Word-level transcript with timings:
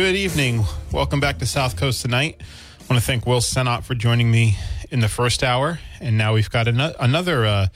Good 0.00 0.16
evening. 0.16 0.64
Welcome 0.92 1.20
back 1.20 1.40
to 1.40 1.46
South 1.46 1.76
Coast 1.76 2.00
tonight. 2.00 2.40
I 2.40 2.84
want 2.88 2.98
to 2.98 3.06
thank 3.06 3.26
Will 3.26 3.40
Senot 3.40 3.84
for 3.84 3.94
joining 3.94 4.30
me 4.30 4.56
in 4.90 5.00
the 5.00 5.10
first 5.10 5.44
hour, 5.44 5.78
and 6.00 6.16
now 6.16 6.32
we've 6.32 6.48
got 6.48 6.68
an- 6.68 6.94
another 6.98 7.44
uh, 7.44 7.66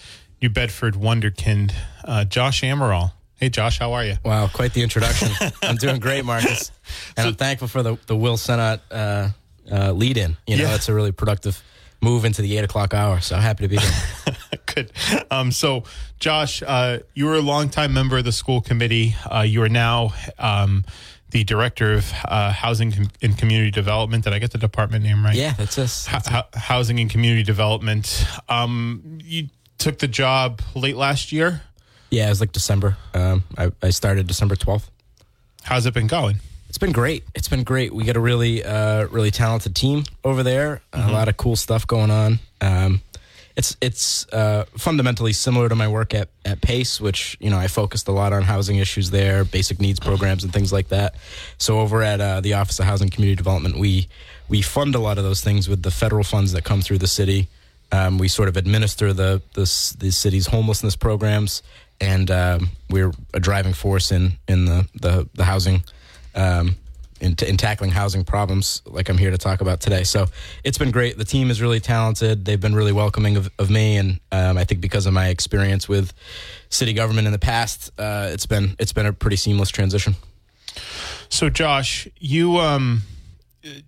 New 0.40 0.48
Bedford 0.48 0.94
wonderkind, 0.94 1.74
uh, 2.02 2.24
Josh 2.24 2.62
Amaral. 2.62 3.12
Hey, 3.36 3.50
Josh, 3.50 3.78
how 3.78 3.92
are 3.92 4.06
you? 4.06 4.16
Wow, 4.24 4.48
quite 4.48 4.72
the 4.72 4.82
introduction. 4.82 5.32
I'm 5.62 5.76
doing 5.76 6.00
great, 6.00 6.24
Marcus, 6.24 6.72
and 7.14 7.24
so, 7.24 7.28
I'm 7.28 7.34
thankful 7.34 7.68
for 7.68 7.82
the 7.82 7.98
the 8.06 8.16
Will 8.16 8.38
Senot 8.38 8.80
uh, 8.90 9.28
uh, 9.70 9.92
lead 9.92 10.16
in. 10.16 10.38
You 10.46 10.56
know, 10.56 10.64
yeah. 10.64 10.76
it's 10.76 10.88
a 10.88 10.94
really 10.94 11.12
productive 11.12 11.62
move 12.00 12.24
into 12.24 12.40
the 12.40 12.56
eight 12.56 12.64
o'clock 12.64 12.94
hour. 12.94 13.20
So 13.20 13.36
happy 13.36 13.64
to 13.64 13.68
be 13.68 13.76
here. 13.76 14.36
Good. 14.74 14.92
Um, 15.30 15.52
so, 15.52 15.84
Josh, 16.20 16.62
uh, 16.62 17.00
you 17.12 17.26
were 17.26 17.34
a 17.34 17.40
longtime 17.40 17.92
member 17.92 18.16
of 18.16 18.24
the 18.24 18.32
school 18.32 18.62
committee. 18.62 19.14
Uh, 19.30 19.42
you 19.42 19.62
are 19.62 19.68
now. 19.68 20.14
Um, 20.38 20.86
the 21.34 21.42
director 21.42 21.92
of 21.94 22.12
uh, 22.26 22.52
housing 22.52 23.10
and 23.20 23.36
community 23.36 23.72
development. 23.72 24.22
Did 24.22 24.32
I 24.32 24.38
get 24.38 24.52
the 24.52 24.58
department 24.58 25.02
name 25.02 25.24
right? 25.24 25.34
Yeah, 25.34 25.52
that's 25.54 25.76
us. 25.78 26.06
That's 26.06 26.28
housing 26.54 27.00
and 27.00 27.10
community 27.10 27.42
development. 27.42 28.24
Um, 28.48 29.18
you 29.22 29.48
took 29.78 29.98
the 29.98 30.06
job 30.06 30.62
late 30.76 30.96
last 30.96 31.32
year. 31.32 31.62
Yeah, 32.10 32.26
it 32.26 32.28
was 32.28 32.40
like 32.40 32.52
December. 32.52 32.96
Um, 33.14 33.42
I, 33.58 33.72
I, 33.82 33.90
started 33.90 34.28
December 34.28 34.54
twelfth. 34.54 34.88
How's 35.64 35.86
it 35.86 35.92
been 35.92 36.06
going? 36.06 36.36
It's 36.68 36.78
been 36.78 36.92
great. 36.92 37.24
It's 37.34 37.48
been 37.48 37.64
great. 37.64 37.92
We 37.92 38.04
got 38.04 38.14
a 38.14 38.20
really, 38.20 38.62
uh, 38.62 39.06
really 39.08 39.32
talented 39.32 39.74
team 39.74 40.04
over 40.22 40.44
there. 40.44 40.82
Mm-hmm. 40.92 41.08
A 41.08 41.12
lot 41.12 41.26
of 41.26 41.36
cool 41.36 41.56
stuff 41.56 41.84
going 41.84 42.12
on. 42.12 42.38
Um, 42.60 43.00
it's 43.56 43.76
it's 43.80 44.26
uh, 44.32 44.64
fundamentally 44.76 45.32
similar 45.32 45.68
to 45.68 45.74
my 45.74 45.86
work 45.86 46.12
at, 46.12 46.28
at 46.44 46.60
Pace, 46.60 47.00
which 47.00 47.36
you 47.40 47.50
know 47.50 47.58
I 47.58 47.68
focused 47.68 48.08
a 48.08 48.12
lot 48.12 48.32
on 48.32 48.42
housing 48.42 48.76
issues 48.76 49.10
there, 49.10 49.44
basic 49.44 49.80
needs 49.80 50.00
programs, 50.00 50.42
and 50.42 50.52
things 50.52 50.72
like 50.72 50.88
that. 50.88 51.14
So 51.58 51.80
over 51.80 52.02
at 52.02 52.20
uh, 52.20 52.40
the 52.40 52.54
Office 52.54 52.78
of 52.80 52.86
Housing 52.86 53.10
Community 53.10 53.36
Development, 53.36 53.78
we 53.78 54.08
we 54.48 54.60
fund 54.60 54.94
a 54.94 54.98
lot 54.98 55.18
of 55.18 55.24
those 55.24 55.40
things 55.40 55.68
with 55.68 55.82
the 55.82 55.90
federal 55.90 56.24
funds 56.24 56.52
that 56.52 56.64
come 56.64 56.82
through 56.82 56.98
the 56.98 57.06
city. 57.06 57.48
Um, 57.92 58.18
we 58.18 58.26
sort 58.26 58.48
of 58.48 58.56
administer 58.56 59.12
the, 59.12 59.40
the 59.52 59.94
the 59.98 60.10
city's 60.10 60.46
homelessness 60.48 60.96
programs, 60.96 61.62
and 62.00 62.30
um, 62.32 62.70
we're 62.90 63.12
a 63.32 63.40
driving 63.40 63.72
force 63.72 64.10
in 64.10 64.32
in 64.48 64.64
the 64.64 64.88
the, 65.00 65.28
the 65.34 65.44
housing 65.44 65.84
um, 66.34 66.76
in, 67.24 67.34
in 67.46 67.56
tackling 67.56 67.90
housing 67.90 68.22
problems 68.22 68.82
like 68.84 69.08
I'm 69.08 69.16
here 69.16 69.30
to 69.30 69.38
talk 69.38 69.60
about 69.60 69.80
today. 69.80 70.04
So 70.04 70.26
it's 70.62 70.78
been 70.78 70.90
great. 70.90 71.16
The 71.16 71.24
team 71.24 71.50
is 71.50 71.60
really 71.62 71.80
talented. 71.80 72.44
They've 72.44 72.60
been 72.60 72.74
really 72.74 72.92
welcoming 72.92 73.36
of, 73.36 73.50
of 73.58 73.70
me, 73.70 73.96
and 73.96 74.20
um, 74.30 74.58
I 74.58 74.64
think 74.64 74.80
because 74.80 75.06
of 75.06 75.14
my 75.14 75.28
experience 75.28 75.88
with 75.88 76.12
city 76.68 76.92
government 76.92 77.26
in 77.26 77.32
the 77.32 77.38
past, 77.38 77.90
uh, 77.98 78.28
it's 78.30 78.46
been 78.46 78.76
it's 78.78 78.92
been 78.92 79.06
a 79.06 79.12
pretty 79.12 79.36
seamless 79.36 79.70
transition. 79.70 80.14
So, 81.30 81.48
Josh, 81.48 82.06
you 82.18 82.58
um, 82.58 83.02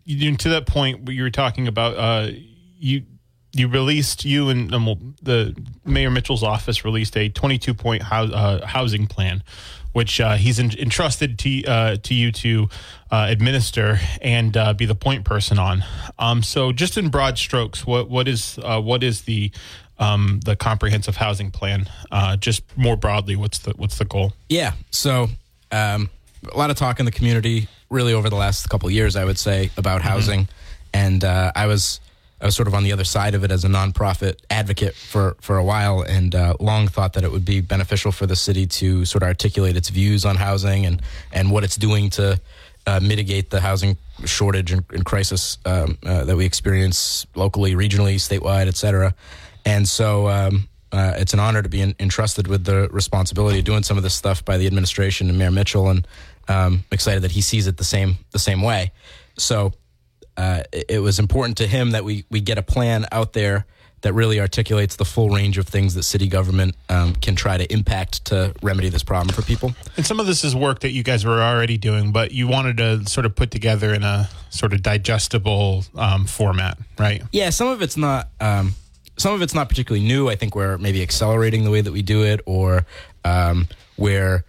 you 0.04 0.36
to 0.36 0.48
that 0.50 0.66
point 0.66 1.08
you 1.08 1.22
were 1.22 1.30
talking 1.30 1.68
about 1.68 1.96
uh, 1.96 2.30
you 2.78 3.02
you 3.52 3.68
released 3.68 4.24
you 4.24 4.48
and 4.48 4.72
um, 4.74 5.14
the 5.22 5.54
Mayor 5.84 6.10
Mitchell's 6.10 6.42
office 6.42 6.84
released 6.84 7.16
a 7.16 7.28
22 7.28 7.74
point 7.74 8.02
house, 8.02 8.30
uh, 8.32 8.66
housing 8.66 9.06
plan 9.06 9.42
which 9.96 10.20
uh, 10.20 10.36
he's 10.36 10.58
in, 10.58 10.78
entrusted 10.78 11.38
to 11.38 11.64
uh, 11.64 11.96
to 12.02 12.12
you 12.12 12.30
to 12.30 12.68
uh, 13.10 13.28
administer 13.30 13.98
and 14.20 14.54
uh, 14.54 14.74
be 14.74 14.84
the 14.84 14.94
point 14.94 15.24
person 15.24 15.58
on. 15.58 15.82
Um, 16.18 16.42
so, 16.42 16.70
just 16.70 16.98
in 16.98 17.08
broad 17.08 17.38
strokes, 17.38 17.86
what 17.86 18.10
what 18.10 18.28
is 18.28 18.58
uh, 18.62 18.78
what 18.78 19.02
is 19.02 19.22
the 19.22 19.50
um, 19.98 20.40
the 20.44 20.54
comprehensive 20.54 21.16
housing 21.16 21.50
plan? 21.50 21.88
Uh, 22.12 22.36
just 22.36 22.62
more 22.76 22.94
broadly, 22.94 23.36
what's 23.36 23.60
the 23.60 23.72
what's 23.76 23.96
the 23.96 24.04
goal? 24.04 24.34
Yeah, 24.50 24.72
so 24.90 25.28
um, 25.72 26.10
a 26.52 26.58
lot 26.58 26.68
of 26.68 26.76
talk 26.76 27.00
in 27.00 27.06
the 27.06 27.12
community, 27.12 27.66
really 27.88 28.12
over 28.12 28.28
the 28.28 28.36
last 28.36 28.68
couple 28.68 28.90
years, 28.90 29.16
I 29.16 29.24
would 29.24 29.38
say, 29.38 29.70
about 29.78 30.02
mm-hmm. 30.02 30.10
housing, 30.10 30.40
mm-hmm. 30.42 30.92
and 30.92 31.24
I 31.24 31.66
was 31.66 32.00
I 32.40 32.44
was 32.44 32.54
sort 32.54 32.68
of 32.68 32.74
on 32.74 32.84
the 32.84 32.92
other 32.92 33.04
side 33.04 33.34
of 33.34 33.44
it 33.44 33.50
as 33.50 33.64
a 33.64 33.68
nonprofit 33.68 34.40
advocate 34.50 34.94
for, 34.94 35.36
for 35.40 35.56
a 35.56 35.64
while 35.64 36.02
and 36.02 36.34
uh, 36.34 36.54
long 36.60 36.86
thought 36.86 37.14
that 37.14 37.24
it 37.24 37.32
would 37.32 37.44
be 37.44 37.60
beneficial 37.60 38.12
for 38.12 38.26
the 38.26 38.36
city 38.36 38.66
to 38.66 39.04
sort 39.04 39.22
of 39.22 39.28
articulate 39.28 39.76
its 39.76 39.88
views 39.88 40.24
on 40.24 40.36
housing 40.36 40.84
and, 40.84 41.00
and 41.32 41.50
what 41.50 41.64
it's 41.64 41.76
doing 41.76 42.10
to 42.10 42.38
uh, 42.86 43.00
mitigate 43.02 43.50
the 43.50 43.60
housing 43.60 43.96
shortage 44.24 44.70
and, 44.70 44.84
and 44.90 45.04
crisis 45.04 45.58
um, 45.64 45.96
uh, 46.04 46.24
that 46.24 46.36
we 46.36 46.44
experience 46.44 47.26
locally, 47.34 47.74
regionally, 47.74 48.16
statewide, 48.16 48.68
et 48.68 48.76
cetera. 48.76 49.14
And 49.64 49.88
so 49.88 50.28
um, 50.28 50.68
uh, 50.92 51.14
it's 51.16 51.32
an 51.32 51.40
honor 51.40 51.62
to 51.62 51.68
be 51.68 51.80
in, 51.80 51.94
entrusted 51.98 52.46
with 52.46 52.64
the 52.64 52.88
responsibility 52.90 53.58
of 53.58 53.64
doing 53.64 53.82
some 53.82 53.96
of 53.96 54.02
this 54.02 54.14
stuff 54.14 54.44
by 54.44 54.58
the 54.58 54.66
administration 54.66 55.28
and 55.28 55.38
Mayor 55.38 55.50
Mitchell, 55.50 55.88
and 55.88 56.06
um, 56.48 56.84
excited 56.92 57.22
that 57.22 57.32
he 57.32 57.40
sees 57.40 57.66
it 57.66 57.76
the 57.76 57.84
same 57.84 58.18
the 58.30 58.38
same 58.38 58.62
way. 58.62 58.92
So 59.36 59.72
uh, 60.36 60.62
it 60.72 61.00
was 61.00 61.18
important 61.18 61.58
to 61.58 61.66
him 61.66 61.90
that 61.92 62.04
we 62.04 62.24
we 62.30 62.40
get 62.40 62.58
a 62.58 62.62
plan 62.62 63.06
out 63.12 63.32
there 63.32 63.66
that 64.02 64.12
really 64.12 64.38
articulates 64.38 64.96
the 64.96 65.04
full 65.04 65.30
range 65.30 65.58
of 65.58 65.66
things 65.66 65.94
that 65.94 66.02
city 66.02 66.28
government 66.28 66.76
um, 66.88 67.14
can 67.14 67.34
try 67.34 67.56
to 67.56 67.72
impact 67.72 68.24
to 68.26 68.54
remedy 68.62 68.88
this 68.88 69.02
problem 69.02 69.34
for 69.34 69.42
people. 69.42 69.74
And 69.96 70.06
some 70.06 70.20
of 70.20 70.26
this 70.26 70.44
is 70.44 70.54
work 70.54 70.80
that 70.80 70.90
you 70.90 71.02
guys 71.02 71.24
were 71.24 71.42
already 71.42 71.76
doing, 71.78 72.12
but 72.12 72.30
you 72.30 72.46
wanted 72.46 72.76
to 72.76 73.04
sort 73.06 73.26
of 73.26 73.34
put 73.34 73.50
together 73.50 73.94
in 73.94 74.02
a 74.02 74.28
sort 74.50 74.72
of 74.72 74.82
digestible 74.82 75.84
um, 75.96 76.26
format, 76.26 76.78
right? 76.98 77.22
Yeah, 77.32 77.50
some 77.50 77.68
of 77.68 77.82
it's 77.82 77.96
not. 77.96 78.28
Um, 78.40 78.74
some 79.18 79.32
of 79.32 79.40
it's 79.40 79.54
not 79.54 79.70
particularly 79.70 80.06
new. 80.06 80.28
I 80.28 80.36
think 80.36 80.54
we're 80.54 80.76
maybe 80.76 81.02
accelerating 81.02 81.64
the 81.64 81.70
way 81.70 81.80
that 81.80 81.92
we 81.92 82.02
do 82.02 82.22
it, 82.22 82.42
or 82.44 82.84
um, 83.24 83.66
we're 83.96 84.44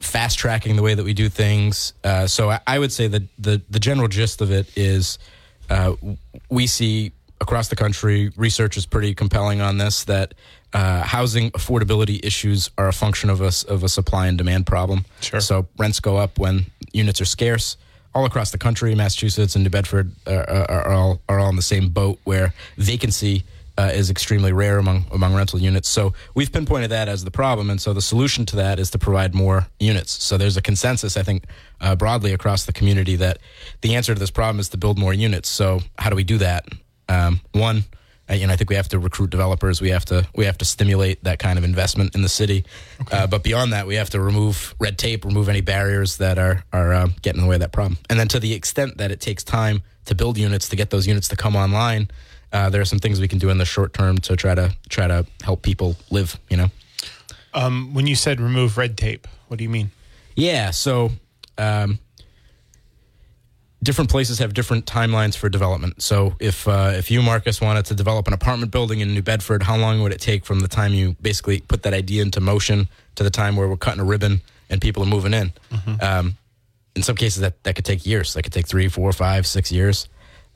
fast 0.00 0.38
tracking 0.38 0.76
the 0.76 0.82
way 0.82 0.94
that 0.94 1.04
we 1.04 1.14
do 1.14 1.28
things. 1.28 1.92
Uh, 2.02 2.26
so 2.26 2.50
I, 2.50 2.60
I, 2.66 2.78
would 2.78 2.92
say 2.92 3.06
that 3.06 3.22
the 3.38 3.62
the 3.70 3.78
general 3.78 4.08
gist 4.08 4.40
of 4.40 4.50
it 4.50 4.76
is 4.76 5.18
uh, 5.68 5.94
we 6.48 6.66
see 6.66 7.12
across 7.40 7.68
the 7.68 7.76
country 7.76 8.32
research 8.36 8.76
is 8.76 8.86
pretty 8.86 9.14
compelling 9.14 9.60
on 9.60 9.78
this 9.78 10.04
that 10.04 10.34
uh, 10.72 11.02
housing 11.02 11.50
affordability 11.52 12.24
issues 12.24 12.70
are 12.78 12.88
a 12.88 12.92
function 12.92 13.30
of 13.30 13.40
a, 13.40 13.50
of 13.68 13.82
a 13.82 13.88
supply 13.88 14.26
and 14.26 14.38
demand 14.38 14.66
problem. 14.66 15.04
Sure. 15.20 15.40
So 15.40 15.66
rents 15.78 16.00
go 16.00 16.16
up 16.16 16.38
when 16.38 16.66
units 16.92 17.20
are 17.20 17.24
scarce. 17.26 17.76
All 18.14 18.24
across 18.24 18.50
the 18.50 18.58
country, 18.58 18.94
Massachusetts 18.94 19.54
and 19.54 19.62
New 19.62 19.70
Bedford 19.70 20.12
are, 20.26 20.48
are, 20.50 20.70
are 20.70 20.92
all 20.92 21.20
are 21.28 21.38
all 21.38 21.48
in 21.48 21.56
the 21.56 21.62
same 21.62 21.90
boat 21.90 22.18
where 22.24 22.54
vacancy 22.76 23.44
uh, 23.78 23.90
is 23.92 24.10
extremely 24.10 24.52
rare 24.52 24.78
among 24.78 25.04
among 25.10 25.34
rental 25.34 25.60
units. 25.60 25.88
So 25.88 26.12
we've 26.34 26.52
pinpointed 26.52 26.90
that 26.90 27.08
as 27.08 27.24
the 27.24 27.30
problem, 27.30 27.70
and 27.70 27.80
so 27.80 27.92
the 27.92 28.02
solution 28.02 28.46
to 28.46 28.56
that 28.56 28.78
is 28.78 28.90
to 28.90 28.98
provide 28.98 29.34
more 29.34 29.66
units. 29.78 30.22
So 30.22 30.36
there's 30.36 30.56
a 30.56 30.62
consensus, 30.62 31.16
I 31.16 31.22
think, 31.22 31.44
uh, 31.80 31.96
broadly 31.96 32.32
across 32.32 32.64
the 32.66 32.72
community 32.72 33.16
that 33.16 33.38
the 33.80 33.94
answer 33.94 34.14
to 34.14 34.20
this 34.20 34.30
problem 34.30 34.60
is 34.60 34.68
to 34.70 34.76
build 34.76 34.98
more 34.98 35.14
units. 35.14 35.48
So 35.48 35.80
how 35.98 36.10
do 36.10 36.16
we 36.16 36.24
do 36.24 36.38
that? 36.38 36.66
Um, 37.08 37.40
one, 37.52 37.84
uh, 38.30 38.34
you 38.34 38.46
know, 38.46 38.52
I 38.52 38.56
think 38.56 38.70
we 38.70 38.76
have 38.76 38.88
to 38.88 38.98
recruit 38.98 39.30
developers. 39.30 39.80
We 39.80 39.90
have 39.90 40.04
to 40.06 40.26
we 40.34 40.44
have 40.44 40.58
to 40.58 40.64
stimulate 40.64 41.24
that 41.24 41.38
kind 41.38 41.58
of 41.58 41.64
investment 41.64 42.14
in 42.14 42.22
the 42.22 42.28
city. 42.28 42.64
Okay. 43.00 43.16
Uh, 43.16 43.26
but 43.26 43.42
beyond 43.42 43.72
that, 43.72 43.86
we 43.86 43.96
have 43.96 44.10
to 44.10 44.20
remove 44.20 44.74
red 44.78 44.98
tape, 44.98 45.24
remove 45.24 45.48
any 45.48 45.60
barriers 45.60 46.18
that 46.18 46.38
are 46.38 46.64
are 46.72 46.92
uh, 46.92 47.08
getting 47.22 47.40
in 47.40 47.46
the 47.46 47.50
way 47.50 47.56
of 47.56 47.60
that 47.60 47.72
problem. 47.72 47.98
And 48.08 48.18
then 48.20 48.28
to 48.28 48.38
the 48.38 48.52
extent 48.52 48.98
that 48.98 49.10
it 49.10 49.20
takes 49.20 49.42
time 49.42 49.82
to 50.04 50.14
build 50.14 50.38
units 50.38 50.68
to 50.68 50.76
get 50.76 50.90
those 50.90 51.06
units 51.06 51.28
to 51.28 51.36
come 51.36 51.56
online 51.56 52.08
uh, 52.52 52.70
there 52.70 52.80
are 52.80 52.86
some 52.86 52.98
things 52.98 53.20
we 53.20 53.28
can 53.28 53.38
do 53.38 53.50
in 53.50 53.58
the 53.58 53.64
short 53.64 53.92
term 53.92 54.18
to 54.18 54.36
try 54.36 54.54
to 54.54 54.74
try 54.88 55.06
to 55.06 55.26
help 55.42 55.62
people 55.62 55.96
live. 56.10 56.38
You 56.48 56.56
know. 56.56 56.70
Um, 57.54 57.94
when 57.94 58.06
you 58.06 58.14
said 58.14 58.40
remove 58.40 58.78
red 58.78 58.96
tape, 58.96 59.26
what 59.48 59.58
do 59.58 59.64
you 59.64 59.70
mean? 59.70 59.90
Yeah, 60.36 60.70
so 60.70 61.10
um, 61.58 61.98
different 63.82 64.10
places 64.10 64.38
have 64.38 64.54
different 64.54 64.86
timelines 64.86 65.36
for 65.36 65.48
development. 65.48 66.02
So 66.02 66.36
if 66.40 66.66
uh, 66.68 66.92
if 66.94 67.10
you, 67.10 67.22
Marcus, 67.22 67.60
wanted 67.60 67.86
to 67.86 67.94
develop 67.94 68.26
an 68.26 68.32
apartment 68.32 68.72
building 68.72 69.00
in 69.00 69.14
New 69.14 69.22
Bedford, 69.22 69.62
how 69.62 69.76
long 69.76 70.02
would 70.02 70.12
it 70.12 70.20
take 70.20 70.44
from 70.44 70.60
the 70.60 70.68
time 70.68 70.92
you 70.92 71.16
basically 71.20 71.60
put 71.60 71.82
that 71.82 71.94
idea 71.94 72.22
into 72.22 72.40
motion 72.40 72.88
to 73.16 73.24
the 73.24 73.30
time 73.30 73.56
where 73.56 73.68
we're 73.68 73.76
cutting 73.76 74.00
a 74.00 74.04
ribbon 74.04 74.42
and 74.68 74.80
people 74.80 75.02
are 75.02 75.06
moving 75.06 75.34
in? 75.34 75.52
Mm-hmm. 75.70 75.94
Um, 76.02 76.36
in 76.96 77.02
some 77.02 77.16
cases, 77.16 77.40
that, 77.40 77.62
that 77.62 77.76
could 77.76 77.84
take 77.84 78.04
years. 78.04 78.34
That 78.34 78.42
could 78.42 78.52
take 78.52 78.66
three, 78.66 78.88
four, 78.88 79.12
five, 79.12 79.46
six 79.46 79.70
years 79.70 80.08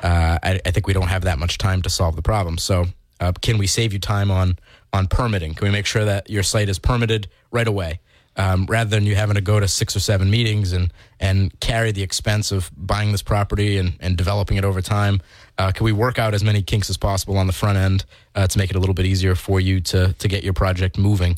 uh, 0.03 0.39
I, 0.43 0.61
I, 0.65 0.71
think 0.71 0.87
we 0.87 0.93
don't 0.93 1.09
have 1.09 1.23
that 1.23 1.39
much 1.39 1.59
time 1.59 1.83
to 1.83 1.91
solve 1.91 2.17
the 2.17 2.23
problem. 2.23 2.59
So, 2.59 2.87
uh, 3.21 3.33
can 3.41 3.59
we 3.59 3.67
save 3.67 3.93
you 3.93 3.99
time 3.99 4.31
on 4.31 4.59
on 4.93 5.07
permitting? 5.07 5.55
Can 5.55 5.67
we 5.67 5.73
make 5.73 5.87
sure 5.87 6.05
that 6.05 6.29
your 6.29 6.43
site 6.43 6.69
is 6.69 6.79
permitted 6.79 7.29
right 7.51 7.67
away? 7.67 8.01
um, 8.37 8.67
rather 8.67 8.91
than 8.91 9.05
you 9.05 9.15
having 9.15 9.35
to 9.37 9.41
go 9.41 9.61
to 9.61 9.69
six 9.69 9.95
or 9.95 10.01
seven 10.01 10.31
meetings 10.31 10.73
and 10.73 10.93
and 11.21 11.59
carry 11.61 11.93
the 11.93 12.03
expense 12.03 12.53
of 12.53 12.71
buying 12.77 13.13
this 13.13 13.23
property 13.23 13.79
and, 13.79 13.95
and 14.01 14.17
developing 14.17 14.57
it 14.57 14.65
over 14.65 14.83
time. 14.83 15.21
Uh, 15.57 15.71
can 15.71 15.85
we 15.85 15.93
work 15.93 16.19
out 16.19 16.35
as 16.35 16.43
many 16.43 16.63
kinks 16.63 16.91
as 16.91 16.97
possible 16.97 17.39
on 17.39 17.47
the 17.47 17.53
front 17.53 17.79
end 17.79 18.05
uh, 18.35 18.47
to 18.47 18.59
make 18.59 18.71
it 18.71 18.77
a 18.77 18.79
little 18.79 18.95
bit 18.95 19.07
easier 19.07 19.35
for 19.35 19.61
you 19.61 19.81
to 19.81 20.13
to 20.15 20.29
get 20.29 20.43
your 20.43 20.53
project 20.53 20.99
moving? 20.99 21.37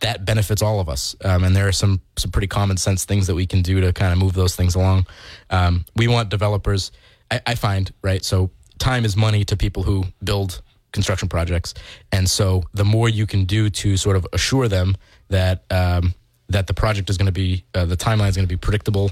That 0.00 0.24
benefits 0.24 0.62
all 0.62 0.78
of 0.78 0.88
us, 0.88 1.16
um, 1.24 1.42
and 1.42 1.54
there 1.56 1.66
are 1.68 1.72
some 1.72 2.00
some 2.16 2.30
pretty 2.30 2.46
common 2.46 2.76
sense 2.76 3.04
things 3.04 3.26
that 3.26 3.34
we 3.34 3.46
can 3.46 3.62
do 3.62 3.80
to 3.80 3.92
kind 3.92 4.12
of 4.12 4.18
move 4.18 4.32
those 4.32 4.56
things 4.56 4.74
along. 4.74 5.06
Um, 5.50 5.84
we 5.96 6.08
want 6.08 6.28
developers. 6.28 6.92
I, 7.30 7.40
I 7.46 7.54
find 7.54 7.92
right 8.02 8.24
so 8.24 8.50
time 8.78 9.04
is 9.04 9.16
money 9.16 9.44
to 9.44 9.56
people 9.56 9.82
who 9.82 10.04
build 10.22 10.62
construction 10.92 11.28
projects, 11.28 11.74
and 12.12 12.28
so 12.28 12.64
the 12.74 12.84
more 12.84 13.08
you 13.08 13.26
can 13.26 13.44
do 13.44 13.70
to 13.70 13.96
sort 13.96 14.16
of 14.16 14.26
assure 14.32 14.68
them 14.68 14.96
that 15.28 15.64
um, 15.70 16.14
that 16.48 16.66
the 16.66 16.74
project 16.74 17.10
is 17.10 17.16
going 17.16 17.26
to 17.26 17.32
be 17.32 17.64
uh, 17.74 17.84
the 17.84 17.96
timeline 17.96 18.28
is 18.28 18.36
going 18.36 18.46
to 18.46 18.52
be 18.52 18.56
predictable 18.56 19.10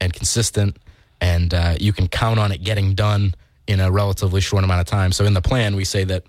and 0.00 0.12
consistent, 0.12 0.76
and 1.20 1.52
uh, 1.52 1.74
you 1.78 1.92
can 1.92 2.08
count 2.08 2.38
on 2.38 2.52
it 2.52 2.62
getting 2.62 2.94
done 2.94 3.34
in 3.66 3.80
a 3.80 3.90
relatively 3.90 4.40
short 4.40 4.64
amount 4.64 4.80
of 4.80 4.86
time. 4.86 5.12
So 5.12 5.24
in 5.24 5.34
the 5.34 5.42
plan, 5.42 5.76
we 5.76 5.84
say 5.84 6.04
that 6.04 6.24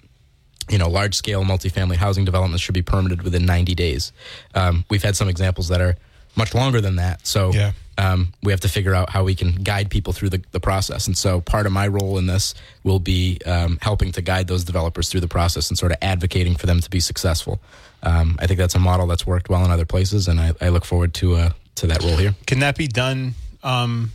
you 0.70 0.78
know 0.78 0.90
large 0.90 1.16
scale 1.16 1.44
multifamily 1.44 1.96
housing 1.96 2.26
developments 2.26 2.62
should 2.62 2.76
be 2.76 2.82
permitted 2.82 3.22
within 3.22 3.46
90 3.46 3.76
days. 3.76 4.12
Um, 4.56 4.86
we've 4.90 5.04
had 5.04 5.16
some 5.16 5.30
examples 5.30 5.70
that 5.70 5.82
are 5.82 5.96
much 6.40 6.56
longer 6.56 6.82
than 6.82 6.96
that. 6.96 7.28
So 7.28 7.52
Yeah. 7.54 7.74
um, 8.00 8.34
we 8.42 8.52
have 8.52 8.62
to 8.62 8.70
figure 8.70 8.96
out 8.96 9.10
how 9.12 9.24
we 9.24 9.36
can 9.36 9.52
guide 9.64 9.90
people 9.90 10.14
through 10.14 10.30
the, 10.30 10.42
the 10.52 10.60
process. 10.60 11.06
And 11.08 11.16
so 11.18 11.42
part 11.42 11.66
of 11.68 11.72
my 11.72 11.88
role 11.88 12.18
in 12.18 12.26
this 12.26 12.56
will 12.84 13.00
be 13.00 13.38
um, 13.46 13.78
helping 13.82 14.12
to 14.14 14.22
guide 14.22 14.48
those 14.48 14.64
developers 14.64 15.10
through 15.10 15.22
the 15.22 15.28
process 15.28 15.70
and 15.70 15.78
sort 15.78 15.92
of 15.92 15.98
advocating 16.02 16.56
for 16.56 16.66
them 16.66 16.80
to 16.80 16.90
be 16.90 17.00
successful. 17.02 17.60
Um, 18.02 18.38
I 18.42 18.48
think 18.48 18.58
that's 18.58 18.76
a 18.76 18.80
model 18.80 19.06
that's 19.08 19.28
worked 19.28 19.50
well 19.50 19.64
in 19.66 19.72
other 19.72 19.86
places, 19.86 20.28
and 20.30 20.40
I, 20.40 20.54
I 20.62 20.70
look 20.70 20.86
forward 20.86 21.14
to 21.16 21.36
uh, 21.36 21.50
to 21.76 21.88
that 21.88 22.02
role 22.02 22.16
here. 22.18 22.34
Can 22.48 22.60
that 22.60 22.78
be 22.78 22.88
done 22.88 23.34
um, 23.64 24.12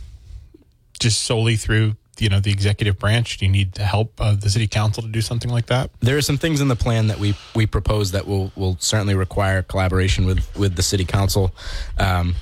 just 0.99 1.21
solely 1.21 1.55
through 1.55 1.95
you 2.19 2.29
know 2.29 2.39
the 2.39 2.51
executive 2.51 2.99
branch? 2.99 3.37
Do 3.37 3.45
you 3.45 3.51
need 3.51 3.77
help 3.77 4.19
of 4.19 4.41
the 4.41 4.49
city 4.49 4.67
council 4.67 5.03
to 5.03 5.09
do 5.09 5.21
something 5.21 5.51
like 5.51 5.67
that? 5.67 5.91
There 5.99 6.17
are 6.17 6.21
some 6.21 6.37
things 6.37 6.61
in 6.61 6.67
the 6.67 6.75
plan 6.75 7.07
that 7.07 7.19
we 7.19 7.35
we 7.55 7.65
propose 7.65 8.11
that 8.11 8.27
will 8.27 8.51
will 8.55 8.77
certainly 8.79 9.15
require 9.15 9.61
collaboration 9.61 10.25
with 10.25 10.43
with 10.55 10.75
the 10.75 10.83
city 10.83 11.05
council. 11.05 11.53
Um, 11.97 12.35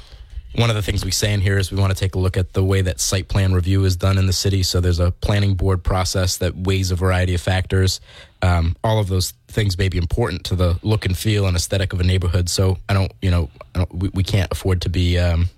one 0.56 0.70
of 0.70 0.76
the 0.76 0.84
things 0.84 1.04
we 1.04 1.12
say 1.12 1.34
in 1.34 1.42
here 1.42 1.58
is 1.58 1.72
we 1.72 1.80
want 1.80 1.92
to 1.92 2.00
take 2.00 2.14
a 2.14 2.20
look 2.20 2.38
at 2.38 2.54
the 2.54 2.64
way 2.64 2.82
that 2.84 3.00
site 3.00 3.28
plan 3.28 3.54
review 3.54 3.84
is 3.86 3.96
done 3.96 4.20
in 4.20 4.28
the 4.28 4.34
city. 4.34 4.62
So 4.62 4.80
there's 4.80 5.00
a 5.00 5.10
planning 5.10 5.56
board 5.56 5.84
process 5.84 6.38
that 6.38 6.56
weighs 6.56 6.92
a 6.92 6.96
variety 6.96 7.34
of 7.34 7.42
factors. 7.42 8.00
Um, 8.44 8.76
all 8.84 9.00
of 9.00 9.08
those 9.08 9.34
things 9.48 9.78
may 9.78 9.90
be 9.90 9.98
important 9.98 10.44
to 10.46 10.56
the 10.56 10.80
look 10.84 11.06
and 11.06 11.18
feel 11.18 11.48
and 11.48 11.56
aesthetic 11.56 11.92
of 11.92 12.00
a 12.00 12.04
neighborhood. 12.04 12.50
So 12.50 12.78
I 12.88 12.94
don't, 12.94 13.12
you 13.22 13.32
know, 13.32 13.50
don't, 13.74 13.94
we, 13.96 14.10
we 14.10 14.24
can't 14.24 14.52
afford 14.52 14.82
to 14.82 14.90
be 14.90 15.18
um, 15.18 15.50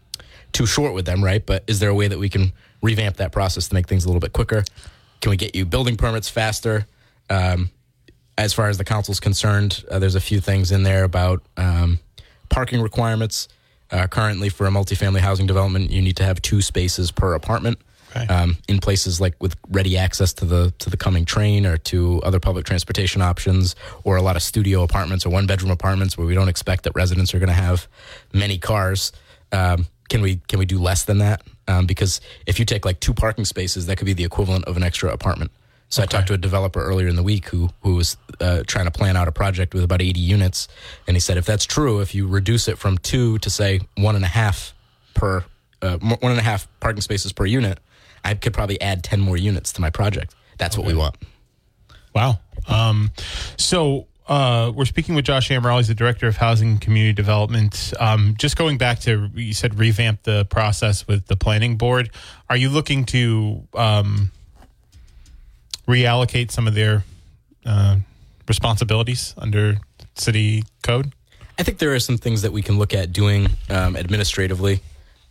too 0.54 0.66
short 0.66 0.94
with 0.94 1.06
them, 1.06 1.22
right? 1.22 1.46
But 1.46 1.66
is 1.68 1.80
there 1.80 1.90
a 1.90 1.96
way 1.96 2.08
that 2.08 2.20
we 2.20 2.30
can 2.30 2.54
revamp 2.86 3.18
that 3.18 3.32
process 3.32 3.68
to 3.68 3.74
make 3.74 3.88
things 3.88 4.06
a 4.06 4.08
little 4.08 4.22
bit 4.22 4.34
quicker? 4.34 4.64
Can 5.22 5.32
we 5.32 5.38
get 5.38 5.56
you 5.56 5.66
building 5.66 5.98
permits 5.98 6.30
faster? 6.30 6.88
Um, 7.30 7.72
as 8.38 8.54
far 8.54 8.70
as 8.70 8.78
the 8.78 8.84
council's 8.84 9.20
concerned, 9.20 9.84
uh, 9.90 10.00
there's 10.00 10.16
a 10.16 10.22
few 10.22 10.40
things 10.40 10.72
in 10.72 10.84
there 10.84 11.04
about 11.04 11.42
um, 11.58 12.00
parking 12.50 12.82
requirements. 12.82 13.48
Uh, 13.92 14.08
currently, 14.08 14.50
for 14.50 14.66
a 14.68 14.70
multifamily 14.70 15.20
housing 15.20 15.48
development, 15.48 15.92
you 15.92 16.02
need 16.02 16.18
to 16.18 16.24
have 16.24 16.42
two 16.42 16.62
spaces 16.62 17.12
per 17.12 17.34
apartment. 17.34 17.80
Okay. 18.16 18.34
Um, 18.34 18.58
in 18.70 18.80
places 18.80 19.20
like 19.20 19.36
with 19.42 19.58
ready 19.70 19.98
access 19.98 20.32
to 20.34 20.46
the 20.46 20.74
to 20.80 20.90
the 20.90 20.96
coming 20.96 21.26
train 21.26 21.66
or 21.66 21.78
to 21.78 22.22
other 22.24 22.40
public 22.40 22.66
transportation 22.66 23.22
options, 23.22 23.76
or 24.06 24.16
a 24.16 24.22
lot 24.22 24.38
of 24.38 24.42
studio 24.42 24.84
apartments 24.84 25.26
or 25.26 25.30
one 25.32 25.48
bedroom 25.48 25.72
apartments 25.72 26.18
where 26.18 26.26
we 26.26 26.34
don't 26.34 26.48
expect 26.48 26.84
that 26.84 26.94
residents 26.96 27.34
are 27.34 27.40
going 27.40 27.50
to 27.50 27.54
have 27.54 27.88
many 28.32 28.58
cars. 28.58 29.12
Um, 29.52 29.88
can 30.10 30.22
we 30.22 30.38
can 30.48 30.60
we 30.60 30.66
do 30.66 30.80
less 30.80 31.04
than 31.04 31.20
that? 31.20 31.42
Um, 31.68 31.86
because 31.86 32.22
if 32.46 32.60
you 32.60 32.66
take 32.66 32.86
like 32.86 33.00
two 33.00 33.14
parking 33.14 33.46
spaces, 33.46 33.88
that 33.88 33.98
could 33.98 34.06
be 34.06 34.14
the 34.14 34.24
equivalent 34.24 34.66
of 34.66 34.78
an 34.78 34.84
extra 34.84 35.12
apartment. 35.12 35.52
So 35.90 36.02
I 36.02 36.08
talked 36.08 36.28
to 36.28 36.34
a 36.34 36.38
developer 36.38 36.84
earlier 36.84 37.08
in 37.08 37.16
the 37.16 37.24
week 37.24 37.48
who 37.50 37.70
who 37.82 37.96
was 37.96 38.18
uh, 38.40 38.64
trying 38.68 38.86
to 38.86 38.92
plan 38.92 39.16
out 39.16 39.28
a 39.28 39.32
project 39.32 39.74
with 39.74 39.84
about 39.84 40.02
80 40.02 40.20
units, 40.20 40.68
and 41.08 41.16
he 41.16 41.22
said 41.22 41.38
if 41.38 41.46
that's 41.46 41.66
true, 41.66 42.02
if 42.02 42.14
you 42.16 42.28
reduce 42.28 42.68
it 42.68 42.78
from 42.78 42.98
two 42.98 43.38
to 43.40 43.50
say 43.50 43.82
one 43.96 44.16
and 44.16 44.26
a 44.26 44.30
half 44.30 44.74
per 45.14 45.46
uh, 45.82 45.98
one 45.98 46.32
and 46.32 46.40
a 46.40 46.44
half 46.44 46.68
parking 46.80 47.02
spaces 47.02 47.32
per 47.34 47.46
unit, 47.46 47.80
I 48.24 48.34
could 48.34 48.54
probably 48.54 48.82
add 48.82 49.04
10 49.04 49.20
more 49.20 49.38
units 49.38 49.72
to 49.74 49.82
my 49.82 49.90
project. 49.90 50.34
That's 50.58 50.78
what 50.78 50.88
we 50.88 50.96
want. 50.96 51.16
Wow. 52.14 52.40
Um, 52.68 53.12
so 53.58 54.08
uh, 54.28 54.72
we're 54.74 54.86
speaking 54.86 55.14
with 55.16 55.26
Josh 55.26 55.50
Amaral. 55.50 55.78
He's 55.78 55.88
the 55.88 55.94
director 55.94 56.28
of 56.28 56.38
housing 56.38 56.70
and 56.70 56.82
community 56.82 57.14
development. 57.14 57.94
Um, 58.00 58.36
just 58.38 58.58
going 58.58 58.78
back 58.78 59.00
to 59.02 59.30
you 59.36 59.54
said 59.54 59.78
revamp 59.78 60.24
the 60.24 60.46
process 60.46 61.08
with 61.08 61.28
the 61.28 61.36
planning 61.36 61.78
board. 61.78 62.10
Are 62.50 62.58
you 62.58 62.70
looking 62.70 63.06
to 63.06 63.68
um, 63.76 64.32
reallocate 65.88 66.52
some 66.52 66.68
of 66.68 66.74
their 66.74 67.04
uh, 67.66 67.98
responsibilities 68.48 69.36
under 69.38 69.78
city 70.16 70.64
code? 70.82 71.14
I 71.58 71.64
think 71.64 71.78
there 71.78 71.94
are 71.94 72.00
some 72.00 72.18
things 72.18 72.42
that 72.42 72.52
we 72.52 72.62
can 72.62 72.78
look 72.78 72.94
at 72.94 73.14
doing 73.14 73.48
um, 73.70 73.96
administratively, 73.96 74.82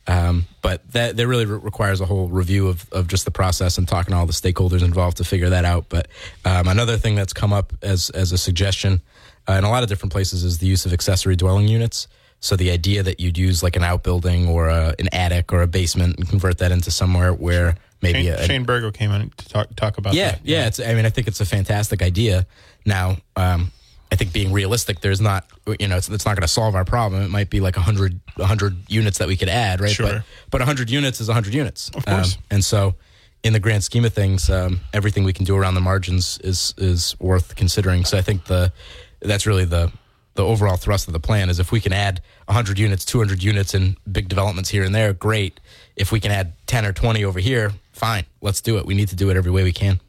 um, 0.06 0.46
but 0.62 0.86
that 0.92 1.16
that 1.16 1.26
really 1.26 1.46
re- 1.46 1.58
requires 1.58 2.00
a 2.00 2.06
whole 2.06 2.28
review 2.28 2.68
of, 2.68 2.86
of 2.92 3.08
just 3.08 3.24
the 3.24 3.30
process 3.30 3.78
and 3.78 3.88
talking 3.88 4.12
to 4.12 4.18
all 4.18 4.26
the 4.26 4.32
stakeholders 4.32 4.82
involved 4.82 5.16
to 5.18 5.24
figure 5.24 5.50
that 5.50 5.64
out. 5.64 5.88
But 5.88 6.08
um, 6.44 6.68
another 6.68 6.96
thing 6.96 7.14
that's 7.14 7.32
come 7.32 7.52
up 7.52 7.72
as 7.82 8.10
as 8.10 8.32
a 8.32 8.38
suggestion 8.38 9.00
uh, 9.48 9.52
in 9.54 9.64
a 9.64 9.70
lot 9.70 9.82
of 9.82 9.88
different 9.88 10.12
places 10.12 10.44
is 10.44 10.58
the 10.58 10.66
use 10.66 10.86
of 10.86 10.92
accessory 10.92 11.36
dwelling 11.36 11.68
units. 11.68 12.08
So 12.40 12.56
the 12.56 12.70
idea 12.70 13.02
that 13.02 13.20
you'd 13.20 13.38
use 13.38 13.62
like 13.62 13.74
an 13.74 13.82
outbuilding 13.82 14.48
or 14.48 14.68
a, 14.68 14.94
an 14.98 15.08
attic 15.12 15.50
or 15.50 15.62
a 15.62 15.66
basement 15.66 16.18
and 16.18 16.28
convert 16.28 16.58
that 16.58 16.72
into 16.72 16.90
somewhere 16.90 17.32
where 17.32 17.76
maybe 18.02 18.24
Shane, 18.24 18.32
a, 18.34 18.44
Shane 18.44 18.64
Burgo 18.64 18.90
came 18.90 19.10
in 19.12 19.30
to 19.30 19.48
talk 19.48 19.74
talk 19.76 19.96
about 19.96 20.12
yeah, 20.12 20.32
that. 20.32 20.40
yeah. 20.44 20.66
It's. 20.66 20.78
I 20.78 20.92
mean, 20.92 21.06
I 21.06 21.10
think 21.10 21.26
it's 21.26 21.40
a 21.40 21.46
fantastic 21.46 22.02
idea. 22.02 22.46
Now, 22.84 23.16
um, 23.36 23.72
I 24.12 24.16
think 24.16 24.32
being 24.32 24.52
realistic, 24.52 25.00
there's 25.00 25.20
not. 25.20 25.46
You 25.80 25.88
know, 25.88 25.96
it's, 25.96 26.08
it's 26.08 26.24
not 26.24 26.36
going 26.36 26.42
to 26.42 26.48
solve 26.48 26.74
our 26.74 26.84
problem. 26.84 27.22
It 27.22 27.30
might 27.30 27.50
be 27.50 27.60
like 27.60 27.76
100, 27.76 28.20
100 28.36 28.76
units 28.88 29.18
that 29.18 29.28
we 29.28 29.36
could 29.36 29.48
add, 29.48 29.80
right? 29.80 29.90
Sure. 29.90 30.06
But 30.06 30.24
but 30.50 30.60
hundred 30.60 30.90
units 30.90 31.20
is 31.20 31.28
hundred 31.28 31.54
units, 31.54 31.90
Of 31.90 32.06
course. 32.06 32.36
Um, 32.36 32.42
and 32.50 32.64
so, 32.64 32.94
in 33.42 33.52
the 33.52 33.60
grand 33.60 33.82
scheme 33.82 34.04
of 34.04 34.12
things, 34.12 34.48
um, 34.50 34.80
everything 34.92 35.24
we 35.24 35.32
can 35.32 35.44
do 35.44 35.56
around 35.56 35.74
the 35.74 35.80
margins 35.80 36.38
is 36.44 36.74
is 36.78 37.16
worth 37.18 37.56
considering. 37.56 38.04
So 38.04 38.16
I 38.16 38.22
think 38.22 38.44
the 38.44 38.72
that's 39.20 39.46
really 39.46 39.64
the 39.64 39.90
the 40.34 40.44
overall 40.44 40.76
thrust 40.76 41.06
of 41.06 41.12
the 41.12 41.20
plan 41.20 41.48
is 41.48 41.58
if 41.58 41.72
we 41.72 41.80
can 41.80 41.92
add 41.92 42.20
100 42.46 42.78
units, 42.78 43.04
200 43.04 43.42
units 43.42 43.74
in 43.74 43.96
big 44.10 44.28
developments 44.28 44.70
here 44.70 44.82
and 44.84 44.94
there, 44.94 45.12
great. 45.12 45.60
If 45.96 46.10
we 46.12 46.20
can 46.20 46.32
add 46.32 46.54
10 46.66 46.84
or 46.84 46.92
20 46.92 47.24
over 47.24 47.38
here, 47.38 47.72
fine. 47.92 48.24
Let's 48.40 48.60
do 48.60 48.76
it. 48.78 48.86
We 48.86 48.94
need 48.94 49.08
to 49.08 49.16
do 49.16 49.30
it 49.30 49.36
every 49.36 49.52
way 49.52 49.62
we 49.62 49.72
can. 49.72 50.00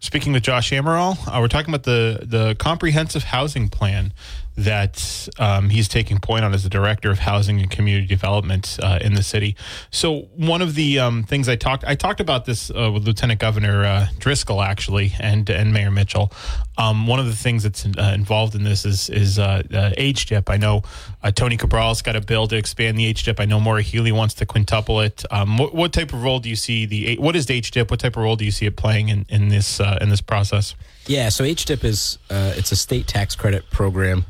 Speaking 0.00 0.32
with 0.32 0.42
Josh 0.42 0.70
Amaral, 0.70 1.16
uh, 1.26 1.40
we're 1.40 1.48
talking 1.48 1.72
about 1.72 1.84
the 1.84 2.20
the 2.22 2.54
comprehensive 2.56 3.24
housing 3.24 3.68
plan 3.68 4.12
that 4.56 5.28
um, 5.38 5.70
he's 5.70 5.88
taking 5.88 6.18
point 6.20 6.44
on 6.44 6.54
as 6.54 6.62
the 6.62 6.68
director 6.68 7.10
of 7.10 7.18
housing 7.18 7.60
and 7.60 7.70
community 7.70 8.06
development 8.06 8.78
uh, 8.82 8.98
in 9.00 9.14
the 9.14 9.22
city. 9.22 9.56
So 9.90 10.28
one 10.36 10.62
of 10.62 10.74
the 10.76 11.00
um, 11.00 11.24
things 11.24 11.48
I 11.48 11.56
talked 11.56 11.84
I 11.84 11.94
talked 11.94 12.20
about 12.20 12.44
this 12.44 12.70
uh, 12.70 12.90
with 12.92 13.04
Lieutenant 13.04 13.40
Governor 13.40 13.84
uh, 13.84 14.06
Driscoll 14.18 14.62
actually 14.62 15.12
and 15.18 15.48
and 15.50 15.72
Mayor 15.72 15.90
Mitchell. 15.90 16.32
Um, 16.76 17.06
one 17.06 17.20
of 17.20 17.26
the 17.26 17.36
things 17.36 17.62
that's 17.62 17.86
uh, 17.86 18.12
involved 18.14 18.54
in 18.54 18.64
this 18.64 18.84
is 18.84 19.08
is 19.08 19.38
uh, 19.38 19.62
uh, 19.70 19.90
HDIP. 19.90 20.50
I 20.50 20.56
know 20.56 20.82
uh, 21.22 21.30
Tony 21.30 21.56
Cabral's 21.56 22.02
got 22.02 22.16
a 22.16 22.20
bill 22.20 22.48
to 22.48 22.56
expand 22.56 22.98
the 22.98 23.14
HDIP. 23.14 23.38
I 23.38 23.44
know 23.44 23.60
Maura 23.60 23.82
Healey 23.82 24.10
wants 24.10 24.34
to 24.34 24.46
quintuple 24.46 25.00
it. 25.00 25.24
Um, 25.30 25.56
what, 25.58 25.74
what 25.74 25.92
type 25.92 26.12
of 26.12 26.24
role 26.24 26.40
do 26.40 26.48
you 26.48 26.56
see 26.56 26.84
the 26.84 27.16
what 27.18 27.36
is 27.36 27.46
the 27.46 27.60
HDIP? 27.60 27.90
What 27.90 28.00
type 28.00 28.16
of 28.16 28.24
role 28.24 28.34
do 28.34 28.44
you 28.44 28.50
see 28.50 28.66
it 28.66 28.76
playing 28.76 29.08
in 29.08 29.24
in 29.28 29.50
this 29.50 29.78
uh, 29.78 29.98
in 30.00 30.08
this 30.08 30.20
process? 30.20 30.74
Yeah, 31.06 31.28
so 31.28 31.44
HDIP 31.44 31.84
is 31.84 32.18
uh, 32.28 32.54
it's 32.56 32.72
a 32.72 32.76
state 32.76 33.06
tax 33.06 33.36
credit 33.36 33.70
program. 33.70 34.24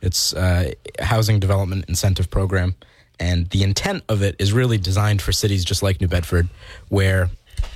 It's 0.00 0.32
a 0.34 0.74
housing 1.00 1.40
development 1.40 1.86
incentive 1.88 2.30
program, 2.30 2.76
and 3.18 3.50
the 3.50 3.64
intent 3.64 4.04
of 4.08 4.22
it 4.22 4.36
is 4.38 4.52
really 4.52 4.78
designed 4.78 5.20
for 5.20 5.32
cities 5.32 5.64
just 5.64 5.82
like 5.82 6.00
New 6.00 6.06
Bedford, 6.06 6.48
where, 6.90 7.30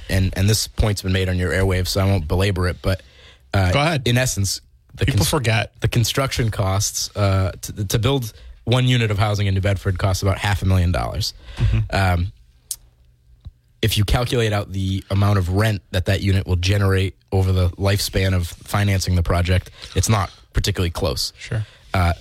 and 0.09 0.33
and 0.37 0.49
this 0.49 0.69
point's 0.69 1.03
been 1.03 1.13
made 1.13 1.29
on 1.29 1.39
your 1.39 1.51
airwaves, 1.51 1.89
so 1.89 2.01
I 2.01 2.05
won't 2.05 2.29
belabor 2.29 2.69
it, 2.69 2.77
but 2.83 3.03
uh, 3.55 3.73
Go 3.73 3.81
ahead. 3.81 4.07
In 4.07 4.17
essence, 4.19 4.61
the 4.95 5.07
People 5.07 5.25
forget. 5.25 5.73
the 5.81 5.89
construction 5.89 6.51
costs 6.51 7.15
uh, 7.17 7.53
to, 7.63 7.85
to 7.87 7.99
build 7.99 8.33
one 8.65 8.87
unit 8.87 9.11
of 9.11 9.19
housing 9.19 9.47
in 9.47 9.55
New 9.55 9.61
Bedford 9.61 9.99
costs 9.99 10.23
about 10.23 10.39
half 10.39 10.63
a 10.63 10.67
million 10.67 10.93
dollars. 10.93 11.35
Um, 11.91 12.33
if 13.81 13.99
you 13.99 14.05
calculate 14.05 14.53
out 14.53 14.71
the 14.71 15.03
amount 15.11 15.39
of 15.39 15.49
rent 15.51 15.83
that 15.91 16.07
that 16.07 16.21
unit 16.21 16.47
will 16.47 16.57
generate 16.57 17.17
over 17.33 17.51
the 17.53 17.71
lifespan 17.71 18.35
of 18.35 18.47
financing 18.47 19.17
the 19.17 19.23
project, 19.23 19.71
it's 19.97 20.09
not 20.09 20.31
particularly 20.53 20.91
close. 20.91 21.33
Sure. 21.39 21.67
Uh, 21.93 22.13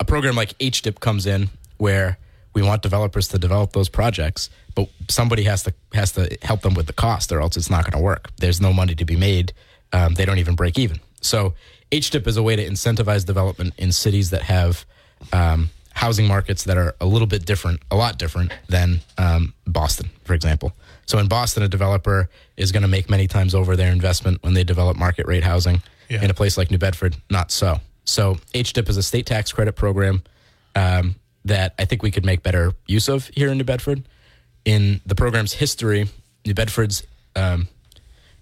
a 0.00 0.04
program 0.04 0.34
like 0.36 0.56
HDIP 0.58 1.00
comes 1.00 1.26
in 1.26 1.50
where 1.76 2.16
we 2.54 2.62
want 2.62 2.82
developers 2.82 3.28
to 3.28 3.38
develop 3.38 3.72
those 3.72 3.88
projects, 3.88 4.48
but 4.74 4.88
somebody 5.08 5.42
has 5.44 5.62
to 5.64 5.74
has 5.92 6.12
to 6.12 6.36
help 6.42 6.62
them 6.62 6.74
with 6.74 6.86
the 6.86 6.92
cost, 6.92 7.30
or 7.32 7.40
else 7.40 7.56
it's 7.56 7.70
not 7.70 7.84
going 7.84 7.98
to 7.98 8.02
work. 8.02 8.30
There's 8.38 8.60
no 8.60 8.72
money 8.72 8.94
to 8.94 9.04
be 9.04 9.16
made. 9.16 9.52
Um, 9.92 10.14
they 10.14 10.24
don't 10.24 10.38
even 10.38 10.54
break 10.54 10.78
even. 10.78 11.00
So 11.20 11.54
HDIP 11.90 12.26
is 12.26 12.36
a 12.36 12.42
way 12.42 12.56
to 12.56 12.66
incentivize 12.66 13.24
development 13.24 13.74
in 13.78 13.92
cities 13.92 14.30
that 14.30 14.42
have 14.42 14.84
um, 15.32 15.70
housing 15.94 16.26
markets 16.26 16.64
that 16.64 16.76
are 16.76 16.94
a 17.00 17.06
little 17.06 17.26
bit 17.26 17.44
different, 17.44 17.80
a 17.90 17.96
lot 17.96 18.18
different 18.18 18.52
than 18.68 19.00
um, 19.18 19.54
Boston, 19.66 20.10
for 20.24 20.34
example. 20.34 20.72
So 21.06 21.18
in 21.18 21.28
Boston, 21.28 21.62
a 21.62 21.68
developer 21.68 22.28
is 22.56 22.72
going 22.72 22.82
to 22.82 22.88
make 22.88 23.10
many 23.10 23.26
times 23.26 23.54
over 23.54 23.76
their 23.76 23.92
investment 23.92 24.42
when 24.42 24.54
they 24.54 24.64
develop 24.64 24.96
market 24.96 25.26
rate 25.26 25.44
housing. 25.44 25.82
Yeah. 26.08 26.22
In 26.22 26.30
a 26.30 26.34
place 26.34 26.58
like 26.58 26.70
New 26.70 26.78
Bedford, 26.78 27.16
not 27.30 27.50
so. 27.50 27.80
So 28.04 28.34
HDIP 28.52 28.88
is 28.88 28.96
a 28.96 29.02
state 29.02 29.24
tax 29.24 29.52
credit 29.52 29.74
program 29.74 30.22
um, 30.74 31.14
that 31.44 31.74
I 31.78 31.84
think 31.84 32.02
we 32.02 32.10
could 32.10 32.24
make 32.24 32.42
better 32.42 32.74
use 32.86 33.08
of 33.08 33.28
here 33.28 33.50
in 33.50 33.58
New 33.58 33.64
Bedford. 33.64 34.02
In 34.64 35.00
the 35.06 35.14
program's 35.14 35.54
history, 35.54 36.08
New 36.44 36.54
Bedford's 36.54 37.02
um, 37.34 37.68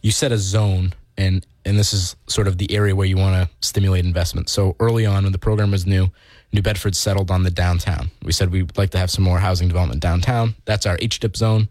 you 0.03 0.11
set 0.11 0.33
a 0.33 0.39
zone 0.39 0.95
and 1.21 1.47
and 1.67 1.79
this 1.79 1.93
is 1.93 2.17
sort 2.27 2.49
of 2.49 2.57
the 2.57 2.73
area 2.73 2.97
where 2.97 3.07
you 3.07 3.19
want 3.19 3.35
to 3.37 3.55
stimulate 3.67 4.05
investment. 4.05 4.49
So 4.49 4.77
early 4.81 5.05
on 5.05 5.25
when 5.25 5.33
the 5.33 5.39
program 5.39 5.71
was 5.71 5.87
new, 5.87 6.09
New 6.53 6.63
Bedford 6.63 6.97
settled 6.97 7.31
on 7.31 7.43
the 7.43 7.51
downtown. 7.51 8.11
We 8.23 8.33
said 8.33 8.51
we'd 8.51 8.77
like 8.79 8.91
to 8.91 8.99
have 8.99 9.11
some 9.11 9.23
more 9.23 9.39
housing 9.39 9.69
development 9.69 10.01
downtown. 10.01 10.55
That's 10.65 10.87
our 10.87 10.97
HDIP 10.97 11.37
zone. 11.37 11.71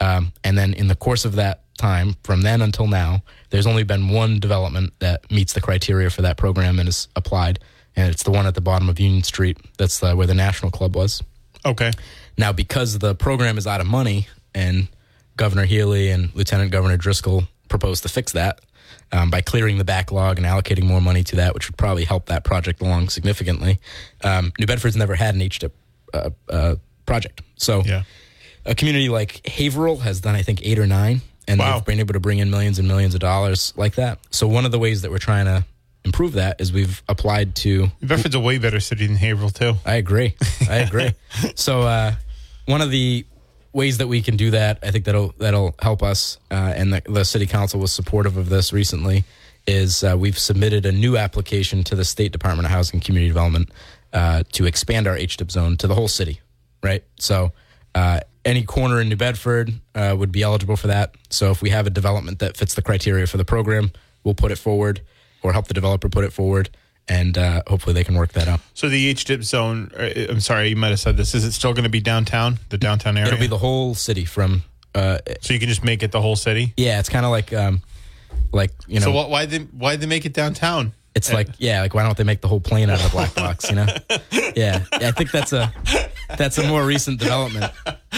Um, 0.00 0.32
and 0.42 0.56
then 0.56 0.72
in 0.72 0.88
the 0.88 0.94
course 0.94 1.26
of 1.26 1.34
that 1.36 1.60
time, 1.76 2.16
from 2.24 2.42
then 2.42 2.62
until 2.62 2.86
now, 2.86 3.22
there's 3.50 3.66
only 3.66 3.82
been 3.82 4.08
one 4.08 4.40
development 4.40 4.94
that 5.00 5.30
meets 5.30 5.52
the 5.52 5.60
criteria 5.60 6.08
for 6.08 6.22
that 6.22 6.38
program 6.38 6.78
and 6.78 6.88
is 6.88 7.08
applied, 7.14 7.58
and 7.94 8.10
it's 8.10 8.22
the 8.22 8.30
one 8.30 8.46
at 8.46 8.54
the 8.54 8.60
bottom 8.62 8.88
of 8.88 8.98
Union 8.98 9.22
Street. 9.22 9.58
That's 9.76 10.02
uh, 10.02 10.14
where 10.14 10.26
the 10.26 10.34
National 10.34 10.70
Club 10.70 10.96
was. 10.96 11.22
Okay. 11.64 11.92
Now, 12.38 12.52
because 12.52 12.98
the 12.98 13.14
program 13.14 13.58
is 13.58 13.66
out 13.66 13.80
of 13.80 13.86
money, 13.86 14.28
and 14.54 14.88
Governor 15.36 15.66
Healey 15.66 16.10
and 16.10 16.34
Lieutenant 16.34 16.70
Governor 16.72 16.96
Driscoll 16.96 17.44
proposed 17.68 18.02
to 18.02 18.08
fix 18.08 18.32
that 18.32 18.60
um, 19.12 19.30
by 19.30 19.40
clearing 19.40 19.78
the 19.78 19.84
backlog 19.84 20.38
and 20.38 20.46
allocating 20.46 20.84
more 20.84 21.00
money 21.00 21.22
to 21.24 21.36
that, 21.36 21.54
which 21.54 21.68
would 21.68 21.76
probably 21.76 22.04
help 22.04 22.26
that 22.26 22.44
project 22.44 22.80
along 22.82 23.08
significantly. 23.08 23.78
Um, 24.24 24.52
New 24.58 24.66
Bedford's 24.66 24.96
never 24.96 25.14
had 25.14 25.34
an 25.34 25.40
HDIP 25.40 25.70
uh, 26.14 26.30
uh, 26.48 26.74
project, 27.06 27.42
so 27.56 27.82
Yeah. 27.84 28.02
a 28.64 28.74
community 28.74 29.08
like 29.08 29.46
Haverhill 29.46 29.98
has 29.98 30.20
done, 30.20 30.34
I 30.34 30.42
think, 30.42 30.60
eight 30.64 30.78
or 30.78 30.86
nine, 30.86 31.22
and 31.48 31.60
Wow. 31.60 31.74
they've 31.78 31.84
been 31.86 32.00
able 32.00 32.14
to 32.14 32.20
bring 32.20 32.38
in 32.38 32.50
millions 32.50 32.78
and 32.78 32.88
millions 32.88 33.14
of 33.14 33.20
dollars 33.20 33.72
like 33.76 33.94
that. 33.94 34.18
So 34.30 34.48
one 34.48 34.64
of 34.64 34.72
the 34.72 34.78
ways 34.78 35.02
that 35.02 35.10
we're 35.10 35.18
trying 35.18 35.44
to 35.46 35.64
improve 36.04 36.32
that 36.34 36.60
is 36.60 36.72
we've 36.72 37.02
applied 37.08 37.54
to 37.56 37.90
New 38.00 38.08
Bedford's 38.08 38.34
a 38.34 38.40
way 38.40 38.58
better 38.58 38.78
city 38.80 39.06
than 39.06 39.16
Haverhill 39.16 39.50
too. 39.50 39.74
I 39.84 39.96
agree. 39.96 40.34
I 40.68 40.76
agree. 40.78 41.12
so 41.54 41.82
uh, 41.82 42.14
one 42.66 42.80
of 42.80 42.90
the 42.90 43.24
ways 43.76 43.98
that 43.98 44.08
we 44.08 44.22
can 44.22 44.36
do 44.36 44.50
that, 44.50 44.78
I 44.82 44.90
think 44.90 45.04
that'll 45.04 45.34
that'll 45.38 45.74
help 45.80 46.02
us, 46.02 46.38
uh, 46.50 46.72
and 46.74 46.94
the, 46.94 47.02
the 47.04 47.24
city 47.24 47.46
council 47.46 47.78
was 47.78 47.92
supportive 47.92 48.36
of 48.36 48.48
this 48.48 48.72
recently. 48.72 49.24
Is 49.66 50.02
uh, 50.02 50.16
we've 50.18 50.38
submitted 50.38 50.86
a 50.86 50.92
new 50.92 51.16
application 51.16 51.84
to 51.84 51.94
the 51.94 52.04
State 52.04 52.32
Department 52.32 52.66
of 52.66 52.72
Housing 52.72 52.96
and 52.96 53.04
Community 53.04 53.28
Development 53.28 53.68
uh, 54.12 54.44
to 54.52 54.64
expand 54.64 55.06
our 55.06 55.16
HDIP 55.16 55.50
zone 55.50 55.76
to 55.78 55.86
the 55.86 55.94
whole 55.94 56.08
city, 56.08 56.40
right? 56.82 57.04
So 57.18 57.52
uh, 57.94 58.20
any 58.44 58.62
corner 58.62 59.00
in 59.00 59.08
New 59.08 59.16
Bedford 59.16 59.74
uh, 59.94 60.14
would 60.16 60.30
be 60.30 60.42
eligible 60.42 60.76
for 60.76 60.86
that. 60.86 61.16
So 61.30 61.50
if 61.50 61.62
we 61.62 61.70
have 61.70 61.86
a 61.86 61.90
development 61.90 62.38
that 62.38 62.56
fits 62.56 62.74
the 62.74 62.82
criteria 62.82 63.26
for 63.26 63.38
the 63.38 63.44
program, 63.44 63.90
we'll 64.22 64.34
put 64.34 64.52
it 64.52 64.58
forward 64.58 65.00
or 65.42 65.52
help 65.52 65.66
the 65.66 65.74
developer 65.74 66.08
put 66.08 66.24
it 66.24 66.32
forward, 66.32 66.70
and 67.08 67.38
uh, 67.38 67.62
hopefully 67.66 67.92
they 67.94 68.04
can 68.04 68.14
work 68.14 68.32
that 68.32 68.48
out. 68.48 68.60
So 68.74 68.88
the 68.88 69.14
HDIP 69.14 69.42
zone. 69.44 69.90
uh, 69.96 70.10
I'm 70.28 70.40
sorry, 70.40 70.68
you 70.68 70.76
might 70.76 70.88
have 70.90 71.00
said 71.00 71.16
this. 71.16 71.34
Is 71.34 71.44
it 71.44 71.52
still 71.52 71.72
going 71.72 71.84
to 71.84 71.90
be 71.90 72.00
downtown? 72.00 72.58
The 72.70 72.78
downtown 72.78 73.16
area. 73.16 73.28
It'll 73.32 73.40
be 73.40 73.46
the 73.46 73.58
whole 73.58 73.94
city 73.94 74.24
from. 74.24 74.62
Uh, 74.94 75.18
so 75.40 75.52
you 75.52 75.60
can 75.60 75.68
just 75.68 75.84
make 75.84 76.02
it 76.02 76.10
the 76.12 76.20
whole 76.20 76.36
city. 76.36 76.72
yeah, 76.76 76.98
it's 76.98 77.08
kind 77.10 77.24
of 77.26 77.30
like, 77.30 77.52
um, 77.52 77.82
like 78.52 78.70
you 78.86 78.98
know, 79.00 79.06
So 79.06 79.12
what, 79.12 79.28
why 79.30 79.44
they 79.46 79.58
why 79.58 79.96
they 79.96 80.06
make 80.06 80.24
it 80.24 80.32
downtown? 80.32 80.92
It's 81.16 81.32
like 81.32 81.48
yeah, 81.58 81.80
like 81.80 81.94
why 81.94 82.02
don't 82.02 82.16
they 82.16 82.24
make 82.24 82.42
the 82.42 82.48
whole 82.48 82.60
plane 82.60 82.90
out 82.90 82.98
of 82.98 83.04
the 83.04 83.10
black 83.10 83.34
box? 83.34 83.68
You 83.70 83.76
know? 83.76 83.86
Yeah, 84.54 84.84
I 84.92 85.10
think 85.12 85.30
that's 85.30 85.52
a 85.52 85.72
that's 86.36 86.58
a 86.58 86.68
more 86.68 86.84
recent 86.84 87.18
development 87.18 87.72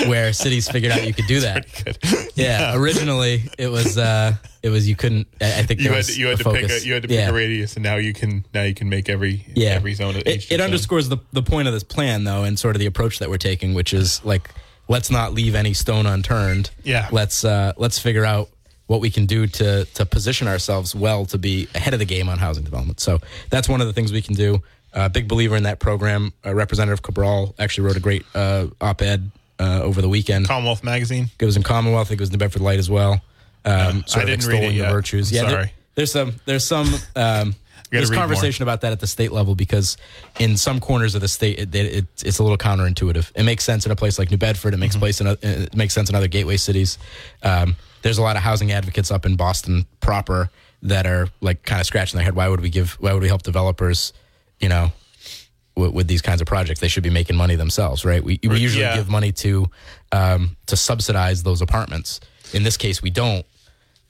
where 0.07 0.33
cities 0.33 0.69
figured 0.69 0.93
out 0.93 1.07
you 1.07 1.15
could 1.15 1.27
do 1.27 1.41
that. 1.41 1.67
Good. 1.85 1.99
Yeah, 2.35 2.77
originally 2.77 3.45
it 3.57 3.69
was 3.69 3.97
uh, 3.97 4.35
it 4.63 4.71
was 4.71 4.89
you 4.89 4.97
couldn't. 4.97 5.29
I 5.41 5.61
I 5.61 5.63
think 5.63 5.81
You 5.81 5.91
had 5.91 5.97
was 5.97 6.19
you 6.19 6.27
had 6.27 6.41
a 6.41 6.45
to 6.45 6.53
pick 6.53 6.71
a 6.71 6.81
you 6.85 6.93
had 6.93 7.03
to 7.03 7.09
pick 7.09 7.17
yeah. 7.17 7.31
a 7.31 7.33
radius, 7.33 7.75
and 7.75 7.83
now 7.83 7.97
you 7.97 8.13
can 8.13 8.45
now 8.53 8.63
you 8.63 8.75
can 8.75 8.89
make 8.89 9.09
every 9.09 9.47
yeah. 9.55 9.71
every 9.71 9.95
zone. 9.95 10.17
It, 10.17 10.51
it 10.51 10.61
underscores 10.61 11.09
the 11.09 11.19
the 11.33 11.43
point 11.43 11.69
of 11.69 11.75
this 11.75 11.85
plan 11.85 12.25
though, 12.25 12.45
and 12.45 12.59
sort 12.59 12.75
of 12.75 12.81
the 12.81 12.87
approach 12.87 13.21
that 13.21 13.31
we're 13.31 13.39
taking, 13.39 13.75
which 13.75 13.95
is 13.95 14.25
like 14.25 14.51
let's 14.89 15.11
not 15.11 15.35
leave 15.35 15.55
any 15.55 15.75
stone 15.75 16.07
unturned. 16.07 16.71
Yeah. 16.83 17.09
Let's 17.13 17.45
uh, 17.45 17.75
let's 17.77 17.99
figure 17.99 18.25
out 18.25 18.49
what 18.89 19.01
we 19.01 19.09
can 19.11 19.25
do 19.27 19.47
to 19.47 19.85
to 19.85 20.05
position 20.05 20.49
ourselves 20.49 20.95
well 20.95 21.25
to 21.27 21.39
be 21.39 21.69
ahead 21.75 21.93
of 21.95 22.01
the 22.01 22.05
game 22.05 22.29
on 22.29 22.39
housing 22.39 22.65
development. 22.65 22.99
So 23.01 23.21
that's 23.51 23.69
one 23.69 23.81
of 23.81 23.87
the 23.87 23.93
things 23.93 24.13
we 24.13 24.21
can 24.23 24.35
do. 24.35 24.61
Uh, 24.93 25.09
big 25.09 25.29
believer 25.29 25.55
in 25.55 25.63
that 25.63 25.79
program. 25.79 26.33
Uh, 26.45 26.55
Representative 26.55 27.03
Cabral 27.03 27.55
actually 27.59 27.87
wrote 27.87 27.97
a 27.97 28.01
great 28.01 28.25
uh, 28.35 28.67
op-ed 28.81 29.31
uh, 29.61 29.81
over 29.83 30.01
the 30.03 30.09
weekend. 30.09 30.47
Commonwealth 30.49 30.83
Magazine. 30.83 31.29
It 31.39 31.45
was 31.45 31.57
in 31.57 31.63
Commonwealth. 31.63 32.07
I 32.07 32.09
think 32.09 32.21
it 32.21 32.23
was 32.23 32.31
in 32.31 32.33
the 32.33 32.39
Bedford 32.39 32.63
Light 32.63 32.79
as 32.79 32.89
well. 32.91 33.21
Um, 33.65 34.05
sort 34.07 34.25
I 34.27 34.33
of 34.33 34.41
didn't 34.41 34.47
read 34.47 34.63
it 34.63 34.67
extolling 34.67 34.79
the 34.79 34.89
virtues. 34.89 35.31
I'm 35.31 35.37
yeah, 35.37 35.43
there- 35.43 35.51
sorry. 35.51 35.73
there's 35.95 36.13
some 36.13 36.35
there's 36.47 36.65
some 36.65 36.89
um, 37.15 37.55
there's 37.91 38.11
read 38.11 38.17
more. 38.17 38.27
conversation 38.27 38.63
about 38.63 38.81
that 38.83 38.93
at 38.93 39.01
the 39.01 39.07
state 39.07 39.33
level 39.33 39.55
because 39.55 39.97
in 40.39 40.57
some 40.57 40.81
corners 40.81 41.15
of 41.15 41.21
the 41.21 41.29
state 41.29 41.59
it, 41.59 41.75
it, 41.75 42.07
it's 42.25 42.39
a 42.39 42.43
little 42.43 42.59
counterintuitive. 42.59 43.31
It 43.35 43.45
makes 43.45 43.65
sense 43.65 43.87
in 43.87 43.93
a 43.93 43.97
place 43.97 44.19
like 44.19 44.31
New 44.31 44.37
Bedford. 44.37 44.75
It 44.75 44.79
makes 44.79 44.95
Mm-hmm. 44.95 45.01
place 45.01 45.21
in 45.21 45.27
a, 45.27 45.37
it 45.43 45.77
makes 45.77 45.95
sense 45.95 46.09
in 46.09 46.15
other 46.15 46.29
gateway 46.29 46.57
cities. 46.57 46.99
Um, 47.43 47.77
there's 48.03 48.19
a 48.19 48.23
lot 48.23 48.37
of 48.37 48.43
housing 48.43 48.73
advocates 48.73 49.11
up 49.11 49.27
in 49.27 49.37
Boston 49.37 49.87
proper 50.01 50.51
that 50.83 51.07
are 51.07 51.29
like 51.41 51.65
kind 51.65 51.81
of 51.81 51.87
scratching 51.87 52.17
their 52.19 52.25
head. 52.25 52.35
Why 52.37 52.49
would 52.49 52.61
we 52.61 52.71
give? 52.71 52.93
Why 53.01 53.13
would 53.13 53.23
we 53.23 53.29
help 53.29 53.43
developers? 53.43 54.13
You 54.61 54.69
know, 54.69 54.93
with, 55.77 55.93
with 55.93 56.07
these 56.09 56.23
kinds 56.23 56.41
of 56.41 56.47
projects, 56.47 56.81
they 56.81 56.89
should 56.89 57.03
be 57.03 57.11
making 57.11 57.37
money 57.37 57.57
themselves, 57.57 58.05
right? 58.05 58.23
We, 58.23 58.39
we 58.43 58.59
usually 58.59 58.83
yeah. 58.83 58.97
give 58.97 59.09
money 59.09 59.33
to 59.33 59.71
um, 60.13 60.57
to 60.67 60.77
subsidize 60.77 61.43
those 61.43 61.63
apartments. 61.63 62.21
In 62.53 62.63
this 62.63 62.77
case, 62.77 63.03
we 63.03 63.11
don't. 63.11 63.45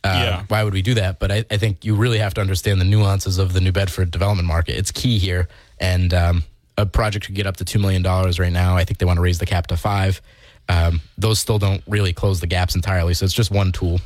Uh, 0.08 0.22
Yeah. 0.22 0.44
Why 0.48 0.64
would 0.64 0.72
we 0.74 0.82
do 0.82 0.94
that? 0.94 1.18
But 1.18 1.30
I, 1.30 1.44
I 1.50 1.56
think 1.58 1.84
you 1.84 1.94
really 1.94 2.18
have 2.18 2.34
to 2.34 2.40
understand 2.40 2.80
the 2.80 2.84
nuances 2.84 3.38
of 3.38 3.52
the 3.52 3.60
New 3.60 3.72
Bedford 3.72 4.10
development 4.10 4.48
market. 4.48 4.76
It's 4.76 4.90
key 4.90 5.18
here, 5.18 5.48
and 5.78 6.12
um, 6.14 6.44
a 6.76 6.86
project 6.86 7.26
could 7.26 7.34
get 7.34 7.46
up 7.46 7.56
to 7.58 7.64
two 7.64 7.78
million 7.78 8.02
dollars 8.02 8.38
right 8.38 8.52
now. 8.52 8.76
I 8.76 8.84
think 8.84 8.98
they 8.98 9.06
want 9.06 9.18
to 9.18 9.22
raise 9.22 9.38
the 9.38 9.46
cap 9.46 9.66
to 9.68 9.76
five. 9.76 10.20
Um, 10.68 11.00
those 11.16 11.38
still 11.38 11.58
don't 11.58 11.82
really 11.86 12.12
close 12.12 12.40
the 12.40 12.46
gaps 12.46 12.74
entirely, 12.74 13.14
so 13.14 13.24
it's 13.24 13.34
just 13.34 13.50
one 13.50 13.72
tool. 13.72 14.00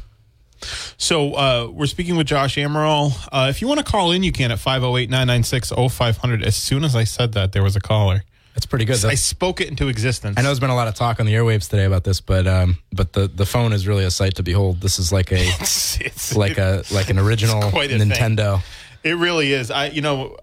So 0.97 1.35
uh, 1.35 1.69
we're 1.73 1.87
speaking 1.87 2.15
with 2.17 2.29
Josh 2.29 2.55
Amaral. 2.57 3.13
Uh, 3.33 3.49
if 3.51 3.61
you 3.61 3.67
want 3.67 3.79
to 3.81 3.85
call 3.85 4.13
in, 4.13 4.23
you 4.23 4.31
can 4.31 4.53
at 4.53 4.59
508-996-0500. 4.59 6.45
As 6.45 6.57
soon 6.57 6.85
as 6.85 6.95
I 6.95 7.03
said 7.05 7.33
that, 7.33 7.53
there 7.53 7.63
was 7.63 7.77
a 7.77 7.81
caller. 7.81 8.23
That's 8.55 8.67
pretty 8.67 8.85
good. 8.85 9.03
I 9.05 9.15
spoke 9.15 9.61
it 9.61 9.69
into 9.69 9.89
existence. 9.89 10.37
I 10.39 10.43
know 10.43 10.49
there's 10.49 10.61
been 10.61 10.71
a 10.71 10.75
lot 10.75 10.87
of 10.89 10.95
talk 10.95 11.21
on 11.21 11.27
the 11.27 11.33
airwaves 11.33 11.71
today 11.71 11.85
about 11.85 12.05
this, 12.05 12.21
but 12.21 12.47
um, 12.47 12.79
but 12.93 13.13
the, 13.15 13.27
the 13.27 13.47
phone 13.47 13.73
is 13.73 13.87
really 13.89 14.05
a 14.05 14.11
sight 14.11 14.35
to 14.37 14.43
behold. 14.43 14.81
This 14.81 14.99
is 14.99 15.11
like 15.13 15.33
a 15.33 15.37
It's, 15.61 15.99
it's- 16.01 16.37
like 16.37 16.59
a 16.59 16.83
like 16.93 17.09
an 17.11 17.19
original 17.19 17.63
a 17.63 17.71
thing. 17.71 17.99
Nintendo. 17.99 18.63
It 19.05 19.17
really 19.17 19.53
is. 19.53 19.71
I, 19.71 19.87
you 19.87 20.01
know, 20.03 20.37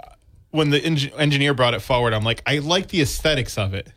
when 0.51 0.69
the 0.71 0.83
eng- 0.83 1.13
engineer 1.17 1.53
brought 1.53 1.73
it 1.75 1.81
forward, 1.81 2.13
I'm 2.13 2.23
like, 2.23 2.41
I 2.45 2.57
like 2.59 2.87
the 2.89 3.01
aesthetics 3.01 3.57
of 3.57 3.73
it. 3.73 3.87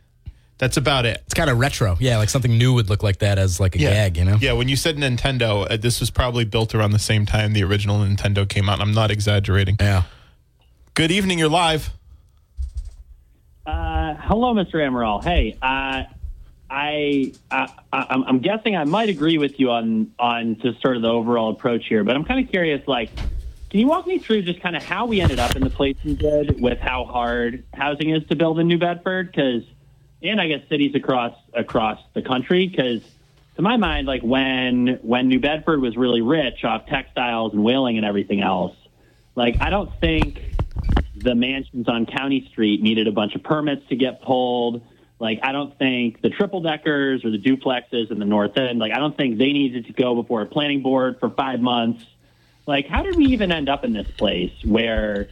That's 0.59 0.77
about 0.77 1.05
it. 1.05 1.21
It's 1.25 1.33
kind 1.33 1.49
of 1.49 1.57
retro. 1.57 1.97
Yeah, 1.99 2.17
like 2.17 2.29
something 2.29 2.55
new 2.57 2.73
would 2.75 2.87
look 2.89 3.01
like 3.03 3.17
that 3.19 3.37
as 3.39 3.59
like 3.59 3.75
a 3.75 3.79
gag, 3.79 4.15
you 4.15 4.23
know? 4.23 4.37
Yeah, 4.39 4.53
when 4.53 4.69
you 4.69 4.75
said 4.77 4.95
Nintendo, 4.95 5.67
uh, 5.69 5.75
this 5.75 5.99
was 5.99 6.11
probably 6.11 6.45
built 6.45 6.73
around 6.75 6.91
the 6.91 6.99
same 6.99 7.25
time 7.25 7.51
the 7.53 7.63
original 7.63 7.97
Nintendo 7.97 8.47
came 8.47 8.69
out. 8.69 8.79
I'm 8.79 8.93
not 8.93 9.09
exaggerating. 9.11 9.75
Yeah. 9.79 10.03
Good 10.93 11.11
evening, 11.11 11.39
you're 11.39 11.49
live. 11.49 11.89
Hello, 14.19 14.53
Mr. 14.53 14.75
Amaral. 14.75 15.23
Hey, 15.23 15.57
uh, 15.61 16.03
I, 16.69 17.33
I, 17.51 17.67
I'm, 17.91 18.23
I'm 18.23 18.39
guessing 18.39 18.75
I 18.75 18.83
might 18.83 19.09
agree 19.09 19.37
with 19.37 19.59
you 19.59 19.69
on 19.69 20.11
on 20.17 20.59
just 20.59 20.81
sort 20.81 20.95
of 20.95 21.03
the 21.03 21.09
overall 21.09 21.51
approach 21.51 21.87
here, 21.87 22.03
but 22.03 22.15
I'm 22.15 22.25
kind 22.25 22.43
of 22.43 22.49
curious. 22.49 22.87
Like, 22.87 23.15
can 23.69 23.79
you 23.79 23.87
walk 23.87 24.07
me 24.07 24.17
through 24.17 24.43
just 24.43 24.61
kind 24.61 24.75
of 24.75 24.83
how 24.83 25.05
we 25.05 25.21
ended 25.21 25.39
up 25.39 25.55
in 25.55 25.63
the 25.63 25.69
place 25.69 25.95
we 26.03 26.15
did 26.15 26.59
with 26.61 26.79
how 26.79 27.05
hard 27.05 27.63
housing 27.73 28.09
is 28.09 28.25
to 28.27 28.35
build 28.35 28.59
in 28.59 28.67
New 28.67 28.79
Bedford? 28.79 29.27
Because, 29.27 29.63
and 30.21 30.41
I 30.41 30.47
guess 30.47 30.67
cities 30.67 30.95
across 30.95 31.37
across 31.53 31.99
the 32.13 32.21
country. 32.21 32.67
Because, 32.67 33.01
to 33.55 33.61
my 33.61 33.77
mind, 33.77 34.07
like 34.07 34.23
when 34.23 34.99
when 35.03 35.27
New 35.27 35.39
Bedford 35.39 35.79
was 35.79 35.95
really 35.95 36.21
rich 36.21 36.63
off 36.63 36.87
textiles 36.87 37.53
and 37.53 37.63
whaling 37.63 37.97
and 37.97 38.05
everything 38.05 38.41
else, 38.41 38.75
like 39.35 39.61
I 39.61 39.69
don't 39.69 39.91
think 39.99 40.52
the 41.23 41.35
mansions 41.35 41.87
on 41.87 42.05
County 42.05 42.47
Street 42.51 42.81
needed 42.81 43.07
a 43.07 43.11
bunch 43.11 43.35
of 43.35 43.43
permits 43.43 43.87
to 43.89 43.95
get 43.95 44.21
pulled. 44.21 44.81
Like, 45.19 45.39
I 45.41 45.51
don't 45.51 45.77
think 45.77 46.21
the 46.21 46.29
triple 46.29 46.61
deckers 46.61 47.23
or 47.23 47.31
the 47.31 47.39
duplexes 47.39 48.11
in 48.11 48.19
the 48.19 48.25
North 48.25 48.57
End, 48.57 48.79
like, 48.79 48.91
I 48.91 48.99
don't 48.99 49.15
think 49.15 49.37
they 49.37 49.53
needed 49.53 49.85
to 49.85 49.93
go 49.93 50.15
before 50.15 50.41
a 50.41 50.45
planning 50.45 50.81
board 50.81 51.19
for 51.19 51.29
five 51.29 51.61
months. 51.61 52.03
Like, 52.65 52.87
how 52.87 53.03
did 53.03 53.15
we 53.15 53.25
even 53.27 53.51
end 53.51 53.69
up 53.69 53.85
in 53.85 53.93
this 53.93 54.09
place 54.17 54.51
where, 54.65 55.29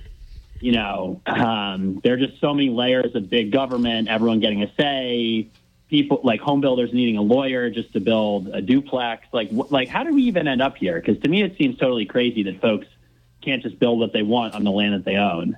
you 0.59 0.71
know, 0.71 1.21
um, 1.25 1.99
there 2.03 2.13
are 2.13 2.17
just 2.17 2.39
so 2.39 2.53
many 2.53 2.69
layers 2.69 3.15
of 3.15 3.29
big 3.29 3.51
government, 3.51 4.07
everyone 4.07 4.39
getting 4.39 4.63
a 4.63 4.71
say, 4.75 5.49
people 5.89 6.21
like 6.23 6.39
home 6.39 6.61
builders 6.61 6.93
needing 6.93 7.17
a 7.17 7.21
lawyer 7.21 7.69
just 7.69 7.91
to 7.93 7.99
build 7.99 8.47
a 8.47 8.61
duplex? 8.61 9.27
Like, 9.33 9.49
wh- 9.49 9.71
like 9.71 9.89
how 9.89 10.03
did 10.03 10.15
we 10.15 10.23
even 10.23 10.47
end 10.47 10.61
up 10.61 10.77
here? 10.77 11.01
Because 11.01 11.21
to 11.23 11.29
me, 11.29 11.43
it 11.43 11.57
seems 11.57 11.77
totally 11.77 12.05
crazy 12.05 12.43
that 12.43 12.61
folks 12.61 12.87
can't 13.41 13.61
just 13.61 13.77
build 13.77 13.99
what 13.99 14.13
they 14.13 14.23
want 14.23 14.53
on 14.53 14.63
the 14.63 14.71
land 14.71 14.93
that 14.93 15.03
they 15.03 15.17
own. 15.17 15.57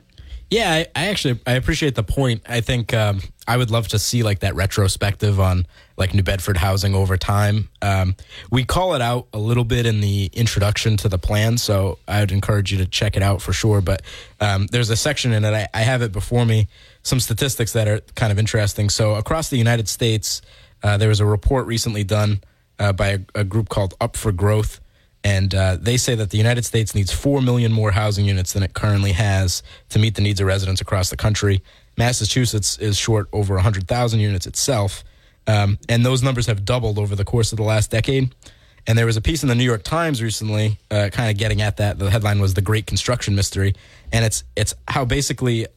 Yeah, 0.49 0.71
I, 0.71 0.87
I 0.95 1.07
actually 1.07 1.39
I 1.47 1.53
appreciate 1.53 1.95
the 1.95 2.03
point. 2.03 2.43
I 2.47 2.61
think 2.61 2.93
um, 2.93 3.21
I 3.47 3.57
would 3.57 3.71
love 3.71 3.87
to 3.89 3.99
see 3.99 4.23
like 4.23 4.39
that 4.39 4.55
retrospective 4.55 5.39
on 5.39 5.65
like 5.97 6.13
New 6.13 6.23
Bedford 6.23 6.57
housing 6.57 6.93
over 6.93 7.17
time. 7.17 7.69
Um, 7.81 8.15
we 8.51 8.63
call 8.63 8.93
it 8.93 9.01
out 9.01 9.27
a 9.33 9.39
little 9.39 9.63
bit 9.63 9.85
in 9.85 9.99
the 9.99 10.29
introduction 10.33 10.95
to 10.97 11.09
the 11.09 11.17
plan, 11.17 11.57
so 11.57 11.97
I 12.07 12.19
would 12.19 12.31
encourage 12.31 12.71
you 12.71 12.77
to 12.79 12.85
check 12.85 13.15
it 13.15 13.23
out 13.23 13.41
for 13.41 13.51
sure. 13.51 13.81
But 13.81 14.03
um, 14.39 14.67
there's 14.67 14.89
a 14.89 14.95
section 14.95 15.33
in 15.33 15.43
it. 15.43 15.53
I, 15.53 15.67
I 15.73 15.81
have 15.81 16.01
it 16.01 16.11
before 16.11 16.45
me. 16.45 16.67
Some 17.01 17.19
statistics 17.19 17.73
that 17.73 17.87
are 17.87 18.01
kind 18.15 18.31
of 18.31 18.39
interesting. 18.39 18.89
So 18.89 19.15
across 19.15 19.49
the 19.49 19.57
United 19.57 19.87
States, 19.87 20.41
uh, 20.83 20.97
there 20.97 21.09
was 21.09 21.19
a 21.19 21.25
report 21.25 21.65
recently 21.65 22.03
done 22.03 22.41
uh, 22.79 22.93
by 22.93 23.07
a, 23.07 23.19
a 23.35 23.43
group 23.43 23.69
called 23.69 23.95
Up 23.99 24.15
for 24.15 24.31
Growth 24.31 24.79
and 25.23 25.55
uh, 25.55 25.77
they 25.79 25.97
say 25.97 26.15
that 26.15 26.31
the 26.31 26.37
United 26.37 26.65
States 26.65 26.93
needs 26.93 27.11
4 27.11 27.41
million 27.41 27.71
more 27.71 27.91
housing 27.91 28.25
units 28.25 28.53
than 28.53 28.63
it 28.63 28.73
currently 28.73 29.13
has 29.13 29.63
to 29.89 29.99
meet 29.99 30.15
the 30.15 30.21
needs 30.21 30.41
of 30.41 30.47
residents 30.47 30.81
across 30.81 31.09
the 31.09 31.17
country. 31.17 31.61
Massachusetts 31.97 32.77
is 32.77 32.97
short 32.97 33.29
over 33.31 33.55
100,000 33.55 34.19
units 34.19 34.45
itself. 34.45 35.03
Um, 35.47 35.77
and 35.87 36.05
those 36.05 36.23
numbers 36.23 36.47
have 36.47 36.65
doubled 36.65 36.97
over 36.97 37.15
the 37.15 37.25
course 37.25 37.51
of 37.51 37.57
the 37.57 37.63
last 37.63 37.91
decade. 37.91 38.33
And 38.85 38.97
there 38.97 39.05
was 39.05 39.15
a 39.15 39.21
piece 39.21 39.43
in 39.43 39.49
the 39.49 39.55
New 39.55 39.63
York 39.63 39.83
Times 39.83 40.21
recently, 40.21 40.77
uh, 40.91 41.09
kind 41.11 41.31
of 41.31 41.37
getting 41.37 41.61
at 41.61 41.77
that. 41.77 41.99
The 41.99 42.09
headline 42.09 42.41
was 42.41 42.53
"The 42.53 42.61
Great 42.61 42.85
Construction 42.85 43.33
Mystery," 43.33 43.75
and 44.11 44.25
it's 44.25 44.43
it's 44.57 44.73
how 44.89 45.05
basically 45.05 45.67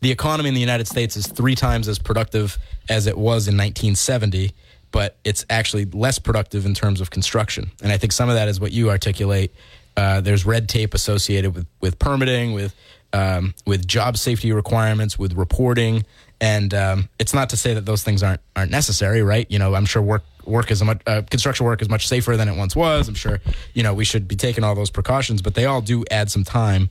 the 0.00 0.10
economy 0.10 0.48
in 0.48 0.54
the 0.54 0.62
United 0.62 0.88
States 0.88 1.14
is 1.16 1.26
three 1.26 1.54
times 1.54 1.88
as 1.88 1.98
productive 1.98 2.58
as 2.88 3.06
it 3.06 3.18
was 3.18 3.48
in 3.48 3.56
1970, 3.56 4.52
but 4.94 5.16
it's 5.24 5.44
actually 5.50 5.86
less 5.86 6.20
productive 6.20 6.64
in 6.64 6.72
terms 6.72 7.00
of 7.00 7.10
construction. 7.10 7.68
And 7.82 7.90
I 7.90 7.98
think 7.98 8.12
some 8.12 8.28
of 8.28 8.36
that 8.36 8.46
is 8.46 8.60
what 8.60 8.70
you 8.70 8.90
articulate. 8.90 9.52
Uh, 9.96 10.20
there's 10.20 10.46
red 10.46 10.68
tape 10.68 10.94
associated 10.94 11.52
with, 11.52 11.66
with 11.80 11.98
permitting, 11.98 12.52
with 12.52 12.72
um, 13.12 13.54
with 13.66 13.88
job 13.88 14.16
safety 14.16 14.52
requirements, 14.52 15.18
with 15.18 15.34
reporting, 15.34 16.04
and 16.40 16.72
um, 16.74 17.08
it's 17.18 17.34
not 17.34 17.50
to 17.50 17.56
say 17.56 17.74
that 17.74 17.86
those 17.86 18.04
things 18.04 18.22
aren't 18.22 18.40
aren't 18.54 18.70
necessary, 18.70 19.20
right? 19.22 19.50
You 19.50 19.58
know, 19.58 19.74
I'm 19.74 19.84
sure 19.84 20.00
work 20.00 20.22
work 20.44 20.70
is 20.70 20.80
much 20.84 21.00
uh, 21.08 21.22
construction 21.28 21.66
work 21.66 21.82
is 21.82 21.88
much 21.88 22.06
safer 22.06 22.36
than 22.36 22.48
it 22.48 22.56
once 22.56 22.76
was. 22.76 23.08
I'm 23.08 23.16
sure 23.16 23.40
you 23.72 23.82
know 23.82 23.94
we 23.94 24.04
should 24.04 24.28
be 24.28 24.36
taking 24.36 24.62
all 24.62 24.76
those 24.76 24.90
precautions, 24.90 25.42
but 25.42 25.56
they 25.56 25.64
all 25.64 25.80
do 25.80 26.04
add 26.12 26.30
some 26.30 26.44
time. 26.44 26.88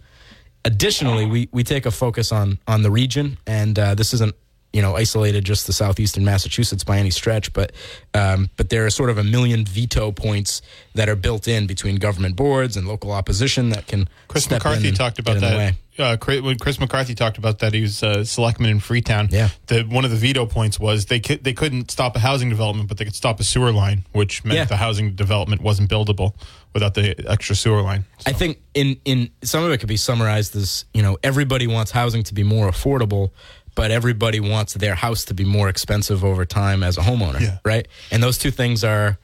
Additionally, 0.65 1.25
we, 1.25 1.49
we 1.51 1.63
take 1.63 1.85
a 1.85 1.91
focus 1.91 2.33
on 2.33 2.59
on 2.67 2.83
the 2.83 2.91
region, 2.91 3.37
and 3.47 3.79
uh, 3.79 3.95
this 3.95 4.13
isn't 4.13 4.35
you 4.73 4.81
know 4.81 4.95
isolated 4.95 5.45
just 5.45 5.65
to 5.67 5.73
southeastern 5.73 6.25
Massachusetts 6.25 6.83
by 6.83 6.97
any 6.97 7.11
stretch, 7.11 7.53
but 7.53 7.71
um, 8.13 8.49
but 8.57 8.69
there 8.69 8.85
are 8.85 8.89
sort 8.89 9.09
of 9.09 9.17
a 9.17 9.23
million 9.23 9.65
veto 9.65 10.11
points 10.11 10.61
that 10.95 11.07
are 11.07 11.15
built 11.15 11.47
in 11.47 11.67
between 11.67 11.97
government 11.97 12.35
boards 12.35 12.75
and 12.75 12.87
local 12.87 13.11
opposition 13.11 13.69
that 13.69 13.87
can. 13.87 14.09
Chris 14.27 14.49
McCarthy 14.49 14.91
talked 14.91 15.19
about 15.19 15.39
that. 15.39 15.75
Uh, 15.99 16.17
when 16.25 16.57
Chris 16.57 16.79
McCarthy 16.79 17.13
talked 17.13 17.37
about 17.37 17.59
that, 17.59 17.71
he 17.71 17.81
was 17.81 18.01
uh, 18.01 18.23
selectman 18.23 18.71
in 18.71 18.79
Freetown. 18.79 19.27
Yeah. 19.29 19.49
The, 19.67 19.83
one 19.83 20.05
of 20.05 20.09
the 20.09 20.17
veto 20.17 20.47
points 20.47 20.79
was 20.79 21.05
they 21.05 21.19
could, 21.19 21.43
they 21.43 21.53
couldn't 21.53 21.91
stop 21.91 22.15
a 22.15 22.19
housing 22.19 22.49
development, 22.49 22.87
but 22.89 22.97
they 22.97 23.05
could 23.05 23.13
stop 23.13 23.39
a 23.39 23.43
sewer 23.43 23.71
line, 23.71 24.03
which 24.11 24.43
meant 24.43 24.57
Yeah. 24.57 24.65
the 24.65 24.77
housing 24.77 25.13
development 25.13 25.61
wasn't 25.61 25.91
buildable 25.91 26.33
without 26.73 26.95
the 26.95 27.13
extra 27.29 27.55
sewer 27.55 27.83
line. 27.83 28.05
I 28.25 28.33
think 28.33 28.57
in 28.73 28.97
in 29.05 29.29
some 29.43 29.63
of 29.63 29.71
it 29.71 29.77
could 29.77 29.87
be 29.87 29.97
summarized 29.97 30.55
as 30.55 30.85
you 30.95 31.03
know 31.03 31.19
everybody 31.21 31.67
wants 31.67 31.91
housing 31.91 32.23
to 32.23 32.33
be 32.33 32.41
more 32.41 32.67
affordable, 32.71 33.29
but 33.75 33.91
everybody 33.91 34.39
wants 34.39 34.73
their 34.73 34.95
house 34.95 35.25
to 35.25 35.33
be 35.33 35.43
more 35.45 35.69
expensive 35.69 36.23
over 36.23 36.45
time 36.45 36.83
as 36.83 36.97
a 36.97 37.01
homeowner, 37.01 37.39
Yeah. 37.39 37.57
right? 37.65 37.87
And 38.11 38.21
those 38.21 38.37
two 38.37 38.51
things 38.51 38.83
are 38.83 39.17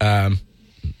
um, 0.00 0.38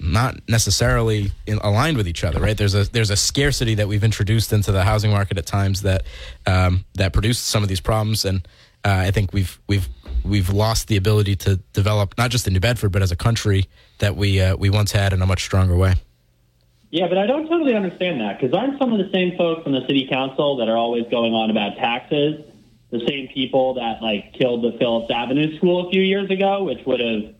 not 0.00 0.36
necessarily 0.48 1.30
in, 1.46 1.58
aligned 1.58 1.96
with 1.96 2.08
each 2.08 2.24
other, 2.24 2.40
right? 2.40 2.56
There's 2.56 2.74
a 2.74 2.84
there's 2.90 3.10
a 3.10 3.16
scarcity 3.16 3.74
that 3.76 3.88
we've 3.88 4.04
introduced 4.04 4.52
into 4.52 4.72
the 4.72 4.82
housing 4.84 5.10
market 5.10 5.38
at 5.38 5.46
times 5.46 5.82
that 5.82 6.02
um, 6.46 6.84
that 6.94 7.12
produced 7.12 7.46
some 7.46 7.62
of 7.62 7.68
these 7.68 7.80
problems, 7.80 8.24
and 8.24 8.46
uh, 8.84 8.90
I 9.06 9.10
think 9.12 9.32
we've 9.32 9.58
we've 9.68 9.88
we've 10.24 10.50
lost 10.50 10.88
the 10.88 10.96
ability 10.96 11.36
to 11.36 11.56
develop 11.72 12.14
not 12.18 12.30
just 12.30 12.46
in 12.48 12.52
New 12.52 12.60
Bedford 12.60 12.90
but 12.90 13.02
as 13.02 13.12
a 13.12 13.16
country 13.16 13.66
that 13.98 14.16
we 14.16 14.40
uh, 14.40 14.56
we 14.56 14.68
once 14.70 14.90
had 14.92 15.12
in 15.12 15.22
a 15.22 15.26
much 15.26 15.42
stronger 15.44 15.76
way. 15.76 15.94
Yeah, 16.90 17.06
but 17.06 17.18
I 17.18 17.26
don't 17.26 17.46
totally 17.48 17.74
understand 17.74 18.20
that 18.22 18.40
because 18.40 18.54
aren't 18.56 18.78
some 18.78 18.92
of 18.92 18.98
the 18.98 19.10
same 19.12 19.36
folks 19.36 19.62
on 19.66 19.72
the 19.72 19.82
city 19.86 20.08
council 20.10 20.56
that 20.56 20.68
are 20.68 20.76
always 20.76 21.04
going 21.10 21.34
on 21.34 21.50
about 21.50 21.76
taxes 21.76 22.44
the 22.90 23.00
same 23.06 23.28
people 23.28 23.74
that 23.74 24.02
like 24.02 24.32
killed 24.34 24.62
the 24.62 24.76
Phillips 24.78 25.10
Avenue 25.10 25.56
school 25.56 25.88
a 25.88 25.90
few 25.90 26.02
years 26.02 26.30
ago, 26.30 26.64
which 26.64 26.84
would 26.86 27.00
have 27.00 27.34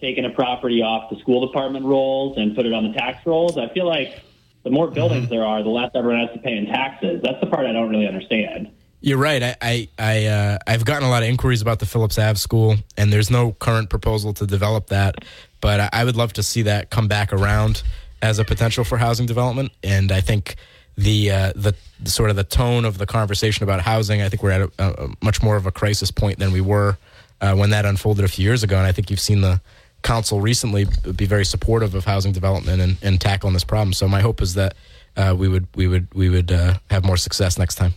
taken 0.00 0.24
a 0.24 0.30
property 0.30 0.82
off 0.82 1.10
the 1.10 1.18
school 1.20 1.46
department 1.46 1.84
rolls 1.84 2.36
and 2.38 2.54
put 2.54 2.66
it 2.66 2.72
on 2.72 2.90
the 2.90 2.98
tax 2.98 3.24
rolls? 3.26 3.56
I 3.56 3.68
feel 3.68 3.86
like 3.86 4.20
the 4.62 4.70
more 4.70 4.90
buildings 4.90 5.28
there 5.30 5.44
are, 5.44 5.62
the 5.62 5.70
less 5.70 5.90
everyone 5.94 6.26
has 6.26 6.34
to 6.34 6.42
pay 6.42 6.56
in 6.56 6.66
taxes. 6.66 7.20
That's 7.22 7.40
the 7.40 7.46
part 7.46 7.66
I 7.66 7.72
don't 7.72 7.88
really 7.88 8.06
understand. 8.06 8.70
You're 9.00 9.18
right. 9.18 9.42
I 9.42 9.56
I, 9.62 9.88
I 9.98 10.26
uh, 10.26 10.58
I've 10.66 10.84
gotten 10.84 11.08
a 11.08 11.10
lot 11.10 11.22
of 11.22 11.28
inquiries 11.28 11.62
about 11.62 11.78
the 11.78 11.86
Phillips 11.86 12.18
Ave 12.18 12.36
school, 12.36 12.76
and 12.98 13.10
there's 13.10 13.30
no 13.30 13.52
current 13.52 13.88
proposal 13.88 14.34
to 14.34 14.46
develop 14.46 14.88
that. 14.88 15.24
But 15.62 15.80
I, 15.80 15.88
I 15.92 16.04
would 16.04 16.16
love 16.16 16.34
to 16.34 16.42
see 16.42 16.62
that 16.62 16.90
come 16.90 17.08
back 17.08 17.32
around 17.32 17.82
as 18.20 18.38
a 18.38 18.44
potential 18.44 18.84
for 18.84 18.98
housing 18.98 19.24
development. 19.24 19.72
And 19.82 20.12
I 20.12 20.20
think 20.20 20.56
the 21.00 21.30
uh, 21.30 21.52
the, 21.56 21.74
the 22.00 22.10
sort 22.10 22.30
of 22.30 22.36
the 22.36 22.44
tone 22.44 22.84
of 22.84 22.98
the 22.98 23.06
conversation 23.06 23.64
about 23.64 23.80
housing, 23.80 24.22
I 24.22 24.28
think 24.28 24.42
we're 24.42 24.50
at 24.50 24.60
a, 24.78 25.04
a 25.04 25.08
much 25.22 25.42
more 25.42 25.56
of 25.56 25.66
a 25.66 25.72
crisis 25.72 26.10
point 26.10 26.38
than 26.38 26.52
we 26.52 26.60
were 26.60 26.98
uh, 27.40 27.54
when 27.54 27.70
that 27.70 27.84
unfolded 27.86 28.24
a 28.24 28.28
few 28.28 28.44
years 28.44 28.62
ago. 28.62 28.76
And 28.76 28.86
I 28.86 28.92
think 28.92 29.10
you've 29.10 29.20
seen 29.20 29.40
the 29.40 29.60
council 30.02 30.40
recently 30.40 30.86
be 31.16 31.26
very 31.26 31.44
supportive 31.44 31.94
of 31.94 32.04
housing 32.04 32.32
development 32.32 32.80
and, 32.80 32.96
and 33.02 33.20
tackling 33.20 33.52
this 33.54 33.64
problem. 33.64 33.92
So 33.92 34.08
my 34.08 34.20
hope 34.20 34.40
is 34.40 34.54
that 34.54 34.74
uh, 35.16 35.34
we 35.36 35.48
would 35.48 35.66
we 35.74 35.86
would 35.88 36.06
we 36.14 36.28
would 36.28 36.52
uh, 36.52 36.74
have 36.90 37.04
more 37.04 37.16
success 37.16 37.58
next 37.58 37.74
time. 37.76 37.94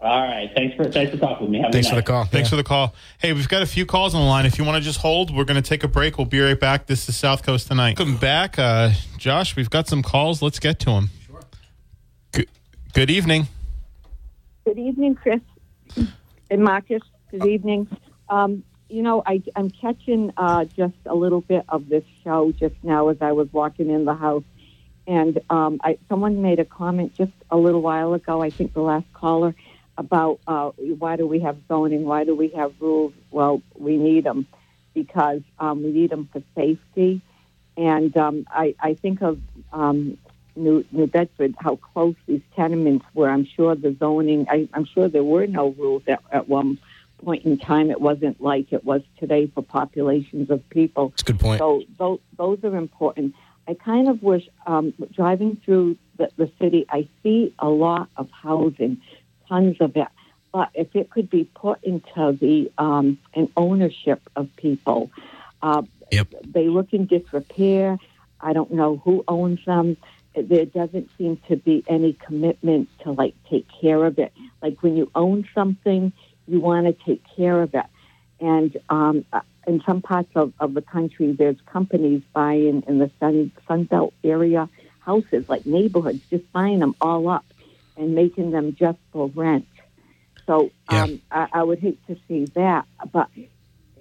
All 0.00 0.22
right. 0.22 0.48
Thanks 0.54 0.76
for 0.76 0.84
thanks 0.90 1.10
for 1.10 1.18
talking 1.18 1.46
with 1.46 1.50
me. 1.50 1.60
Have 1.60 1.72
Thanks 1.72 1.88
good 1.88 1.90
for 1.90 1.96
the 1.96 2.02
call. 2.06 2.24
Thanks 2.24 2.46
Yeah. 2.46 2.50
for 2.50 2.56
the 2.56 2.64
call. 2.64 2.94
Hey, 3.18 3.32
we've 3.32 3.48
got 3.48 3.62
a 3.62 3.66
few 3.66 3.84
calls 3.84 4.14
on 4.14 4.20
the 4.22 4.28
line. 4.28 4.46
If 4.46 4.56
you 4.56 4.64
want 4.64 4.76
to 4.76 4.80
just 4.80 5.00
hold, 5.00 5.34
we're 5.34 5.44
going 5.44 5.60
to 5.60 5.68
take 5.68 5.82
a 5.82 5.88
break. 5.88 6.18
We'll 6.18 6.24
be 6.26 6.40
right 6.40 6.58
back. 6.58 6.86
This 6.86 7.08
is 7.08 7.16
South 7.16 7.42
Coast 7.42 7.66
Tonight. 7.66 7.98
Welcome 7.98 8.16
back. 8.16 8.58
Uh, 8.58 8.92
Josh, 9.16 9.56
we've 9.56 9.70
got 9.70 9.88
some 9.88 10.04
calls. 10.04 10.40
Let's 10.40 10.60
get 10.60 10.78
to 10.80 10.86
them. 10.90 11.10
Good, 12.94 13.10
evening. 13.10 13.46
Good 14.64 14.78
evening, 14.78 15.14
Chris 15.14 15.40
and 16.50 16.64
Marcus. 16.64 17.02
Good 17.30 17.44
evening. 17.44 17.86
Um, 18.28 18.64
you 18.88 19.02
know, 19.02 19.22
I, 19.24 19.42
I'm 19.54 19.70
catching 19.70 20.32
uh, 20.36 20.64
just 20.64 20.96
a 21.06 21.14
little 21.14 21.42
bit 21.42 21.64
of 21.68 21.88
this 21.88 22.04
show 22.24 22.50
just 22.52 22.74
now 22.82 23.08
as 23.08 23.18
I 23.20 23.32
was 23.32 23.52
walking 23.52 23.90
in 23.90 24.04
the 24.04 24.14
house. 24.14 24.44
And 25.06 25.38
um, 25.48 25.80
I, 25.84 25.98
someone 26.08 26.42
made 26.42 26.58
a 26.58 26.64
comment 26.64 27.14
just 27.14 27.32
a 27.50 27.56
little 27.56 27.82
while 27.82 28.14
ago, 28.14 28.42
I 28.42 28.50
think 28.50 28.74
the 28.74 28.82
last 28.82 29.06
caller, 29.12 29.54
about 29.96 30.40
uh, 30.46 30.70
why 30.70 31.16
do 31.16 31.26
we 31.26 31.40
have 31.40 31.58
zoning? 31.68 32.04
Why 32.04 32.24
do 32.24 32.34
we 32.34 32.48
have 32.48 32.72
rules? 32.80 33.12
Well, 33.30 33.62
we 33.74 33.96
need 33.96 34.24
them 34.24 34.46
because 34.94 35.42
um, 35.58 35.82
we 35.82 35.92
need 35.92 36.10
them 36.10 36.28
for 36.32 36.42
safety. 36.54 37.20
And 37.76 38.16
um, 38.16 38.46
I, 38.50 38.74
I 38.80 38.94
think 38.94 39.22
of 39.22 39.40
um, 39.72 40.18
New, 40.58 40.84
New 40.92 41.06
Bedford, 41.06 41.54
how 41.58 41.76
close 41.76 42.14
these 42.26 42.42
tenements 42.56 43.04
were. 43.14 43.28
I'm 43.28 43.46
sure 43.46 43.74
the 43.74 43.96
zoning, 43.98 44.46
I, 44.50 44.68
I'm 44.74 44.84
sure 44.84 45.08
there 45.08 45.24
were 45.24 45.46
no 45.46 45.70
rules 45.70 46.02
at, 46.06 46.22
at 46.30 46.48
one 46.48 46.78
point 47.24 47.44
in 47.44 47.58
time. 47.58 47.90
It 47.90 48.00
wasn't 48.00 48.40
like 48.40 48.72
it 48.72 48.84
was 48.84 49.02
today 49.18 49.46
for 49.46 49.62
populations 49.62 50.50
of 50.50 50.68
people. 50.70 51.10
That's 51.10 51.22
a 51.22 51.26
good 51.26 51.40
point. 51.40 51.58
So 51.58 51.82
those, 51.98 52.20
those 52.36 52.58
are 52.64 52.76
important. 52.76 53.34
I 53.66 53.74
kind 53.74 54.08
of 54.08 54.22
wish, 54.22 54.48
um, 54.66 54.94
driving 55.12 55.60
through 55.64 55.96
the, 56.16 56.30
the 56.36 56.50
city, 56.60 56.86
I 56.88 57.08
see 57.22 57.54
a 57.58 57.68
lot 57.68 58.08
of 58.16 58.30
housing, 58.30 59.00
tons 59.48 59.76
of 59.80 59.96
it. 59.96 60.08
But 60.52 60.70
if 60.74 60.96
it 60.96 61.10
could 61.10 61.28
be 61.28 61.44
put 61.44 61.82
into 61.84 62.36
the 62.40 62.72
um, 62.78 63.18
an 63.34 63.52
ownership 63.56 64.20
of 64.34 64.48
people, 64.56 65.10
uh, 65.62 65.82
Yep. 66.10 66.28
they 66.46 66.68
look 66.68 66.94
in 66.94 67.04
disrepair. 67.04 67.98
I 68.40 68.54
don't 68.54 68.72
know 68.72 68.96
who 68.96 69.24
owns 69.28 69.62
them. 69.66 69.98
There 70.42 70.66
doesn't 70.66 71.10
seem 71.18 71.40
to 71.48 71.56
be 71.56 71.84
any 71.88 72.12
commitment 72.12 72.88
to 73.02 73.12
like 73.12 73.34
take 73.50 73.66
care 73.80 74.04
of 74.04 74.18
it. 74.18 74.32
Like 74.62 74.82
when 74.82 74.96
you 74.96 75.10
own 75.14 75.48
something, 75.54 76.12
you 76.46 76.60
want 76.60 76.86
to 76.86 77.04
take 77.04 77.22
care 77.36 77.62
of 77.62 77.74
it. 77.74 77.86
And 78.40 78.76
um, 78.88 79.24
uh, 79.32 79.40
in 79.66 79.82
some 79.86 80.00
parts 80.00 80.30
of, 80.34 80.52
of 80.60 80.74
the 80.74 80.82
country, 80.82 81.32
there's 81.32 81.56
companies 81.66 82.22
buying 82.32 82.84
in 82.86 82.98
the 82.98 83.10
Sun 83.20 83.52
Sunbelt 83.68 84.12
area 84.22 84.68
houses, 85.00 85.44
like 85.48 85.64
neighborhoods, 85.66 86.22
just 86.30 86.50
buying 86.52 86.80
them 86.80 86.94
all 87.00 87.28
up 87.28 87.44
and 87.96 88.14
making 88.14 88.50
them 88.50 88.76
just 88.78 88.98
for 89.12 89.28
rent. 89.34 89.66
So 90.46 90.70
Yeah. 90.90 91.04
um, 91.04 91.20
I, 91.30 91.48
I 91.52 91.62
would 91.62 91.78
hate 91.80 91.98
to 92.06 92.16
see 92.28 92.46
that, 92.54 92.86
but 93.12 93.28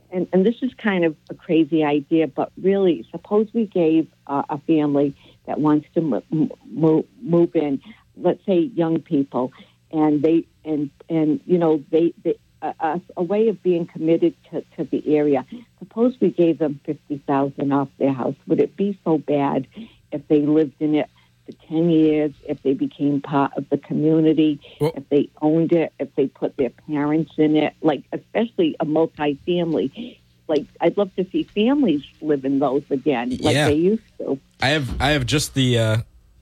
and, 0.10 0.28
and 0.32 0.46
this 0.46 0.56
is 0.62 0.72
kind 0.76 1.04
of 1.04 1.16
a 1.30 1.34
crazy 1.36 1.84
idea, 1.84 2.28
but 2.28 2.52
really, 2.62 3.06
suppose 3.12 3.48
we 3.54 3.66
gave 3.66 4.08
uh, 4.26 4.44
a 4.50 4.58
family 4.60 5.16
that 5.48 5.60
wants 5.60 5.88
to 5.96 6.02
mo- 6.02 6.24
mo- 6.70 7.06
move 7.22 7.56
in, 7.56 7.82
let's 8.16 8.46
say 8.46 8.60
young 8.60 9.02
people, 9.02 9.52
and 9.92 10.22
they 10.22 10.46
and 10.64 10.92
and 11.10 11.40
you 11.46 11.58
know 11.58 11.84
they, 11.90 12.14
they 12.24 12.38
a, 12.62 12.74
a, 12.80 13.02
a 13.18 13.24
way 13.24 13.48
of 13.48 13.62
being 13.64 13.86
committed 13.88 14.36
to, 14.52 14.62
to 14.76 14.84
the 14.84 15.16
area. 15.16 15.46
Suppose 15.80 16.16
we 16.20 16.30
gave 16.30 16.60
them 16.60 16.80
fifty 16.86 17.18
thousand 17.26 17.72
off 17.74 17.90
their 17.98 18.14
house. 18.14 18.36
Would 18.48 18.60
it 18.62 18.76
be 18.78 19.00
so 19.04 19.18
bad 19.18 19.68
if 20.12 20.28
they 20.28 20.42
lived 20.46 20.76
in 20.80 20.96
it 20.96 21.10
for 21.46 21.52
10 21.68 21.90
years, 21.90 22.32
if 22.48 22.62
they 22.62 22.74
became 22.74 23.22
part 23.22 23.54
of 23.58 23.68
the 23.70 23.78
community, 23.78 24.60
Well- 24.82 24.92
if 24.96 25.08
they 25.10 25.30
owned 25.42 25.72
it, 25.72 25.94
if 26.00 26.14
they 26.16 26.28
put 26.28 26.58
their 26.58 26.70
parents 26.70 27.32
in 27.38 27.56
it, 27.56 27.74
like 27.82 28.04
especially 28.12 28.76
a 28.80 28.86
multi-family. 28.86 30.20
Like 30.48 30.66
I'd 30.82 30.98
love 30.98 31.14
to 31.18 31.26
see 31.32 31.44
families 31.44 32.04
live 32.22 32.46
in 32.46 32.60
those 32.60 32.84
again, 32.90 33.30
like 33.42 33.54
Yeah. 33.56 33.68
they 33.68 33.76
used 33.76 34.04
to. 34.20 34.40
I 34.62 34.70
have 34.70 35.02
I 35.02 35.10
have 35.12 35.26
just 35.26 35.54
the 35.54 35.78
uh, 35.80 35.98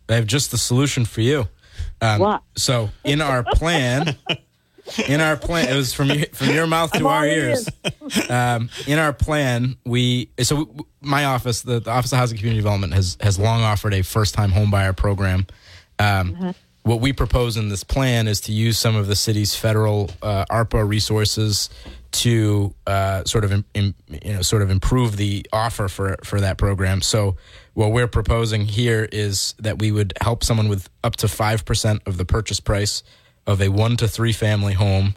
I 0.09 0.13
have 0.15 0.27
just 0.27 0.51
the 0.51 0.57
solution 0.57 1.05
for 1.05 1.21
you. 1.21 1.47
Um, 2.01 2.19
What? 2.19 2.41
So 2.55 2.89
in 3.03 3.21
our 3.21 3.43
plan, 3.43 4.15
in 5.07 5.21
our 5.21 5.35
plan, 5.35 5.67
it 5.67 5.75
was 5.75 5.93
from 5.93 6.09
your, 6.09 6.25
from 6.33 6.49
your 6.51 6.67
mouth 6.67 6.91
to 6.93 7.07
our 7.07 7.25
ears. 7.25 7.67
Um, 8.29 8.69
in 8.87 8.99
our 8.99 9.13
plan, 9.13 9.75
we 9.85 10.29
so 10.39 10.65
w- 10.65 10.85
my 11.01 11.25
office, 11.25 11.61
the, 11.63 11.79
the 11.79 11.89
Office 11.91 12.11
of 12.11 12.19
Housing 12.19 12.37
Community 12.37 12.59
Development, 12.61 12.93
has 12.93 13.17
has 13.21 13.39
long 13.39 13.61
offered 13.61 13.93
a 13.93 14.03
first 14.03 14.35
time 14.35 14.51
homebuyer 14.51 14.95
program. 14.95 15.47
Um, 15.99 16.53
What 16.83 17.01
we 17.01 17.13
propose 17.13 17.57
in 17.57 17.69
this 17.69 17.83
plan 17.83 18.27
is 18.27 18.39
to 18.41 18.51
use 18.51 18.77
some 18.77 18.95
of 18.95 19.07
the 19.07 19.15
city's 19.15 19.55
federal 19.55 20.11
uh, 20.21 20.45
ARPA 20.51 20.87
resources 20.87 21.71
to 22.21 22.73
uh, 22.87 23.23
sort 23.25 23.43
of 23.43 23.51
im, 23.51 23.65
im, 23.73 23.95
you 24.23 24.33
know 24.33 24.41
sort 24.41 24.61
of 24.61 24.69
improve 24.69 25.17
the 25.17 25.45
offer 25.51 25.87
for 25.87 26.17
for 26.23 26.39
that 26.41 26.57
program. 26.57 27.01
So 27.01 27.35
what 27.73 27.91
we're 27.91 28.07
proposing 28.07 28.65
here 28.65 29.07
is 29.11 29.55
that 29.59 29.79
we 29.79 29.91
would 29.91 30.13
help 30.21 30.43
someone 30.43 30.69
with 30.69 30.89
up 31.03 31.15
to 31.17 31.27
five 31.27 31.65
percent 31.65 32.01
of 32.05 32.17
the 32.17 32.25
purchase 32.25 32.59
price 32.59 33.03
of 33.47 33.61
a 33.61 33.69
one 33.69 33.97
to 33.97 34.07
three 34.07 34.33
family 34.33 34.73
home 34.73 35.15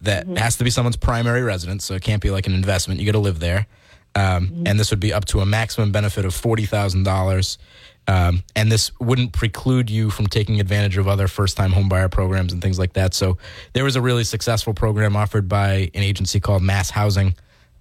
that 0.00 0.26
has 0.38 0.56
to 0.56 0.64
be 0.64 0.70
someone's 0.70 0.96
primary 0.96 1.42
residence, 1.42 1.84
so 1.84 1.94
it 1.94 2.02
can't 2.02 2.22
be 2.22 2.30
like 2.30 2.46
an 2.46 2.54
investment. 2.54 3.00
You 3.00 3.06
got 3.06 3.12
to 3.12 3.18
live 3.18 3.40
there, 3.40 3.66
um, 4.14 4.64
and 4.66 4.78
this 4.78 4.90
would 4.90 5.00
be 5.00 5.12
up 5.12 5.24
to 5.26 5.40
a 5.40 5.46
maximum 5.46 5.92
benefit 5.92 6.24
of 6.24 6.34
forty 6.34 6.66
thousand 6.66 7.04
dollars. 7.04 7.58
Um, 8.08 8.42
and 8.56 8.72
this 8.72 8.90
wouldn't 8.98 9.32
preclude 9.32 9.88
you 9.88 10.10
from 10.10 10.26
taking 10.26 10.58
advantage 10.58 10.96
of 10.96 11.06
other 11.06 11.28
first-time 11.28 11.70
homebuyer 11.70 12.10
programs 12.10 12.52
and 12.52 12.60
things 12.60 12.78
like 12.78 12.94
that. 12.94 13.14
So 13.14 13.38
there 13.72 13.84
was 13.84 13.94
a 13.94 14.00
really 14.00 14.24
successful 14.24 14.74
program 14.74 15.14
offered 15.14 15.48
by 15.48 15.90
an 15.94 16.02
agency 16.02 16.40
called 16.40 16.62
Mass 16.62 16.90
Housing 16.90 17.34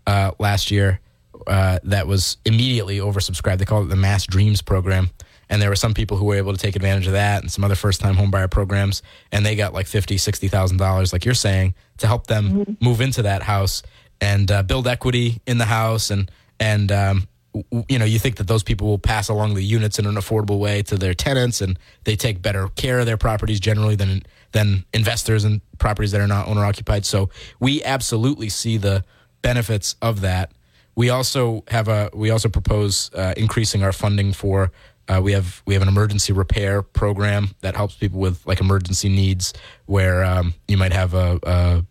uh, 0.06 0.32
last 0.38 0.70
year 0.70 1.00
uh, 1.48 1.80
that 1.84 2.06
was 2.06 2.38
immediately 2.46 3.00
oversubscribed. 3.00 3.58
They 3.58 3.66
called 3.66 3.88
it 3.88 3.90
the 3.90 3.96
Mass 3.96 4.28
Dreams 4.28 4.62
program. 4.62 5.10
And 5.50 5.60
there 5.60 5.70
were 5.70 5.76
some 5.76 5.96
people 5.96 6.18
who 6.18 6.26
were 6.26 6.36
able 6.36 6.54
to 6.54 6.60
take 6.60 6.76
advantage 6.76 7.08
of 7.08 7.14
that 7.14 7.42
and 7.42 7.52
some 7.52 7.64
other 7.64 7.74
first 7.76 8.00
time 8.00 8.16
homebuyer 8.16 8.52
programs. 8.52 9.02
And 9.32 9.44
they 9.44 9.56
got 9.56 9.74
like 9.74 9.88
fifty, 9.88 10.18
sixty 10.18 10.48
thousand 10.48 10.78
dollars, 10.78 11.12
like 11.12 11.26
you're 11.26 11.34
saying, 11.34 11.74
to 11.98 12.06
help 12.06 12.28
them 12.28 12.78
move 12.80 13.02
into 13.02 13.24
that 13.24 13.42
house 13.42 13.82
and 14.22 14.52
uh, 14.52 14.62
build 14.62 14.86
equity 14.88 15.42
in 15.48 15.58
the 15.58 15.66
house. 15.66 16.12
And, 16.12 16.30
and, 16.60 16.92
um, 16.92 17.28
you 17.88 17.98
know, 17.98 18.06
you 18.06 18.20
think 18.20 18.36
that 18.38 18.48
those 18.48 18.64
people 18.64 18.88
will 18.88 19.00
pass 19.00 19.30
along 19.30 19.56
the 19.56 19.64
units 19.64 19.98
in 19.98 20.06
an 20.06 20.16
affordable 20.16 20.60
way 20.60 20.84
to 20.84 20.98
their 20.98 21.14
tenants 21.14 21.62
and 21.62 21.80
they 22.04 22.16
take 22.16 22.42
better 22.42 22.68
care 22.70 23.00
of 23.00 23.06
their 23.06 23.18
properties 23.18 23.60
generally 23.60 23.96
than, 23.96 24.24
than 24.52 24.86
investors 24.94 25.46
in 25.46 25.62
properties 25.78 26.12
that 26.12 26.22
are 26.22 26.28
not 26.28 26.48
owner 26.48 26.64
occupied. 26.64 27.06
So 27.06 27.30
we 27.60 27.84
absolutely 27.84 28.50
see 28.50 28.78
the 28.78 29.04
benefits 29.42 29.96
of 30.02 30.22
that. 30.22 30.52
We 30.96 31.10
also 31.10 31.64
have 31.70 31.88
a 31.88 32.10
we 32.14 32.30
also 32.30 32.50
propose 32.50 33.10
uh, 33.14 33.34
increasing 33.38 33.84
our 33.84 33.94
funding 33.94 34.34
for 34.34 34.72
uh, 35.08 35.20
we 35.22 35.32
have 35.32 35.64
we 35.66 35.74
have 35.74 35.82
an 35.82 35.88
emergency 35.88 36.34
repair 36.34 36.82
program 36.82 37.50
that 37.62 37.76
helps 37.76 37.96
people 37.96 38.20
with 38.20 38.46
like 38.46 38.60
emergency 38.60 39.10
needs 39.10 39.54
where 39.86 40.24
um, 40.24 40.54
you 40.68 40.78
might 40.78 40.94
have 40.94 41.14
a, 41.14 41.40
a 41.44 41.86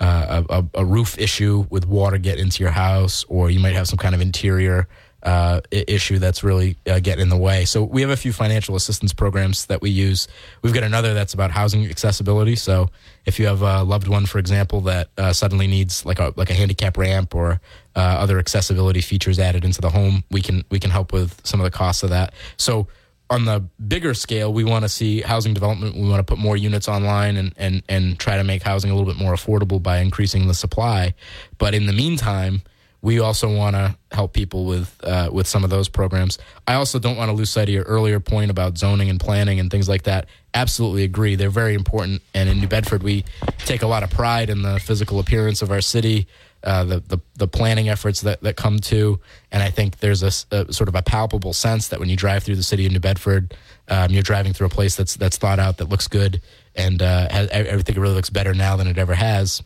a, 0.00 0.44
a, 0.48 0.64
a 0.74 0.84
roof 0.84 1.18
issue 1.18 1.66
with 1.70 1.86
water 1.86 2.18
get 2.18 2.38
into 2.38 2.62
your 2.62 2.72
house, 2.72 3.24
or 3.28 3.50
you 3.50 3.60
might 3.60 3.74
have 3.74 3.86
some 3.86 3.98
kind 3.98 4.14
of 4.14 4.20
interior 4.20 4.88
uh, 5.22 5.60
issue 5.70 6.18
that's 6.18 6.42
really 6.42 6.76
uh, 6.86 6.98
getting 6.98 7.22
in 7.22 7.28
the 7.28 7.36
way. 7.36 7.64
So 7.64 7.84
we 7.84 8.00
have 8.00 8.10
a 8.10 8.16
few 8.16 8.32
financial 8.32 8.74
assistance 8.74 9.12
programs 9.12 9.66
that 9.66 9.82
we 9.82 9.90
use. 9.90 10.28
We've 10.62 10.72
got 10.72 10.82
another 10.82 11.12
that's 11.12 11.34
about 11.34 11.50
housing 11.50 11.84
accessibility. 11.86 12.56
So 12.56 12.90
if 13.26 13.38
you 13.38 13.46
have 13.46 13.60
a 13.62 13.82
loved 13.82 14.08
one, 14.08 14.26
for 14.26 14.38
example, 14.38 14.80
that 14.82 15.08
uh, 15.18 15.32
suddenly 15.32 15.66
needs 15.66 16.06
like 16.06 16.18
a 16.18 16.32
like 16.36 16.50
a 16.50 16.54
handicap 16.54 16.96
ramp 16.96 17.34
or 17.34 17.60
uh, 17.94 18.00
other 18.00 18.38
accessibility 18.38 19.02
features 19.02 19.38
added 19.38 19.64
into 19.64 19.80
the 19.80 19.90
home, 19.90 20.24
we 20.30 20.40
can 20.40 20.64
we 20.70 20.80
can 20.80 20.90
help 20.90 21.12
with 21.12 21.38
some 21.44 21.60
of 21.60 21.64
the 21.64 21.70
costs 21.70 22.02
of 22.02 22.10
that. 22.10 22.32
So 22.56 22.88
on 23.30 23.44
the 23.44 23.60
bigger 23.86 24.12
scale, 24.12 24.52
we 24.52 24.64
want 24.64 24.82
to 24.82 24.88
see 24.88 25.20
housing 25.20 25.54
development. 25.54 25.94
We 25.94 26.08
want 26.08 26.18
to 26.18 26.24
put 26.24 26.38
more 26.38 26.56
units 26.56 26.88
online 26.88 27.36
and, 27.36 27.54
and, 27.56 27.82
and 27.88 28.18
try 28.18 28.36
to 28.36 28.44
make 28.44 28.62
housing 28.62 28.90
a 28.90 28.94
little 28.94 29.10
bit 29.10 29.22
more 29.22 29.32
affordable 29.32 29.80
by 29.80 29.98
increasing 29.98 30.48
the 30.48 30.54
supply. 30.54 31.14
But 31.56 31.72
in 31.72 31.86
the 31.86 31.92
meantime, 31.92 32.62
we 33.02 33.20
also 33.20 33.54
want 33.54 33.76
to 33.76 33.96
help 34.12 34.34
people 34.34 34.66
with 34.66 34.94
uh, 35.02 35.30
with 35.32 35.46
some 35.46 35.64
of 35.64 35.70
those 35.70 35.88
programs. 35.88 36.38
I 36.66 36.74
also 36.74 36.98
don't 36.98 37.16
want 37.16 37.30
to 37.30 37.32
lose 37.32 37.48
sight 37.48 37.68
of 37.68 37.72
your 37.74 37.84
earlier 37.84 38.20
point 38.20 38.50
about 38.50 38.76
zoning 38.76 39.08
and 39.08 39.18
planning 39.18 39.58
and 39.58 39.70
things 39.70 39.88
like 39.88 40.02
that. 40.02 40.26
Absolutely 40.52 41.04
agree. 41.04 41.34
They're 41.34 41.48
very 41.48 41.74
important. 41.74 42.20
And 42.34 42.48
in 42.48 42.60
New 42.60 42.66
Bedford, 42.68 43.02
we 43.02 43.24
take 43.60 43.82
a 43.82 43.86
lot 43.86 44.02
of 44.02 44.10
pride 44.10 44.50
in 44.50 44.60
the 44.62 44.78
physical 44.80 45.18
appearance 45.18 45.62
of 45.62 45.70
our 45.70 45.80
city 45.80 46.26
uh, 46.62 46.84
the, 46.84 47.00
the 47.00 47.18
the 47.36 47.48
planning 47.48 47.88
efforts 47.88 48.20
that, 48.20 48.42
that 48.42 48.56
come 48.56 48.78
to, 48.78 49.18
and 49.50 49.62
I 49.62 49.70
think 49.70 50.00
there's 50.00 50.22
a 50.22 50.30
sort 50.30 50.88
of 50.88 50.94
a 50.94 51.02
palpable 51.02 51.54
sense 51.54 51.88
that 51.88 51.98
when 52.00 52.10
you 52.10 52.16
drive 52.16 52.42
through 52.42 52.56
the 52.56 52.62
city 52.62 52.84
of 52.84 52.92
New 52.92 53.00
Bedford, 53.00 53.54
um, 53.88 54.10
you're 54.10 54.22
driving 54.22 54.52
through 54.52 54.66
a 54.66 54.70
place 54.70 54.94
that's 54.94 55.16
that's 55.16 55.38
thought 55.38 55.58
out, 55.58 55.78
that 55.78 55.88
looks 55.88 56.06
good, 56.06 56.42
and 56.74 57.00
uh, 57.00 57.28
has, 57.30 57.48
it 57.50 57.96
really 57.96 58.14
looks 58.14 58.30
better 58.30 58.52
now 58.52 58.76
than 58.76 58.86
it 58.86 58.98
ever 58.98 59.14
has. 59.14 59.62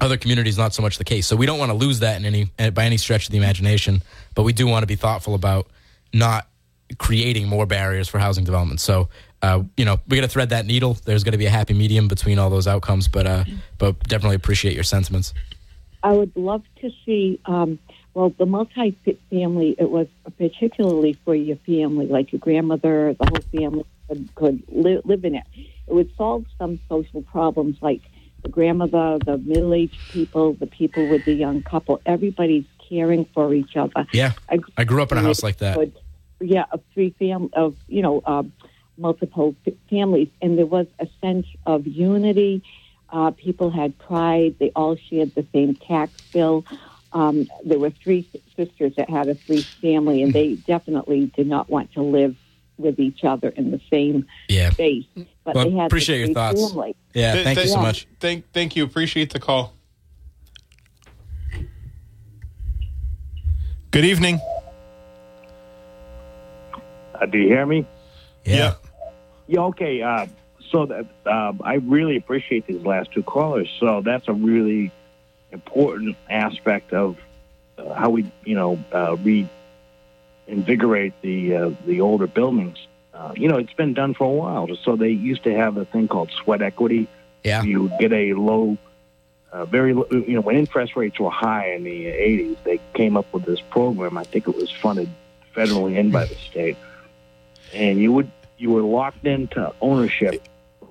Other 0.00 0.16
communities, 0.16 0.56
not 0.56 0.74
so 0.74 0.82
much 0.82 0.98
the 0.98 1.04
case. 1.04 1.26
So 1.26 1.36
we 1.36 1.46
don't 1.46 1.58
want 1.58 1.70
to 1.70 1.76
lose 1.76 2.00
that 2.00 2.16
in 2.16 2.24
any 2.24 2.50
eh, 2.58 2.70
by 2.70 2.84
any 2.84 2.96
stretch 2.96 3.26
of 3.26 3.32
the 3.32 3.38
imagination, 3.38 4.02
but 4.34 4.44
we 4.44 4.52
do 4.54 4.66
want 4.66 4.82
to 4.82 4.86
be 4.86 4.96
thoughtful 4.96 5.34
about 5.34 5.66
not 6.12 6.48
creating 6.98 7.48
more 7.48 7.66
barriers 7.66 8.08
for 8.08 8.18
housing 8.18 8.44
development. 8.44 8.80
So. 8.80 9.08
Uh, 9.42 9.62
you 9.76 9.84
know, 9.84 10.00
we 10.08 10.16
got 10.16 10.22
to 10.22 10.28
thread 10.28 10.48
that 10.48 10.64
needle. 10.64 10.96
There's 11.04 11.22
going 11.22 11.32
to 11.32 11.38
be 11.38 11.44
a 11.44 11.50
happy 11.50 11.74
medium 11.74 12.08
between 12.08 12.38
all 12.38 12.48
those 12.48 12.66
outcomes, 12.66 13.08
but 13.08 13.26
uh, 13.26 13.44
but 13.76 14.02
definitely 14.04 14.36
appreciate 14.36 14.72
your 14.72 14.84
sentiments. 14.84 15.34
I 16.04 16.12
would 16.12 16.36
love 16.36 16.62
to 16.82 16.90
see, 17.04 17.40
um, 17.46 17.78
well, 18.12 18.28
the 18.28 18.44
multi-family, 18.44 19.74
it 19.78 19.90
was 19.90 20.06
particularly 20.36 21.14
for 21.24 21.34
your 21.34 21.56
family, 21.56 22.06
like 22.06 22.30
your 22.30 22.40
grandmother, 22.40 23.14
the 23.18 23.26
whole 23.26 23.60
family 23.60 23.86
could, 24.06 24.28
could 24.34 24.62
li- 24.68 25.00
live 25.04 25.24
in 25.24 25.34
it. 25.34 25.44
It 25.88 25.94
would 25.94 26.10
solve 26.16 26.44
some 26.58 26.78
social 26.90 27.22
problems 27.22 27.78
like 27.80 28.02
the 28.42 28.50
grandmother, 28.50 29.18
the 29.24 29.38
middle-aged 29.38 29.98
people, 30.12 30.52
the 30.52 30.66
people 30.66 31.08
with 31.08 31.24
the 31.24 31.32
young 31.32 31.62
couple. 31.62 32.02
Everybody's 32.04 32.66
caring 32.86 33.24
for 33.34 33.54
each 33.54 33.74
other. 33.74 34.06
Yeah, 34.12 34.32
I 34.50 34.58
I 34.76 34.84
grew 34.84 35.02
up 35.02 35.10
in 35.10 35.18
a 35.18 35.22
house 35.22 35.42
like 35.42 35.56
that. 35.58 35.76
But, 35.76 35.90
yeah, 36.40 36.66
of 36.70 36.82
three 36.92 37.14
fam 37.18 37.48
of 37.54 37.74
you 37.88 38.02
know 38.02 38.22
um, 38.26 38.52
multiple 38.98 39.56
f- 39.66 39.72
families, 39.88 40.28
and 40.42 40.58
there 40.58 40.66
was 40.66 40.86
a 40.98 41.08
sense 41.22 41.46
of 41.64 41.86
unity. 41.86 42.62
Uh, 43.14 43.30
people 43.30 43.70
had 43.70 43.96
pride. 43.96 44.56
They 44.58 44.72
all 44.74 44.96
shared 44.96 45.36
the 45.36 45.46
same 45.54 45.76
tax 45.76 46.10
bill. 46.32 46.64
Um, 47.12 47.48
there 47.64 47.78
were 47.78 47.90
three 47.90 48.28
sisters 48.56 48.92
that 48.96 49.08
had 49.08 49.28
a 49.28 49.36
three 49.36 49.62
family, 49.80 50.20
and 50.24 50.32
they 50.32 50.54
definitely 50.56 51.26
did 51.36 51.46
not 51.46 51.70
want 51.70 51.92
to 51.92 52.02
live 52.02 52.34
with 52.76 52.98
each 52.98 53.22
other 53.22 53.50
in 53.50 53.70
the 53.70 53.80
same 53.88 54.26
Yeah. 54.48 54.70
space. 54.70 55.04
But 55.44 55.54
Well, 55.54 55.70
they 55.70 55.76
had 55.76 55.86
appreciate 55.86 56.18
your 56.18 56.26
the 56.26 56.34
three 56.34 56.34
thoughts. 56.34 56.70
family. 56.72 56.96
Yeah, 57.14 57.32
Th- 57.34 57.44
thank 57.44 57.58
you 57.62 57.68
so 57.68 57.80
much. 57.80 58.08
Thank, 58.18 58.50
thank 58.52 58.74
you. 58.74 58.82
Appreciate 58.82 59.32
the 59.32 59.38
call. 59.38 59.74
Good 63.92 64.04
evening. 64.04 64.40
Uh, 67.14 67.26
do 67.26 67.38
you 67.38 67.46
hear 67.46 67.64
me? 67.64 67.86
Yeah. 68.44 68.74
Yeah. 69.46 69.60
Okay. 69.60 70.02
Uh, 70.02 70.26
so 70.70 70.86
that 70.86 71.06
um, 71.26 71.60
I 71.64 71.74
really 71.74 72.16
appreciate 72.16 72.66
these 72.66 72.84
last 72.84 73.12
two 73.12 73.22
callers. 73.22 73.68
So 73.78 74.00
that's 74.00 74.28
a 74.28 74.32
really 74.32 74.92
important 75.52 76.16
aspect 76.28 76.92
of 76.92 77.16
uh, 77.78 77.94
how 77.94 78.10
we, 78.10 78.30
you 78.44 78.54
know, 78.54 78.78
uh, 78.92 79.16
reinvigorate 80.46 81.14
the 81.22 81.56
uh, 81.56 81.70
the 81.86 82.00
older 82.00 82.26
buildings. 82.26 82.78
Uh, 83.12 83.32
you 83.36 83.48
know, 83.48 83.58
it's 83.58 83.72
been 83.72 83.94
done 83.94 84.14
for 84.14 84.24
a 84.24 84.30
while. 84.30 84.68
So 84.82 84.96
they 84.96 85.10
used 85.10 85.44
to 85.44 85.54
have 85.54 85.76
a 85.76 85.84
thing 85.84 86.08
called 86.08 86.30
sweat 86.42 86.62
equity. 86.62 87.06
Yeah. 87.44 87.62
You 87.62 87.90
get 88.00 88.12
a 88.12 88.32
low, 88.34 88.76
uh, 89.52 89.66
very, 89.66 89.94
low, 89.94 90.06
you 90.10 90.34
know, 90.34 90.40
when 90.40 90.56
interest 90.56 90.96
rates 90.96 91.20
were 91.20 91.30
high 91.30 91.72
in 91.72 91.84
the 91.84 92.06
80s, 92.06 92.56
they 92.64 92.80
came 92.94 93.16
up 93.16 93.32
with 93.32 93.44
this 93.44 93.60
program. 93.60 94.18
I 94.18 94.24
think 94.24 94.48
it 94.48 94.56
was 94.56 94.70
funded 94.70 95.08
federally 95.54 95.98
and 95.98 96.10
by 96.10 96.24
the 96.24 96.34
state. 96.34 96.76
And 97.72 98.00
you 98.00 98.12
would 98.12 98.30
you 98.58 98.70
were 98.70 98.82
locked 98.82 99.26
into 99.26 99.72
ownership 99.80 100.42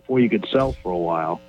before 0.04 0.20
you 0.20 0.30
could 0.30 0.46
sell 0.52 0.74
for 0.84 0.92
a 0.92 0.98
while, 0.98 1.42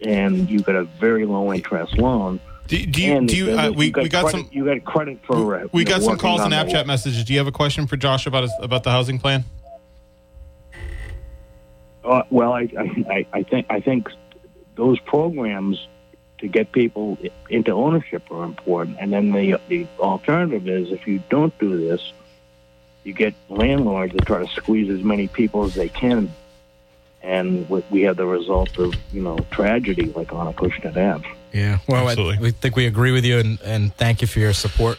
and 0.00 0.48
you 0.48 0.60
got 0.60 0.76
a 0.76 0.84
very 0.84 1.24
low 1.24 1.52
interest 1.52 1.98
loan. 1.98 2.38
Do, 2.68 2.86
do 2.86 3.02
you? 3.02 3.26
Do 3.26 3.36
you? 3.36 3.58
Uh, 3.58 3.70
we 3.70 3.90
got 3.90 4.04
we 4.04 4.08
got 4.08 4.24
credit, 4.24 4.38
some. 4.38 4.48
You 4.52 4.64
got 4.64 4.84
credit 4.84 5.18
for. 5.26 5.68
We 5.72 5.84
know, 5.84 5.90
got 5.90 6.02
some 6.02 6.18
calls 6.18 6.42
and 6.42 6.52
Snapchat 6.52 6.86
messages. 6.86 7.24
Do 7.24 7.32
you 7.32 7.38
have 7.38 7.48
a 7.48 7.52
question 7.52 7.86
for 7.86 7.96
Josh 7.96 8.26
about 8.26 8.44
his, 8.44 8.52
about 8.60 8.84
the 8.84 8.90
housing 8.90 9.18
plan? 9.18 9.44
Uh, 12.04 12.22
well, 12.30 12.52
I, 12.52 12.68
I, 13.08 13.26
I 13.32 13.42
think 13.42 13.66
I 13.70 13.80
think 13.80 14.08
those 14.74 14.98
programs 15.00 15.86
to 16.38 16.48
get 16.48 16.72
people 16.72 17.18
into 17.48 17.72
ownership 17.72 18.30
are 18.30 18.44
important, 18.44 18.98
and 19.00 19.12
then 19.12 19.32
the 19.32 19.58
the 19.68 19.86
alternative 19.98 20.68
is 20.68 20.90
if 20.90 21.06
you 21.06 21.22
don't 21.30 21.56
do 21.58 21.78
this, 21.78 22.12
you 23.04 23.12
get 23.12 23.34
landlords 23.48 24.12
that 24.14 24.26
try 24.26 24.44
to 24.44 24.48
squeeze 24.52 24.90
as 24.90 25.02
many 25.02 25.28
people 25.28 25.64
as 25.64 25.74
they 25.74 25.88
can, 25.88 26.32
and 27.22 27.68
we- 27.68 27.84
we 27.90 28.02
have 28.02 28.16
the 28.16 28.26
result 28.26 28.78
of 28.78 28.94
you 29.12 29.22
know 29.22 29.38
tragedy 29.50 30.06
like 30.16 30.32
on 30.32 30.46
a 30.46 30.52
Acushnet 30.52 30.96
Ave. 30.96 31.26
Yeah. 31.52 31.78
Well, 31.86 32.08
I, 32.08 32.38
we 32.38 32.50
think 32.50 32.76
we 32.76 32.86
agree 32.86 33.12
with 33.12 33.24
you, 33.24 33.38
and, 33.38 33.60
and 33.62 33.94
thank 33.96 34.22
you 34.22 34.26
for 34.26 34.38
your 34.40 34.54
support. 34.54 34.98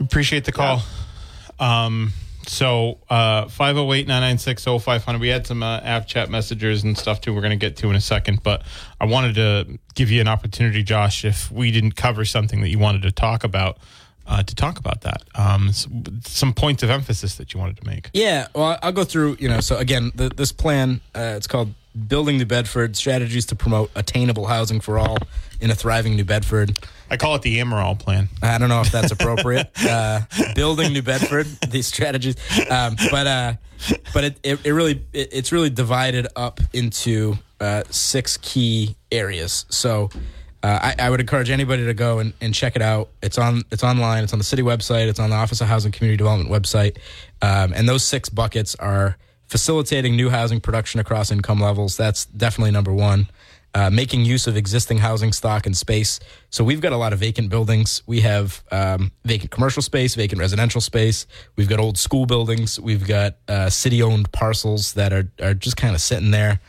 Appreciate 0.00 0.44
the 0.44 0.52
call. 0.52 0.82
Um, 1.60 2.12
so 2.46 2.98
uh, 3.10 3.44
508-996-0500. 3.44 5.20
We 5.20 5.28
had 5.28 5.46
some 5.46 5.62
uh, 5.62 5.80
app 5.80 6.06
chat 6.06 6.30
messages 6.30 6.82
and 6.82 6.96
stuff 6.96 7.20
too. 7.20 7.34
We're 7.34 7.40
going 7.40 7.50
to 7.50 7.56
get 7.56 7.76
to 7.78 7.90
in 7.90 7.96
a 7.96 8.00
second, 8.00 8.42
but 8.42 8.62
I 9.00 9.04
wanted 9.04 9.34
to 9.36 9.78
give 9.94 10.10
you 10.10 10.20
an 10.20 10.28
opportunity, 10.28 10.82
Josh, 10.82 11.24
if 11.24 11.52
we 11.52 11.70
didn't 11.70 11.92
cover 11.94 12.24
something 12.24 12.60
that 12.62 12.68
you 12.70 12.78
wanted 12.78 13.02
to 13.02 13.12
talk 13.12 13.44
about, 13.44 13.78
uh, 14.26 14.42
to 14.42 14.54
talk 14.54 14.78
about 14.78 15.02
that. 15.02 15.22
Um, 15.34 15.70
some 15.72 16.52
points 16.52 16.82
of 16.82 16.90
emphasis 16.90 17.36
that 17.36 17.52
you 17.52 17.60
wanted 17.60 17.76
to 17.78 17.86
make. 17.86 18.10
Yeah, 18.12 18.48
well, 18.54 18.78
I'll 18.82 18.92
go 18.92 19.04
through. 19.04 19.36
You 19.40 19.48
know, 19.48 19.60
so 19.60 19.76
again, 19.78 20.12
the, 20.14 20.28
this 20.28 20.52
plan 20.52 21.00
uh, 21.14 21.34
it's 21.36 21.46
called 21.46 21.74
"Building 22.08 22.38
New 22.38 22.46
Bedford: 22.46 22.96
Strategies 22.96 23.46
to 23.46 23.56
Promote 23.56 23.90
Attainable 23.94 24.46
Housing 24.46 24.80
for 24.80 24.98
All 24.98 25.18
in 25.60 25.70
a 25.70 25.74
Thriving 25.74 26.16
New 26.16 26.24
Bedford." 26.24 26.78
I 27.10 27.18
call 27.18 27.34
it 27.34 27.42
the 27.42 27.58
Amaral 27.58 27.98
plan. 27.98 28.28
I 28.42 28.56
don't 28.56 28.70
know 28.70 28.80
if 28.80 28.90
that's 28.90 29.12
appropriate. 29.12 29.70
uh, 29.86 30.20
building 30.54 30.94
New 30.94 31.02
Bedford, 31.02 31.46
these 31.68 31.86
strategies, 31.86 32.36
um, 32.70 32.96
but 33.10 33.26
uh, 33.26 33.54
but 34.14 34.24
it, 34.24 34.40
it, 34.42 34.66
it 34.66 34.72
really 34.72 35.04
it, 35.12 35.28
it's 35.32 35.52
really 35.52 35.70
divided 35.70 36.26
up 36.36 36.60
into 36.72 37.36
uh, 37.60 37.82
six 37.90 38.36
key 38.36 38.96
areas. 39.10 39.66
So. 39.68 40.10
Uh, 40.62 40.92
I, 40.98 41.06
I 41.06 41.10
would 41.10 41.20
encourage 41.20 41.50
anybody 41.50 41.84
to 41.86 41.94
go 41.94 42.20
and, 42.20 42.32
and 42.40 42.54
check 42.54 42.76
it 42.76 42.82
out. 42.82 43.08
It's 43.20 43.36
on 43.36 43.62
it's 43.70 43.82
online. 43.82 44.22
It's 44.22 44.32
on 44.32 44.38
the 44.38 44.44
city 44.44 44.62
website. 44.62 45.08
It's 45.08 45.18
on 45.18 45.30
the 45.30 45.36
Office 45.36 45.60
of 45.60 45.66
Housing 45.66 45.90
Community 45.90 46.16
Development 46.16 46.50
website. 46.50 46.98
Um, 47.40 47.72
and 47.72 47.88
those 47.88 48.04
six 48.04 48.28
buckets 48.28 48.74
are 48.76 49.16
facilitating 49.46 50.16
new 50.16 50.30
housing 50.30 50.60
production 50.60 51.00
across 51.00 51.30
income 51.30 51.60
levels. 51.60 51.96
That's 51.96 52.26
definitely 52.26 52.70
number 52.70 52.92
one. 52.92 53.28
Uh, 53.74 53.88
making 53.88 54.22
use 54.26 54.46
of 54.46 54.54
existing 54.54 54.98
housing 54.98 55.32
stock 55.32 55.64
and 55.64 55.74
space. 55.74 56.20
So 56.50 56.62
we've 56.62 56.82
got 56.82 56.92
a 56.92 56.96
lot 56.98 57.14
of 57.14 57.18
vacant 57.18 57.48
buildings. 57.48 58.02
We 58.06 58.20
have 58.20 58.62
um, 58.70 59.12
vacant 59.24 59.50
commercial 59.50 59.80
space, 59.80 60.14
vacant 60.14 60.38
residential 60.40 60.82
space. 60.82 61.26
We've 61.56 61.70
got 61.70 61.80
old 61.80 61.96
school 61.96 62.26
buildings. 62.26 62.78
We've 62.78 63.06
got 63.06 63.36
uh, 63.48 63.70
city-owned 63.70 64.30
parcels 64.30 64.92
that 64.92 65.14
are 65.14 65.26
are 65.40 65.54
just 65.54 65.78
kind 65.78 65.94
of 65.94 66.02
sitting 66.02 66.32
there. 66.32 66.60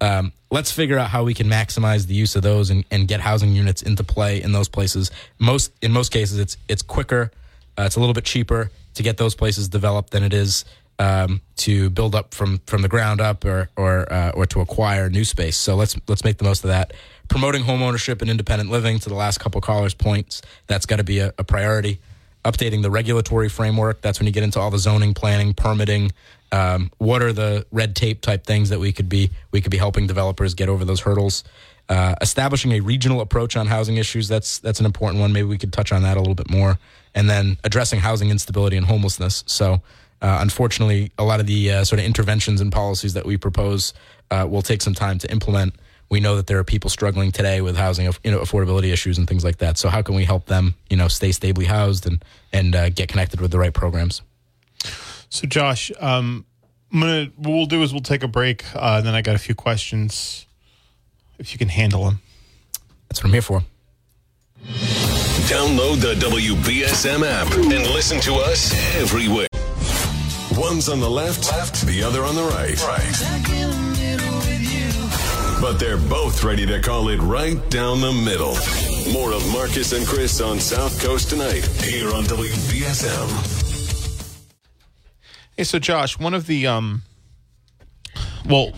Um, 0.00 0.32
let's 0.50 0.70
figure 0.70 0.98
out 0.98 1.10
how 1.10 1.24
we 1.24 1.34
can 1.34 1.48
maximize 1.48 2.06
the 2.06 2.14
use 2.14 2.36
of 2.36 2.42
those 2.42 2.70
and, 2.70 2.84
and 2.90 3.08
get 3.08 3.20
housing 3.20 3.52
units 3.52 3.82
into 3.82 4.04
play 4.04 4.42
in 4.42 4.52
those 4.52 4.68
places. 4.68 5.10
Most 5.38 5.72
in 5.82 5.92
most 5.92 6.12
cases, 6.12 6.38
it's 6.38 6.56
it's 6.68 6.82
quicker, 6.82 7.32
uh, 7.76 7.82
it's 7.82 7.96
a 7.96 8.00
little 8.00 8.14
bit 8.14 8.24
cheaper 8.24 8.70
to 8.94 9.02
get 9.02 9.16
those 9.16 9.34
places 9.34 9.68
developed 9.68 10.10
than 10.10 10.22
it 10.22 10.32
is 10.32 10.64
um, 10.98 11.40
to 11.56 11.90
build 11.90 12.14
up 12.14 12.34
from 12.34 12.60
from 12.66 12.82
the 12.82 12.88
ground 12.88 13.20
up 13.20 13.44
or 13.44 13.70
or 13.76 14.12
uh, 14.12 14.30
or 14.30 14.46
to 14.46 14.60
acquire 14.60 15.08
new 15.08 15.24
space. 15.24 15.56
So 15.56 15.74
let's 15.76 15.96
let's 16.08 16.24
make 16.24 16.38
the 16.38 16.44
most 16.44 16.64
of 16.64 16.68
that. 16.68 16.92
Promoting 17.28 17.62
home 17.62 17.82
ownership 17.82 18.22
and 18.22 18.30
independent 18.30 18.70
living 18.70 18.98
to 19.00 19.08
the 19.08 19.14
last 19.14 19.38
couple 19.38 19.60
callers' 19.60 19.94
points. 19.94 20.42
That's 20.66 20.86
got 20.86 20.96
to 20.96 21.04
be 21.04 21.18
a, 21.18 21.34
a 21.38 21.44
priority. 21.44 22.00
Updating 22.44 22.82
the 22.82 22.90
regulatory 22.90 23.48
framework. 23.48 24.00
That's 24.00 24.18
when 24.18 24.26
you 24.26 24.32
get 24.32 24.44
into 24.44 24.58
all 24.60 24.70
the 24.70 24.78
zoning, 24.78 25.12
planning, 25.12 25.52
permitting. 25.54 26.12
Um, 26.50 26.90
what 26.98 27.22
are 27.22 27.32
the 27.32 27.66
red 27.70 27.94
tape 27.94 28.20
type 28.20 28.44
things 28.44 28.70
that 28.70 28.80
we 28.80 28.92
could 28.92 29.08
be 29.08 29.30
we 29.50 29.60
could 29.60 29.70
be 29.70 29.76
helping 29.76 30.06
developers 30.06 30.54
get 30.54 30.68
over 30.68 30.84
those 30.84 31.00
hurdles? 31.00 31.44
Uh, 31.88 32.14
establishing 32.20 32.72
a 32.72 32.80
regional 32.80 33.22
approach 33.22 33.56
on 33.56 33.66
housing 33.66 33.96
issues. 33.96 34.28
That's 34.28 34.58
that's 34.58 34.80
an 34.80 34.86
important 34.86 35.20
one. 35.20 35.32
Maybe 35.32 35.48
we 35.48 35.58
could 35.58 35.72
touch 35.72 35.92
on 35.92 36.02
that 36.02 36.16
a 36.16 36.20
little 36.20 36.34
bit 36.34 36.50
more. 36.50 36.78
And 37.14 37.28
then 37.28 37.56
addressing 37.64 38.00
housing 38.00 38.30
instability 38.30 38.76
and 38.76 38.86
homelessness. 38.86 39.42
So 39.46 39.80
uh, 40.20 40.38
unfortunately, 40.40 41.12
a 41.18 41.24
lot 41.24 41.40
of 41.40 41.46
the 41.46 41.72
uh, 41.72 41.84
sort 41.84 42.00
of 42.00 42.04
interventions 42.04 42.60
and 42.60 42.72
policies 42.72 43.14
that 43.14 43.24
we 43.24 43.36
propose 43.36 43.94
uh, 44.30 44.46
will 44.48 44.62
take 44.62 44.82
some 44.82 44.94
time 44.94 45.18
to 45.18 45.30
implement. 45.30 45.74
We 46.10 46.20
know 46.20 46.36
that 46.36 46.46
there 46.46 46.58
are 46.58 46.64
people 46.64 46.90
struggling 46.90 47.32
today 47.32 47.60
with 47.60 47.76
housing, 47.76 48.06
you 48.24 48.30
know, 48.30 48.40
affordability 48.40 48.92
issues 48.92 49.18
and 49.18 49.28
things 49.28 49.44
like 49.44 49.58
that. 49.58 49.78
So 49.78 49.88
how 49.88 50.02
can 50.02 50.14
we 50.14 50.24
help 50.24 50.46
them, 50.46 50.74
you 50.88 50.96
know, 50.96 51.08
stay 51.08 51.32
stably 51.32 51.66
housed 51.66 52.06
and 52.06 52.24
and 52.52 52.74
uh, 52.74 52.88
get 52.90 53.08
connected 53.08 53.40
with 53.40 53.50
the 53.50 53.58
right 53.58 53.74
programs? 53.74 54.22
So, 55.30 55.46
Josh, 55.46 55.92
um, 56.00 56.46
I'm 56.92 57.00
gonna 57.00 57.24
what 57.36 57.50
we'll 57.50 57.66
do 57.66 57.82
is 57.82 57.92
we'll 57.92 58.02
take 58.02 58.22
a 58.22 58.28
break, 58.28 58.64
uh, 58.74 58.96
and 58.98 59.06
then 59.06 59.14
I 59.14 59.22
got 59.22 59.34
a 59.34 59.38
few 59.38 59.54
questions. 59.54 60.46
If 61.38 61.52
you 61.52 61.58
can 61.58 61.68
handle 61.68 62.04
them. 62.04 62.20
That's 63.08 63.20
what 63.22 63.28
I'm 63.28 63.32
here 63.32 63.42
for. 63.42 63.62
Download 65.48 66.00
the 66.00 66.14
WBSM 66.14 67.24
app 67.24 67.50
and 67.52 67.86
listen 67.94 68.20
to 68.20 68.34
us 68.34 68.72
everywhere. 68.96 69.46
One's 70.56 70.88
on 70.88 71.00
the 71.00 71.08
left, 71.08 71.50
left, 71.52 71.86
the 71.86 72.02
other 72.02 72.24
on 72.24 72.34
the 72.34 72.42
right. 72.42 72.78
Right. 72.82 73.14
But 75.60 75.78
they're 75.78 75.96
both 75.96 76.42
ready 76.42 76.66
to 76.66 76.80
call 76.80 77.08
it 77.08 77.18
right 77.18 77.58
down 77.70 78.00
the 78.00 78.12
middle. 78.12 78.56
More 79.12 79.32
of 79.32 79.50
Marcus 79.52 79.92
and 79.92 80.06
Chris 80.06 80.40
on 80.40 80.58
South 80.58 81.00
Coast 81.02 81.30
tonight 81.30 81.64
here 81.82 82.12
on 82.12 82.24
WBSM. 82.24 83.67
Hey, 85.58 85.64
so 85.64 85.80
Josh, 85.80 86.20
one 86.20 86.34
of 86.34 86.46
the 86.46 86.68
um, 86.68 87.02
well, 88.48 88.70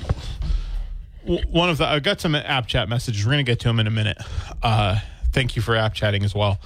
one 1.27 1.69
of 1.69 1.77
the 1.77 1.85
I 1.85 1.99
got 1.99 2.23
some 2.23 2.35
app 2.35 2.69
chat 2.69 2.89
messages. 2.89 3.27
We're 3.27 3.33
gonna 3.33 3.43
get 3.43 3.61
to 3.61 3.69
them 3.69 3.81
in 3.81 3.87
a 3.87 3.91
minute. 3.91 4.17
Uh, 4.63 4.99
thank 5.31 5.57
you 5.57 5.61
for 5.61 5.77
app 5.77 5.93
chatting 5.93 6.25
as 6.25 6.35
well. 6.35 6.59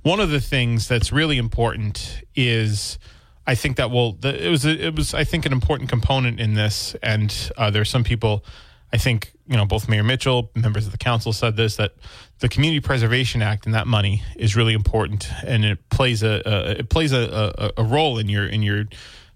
One 0.00 0.20
of 0.20 0.30
the 0.30 0.40
things 0.40 0.88
that's 0.88 1.12
really 1.12 1.36
important 1.36 2.22
is. 2.34 2.98
I 3.46 3.54
think 3.56 3.76
that 3.76 3.90
will. 3.90 4.12
The, 4.12 4.46
it 4.46 4.48
was. 4.48 4.64
It 4.64 4.96
was. 4.96 5.12
I 5.12 5.24
think 5.24 5.44
an 5.44 5.52
important 5.52 5.90
component 5.90 6.40
in 6.40 6.54
this, 6.54 6.96
and 7.02 7.34
uh, 7.58 7.70
there 7.70 7.82
are 7.82 7.86
some 7.86 8.04
people. 8.04 8.46
I 8.90 8.96
think 8.96 9.32
you 9.46 9.56
know 9.58 9.66
both 9.66 9.86
Mayor 9.86 10.02
Mitchell, 10.02 10.50
members 10.54 10.86
of 10.86 10.92
the 10.92 10.98
council 10.98 11.34
said 11.34 11.56
this 11.56 11.76
that 11.76 11.92
the 12.38 12.48
Community 12.48 12.80
Preservation 12.80 13.42
Act 13.42 13.66
and 13.66 13.74
that 13.74 13.86
money 13.86 14.22
is 14.34 14.56
really 14.56 14.72
important, 14.72 15.28
and 15.44 15.62
it 15.62 15.90
plays 15.90 16.22
a, 16.22 16.40
a 16.46 16.70
it 16.78 16.88
plays 16.88 17.12
a, 17.12 17.72
a, 17.76 17.82
a 17.82 17.84
role 17.84 18.18
in 18.18 18.30
your 18.30 18.46
in 18.46 18.62
your 18.62 18.84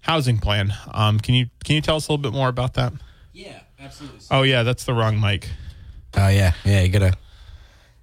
housing 0.03 0.37
plan. 0.37 0.73
Um, 0.91 1.19
can 1.19 1.33
you 1.35 1.47
can 1.63 1.75
you 1.75 1.81
tell 1.81 1.95
us 1.95 2.07
a 2.07 2.11
little 2.11 2.21
bit 2.21 2.35
more 2.35 2.49
about 2.49 2.75
that? 2.75 2.93
Yeah, 3.33 3.59
absolutely. 3.79 4.19
Oh 4.29 4.43
yeah, 4.43 4.63
that's 4.63 4.83
the 4.85 4.93
wrong 4.93 5.19
mic. 5.19 5.49
Oh 6.15 6.27
yeah, 6.27 6.53
yeah. 6.63 6.81
You 6.83 6.89
gotta 6.89 7.17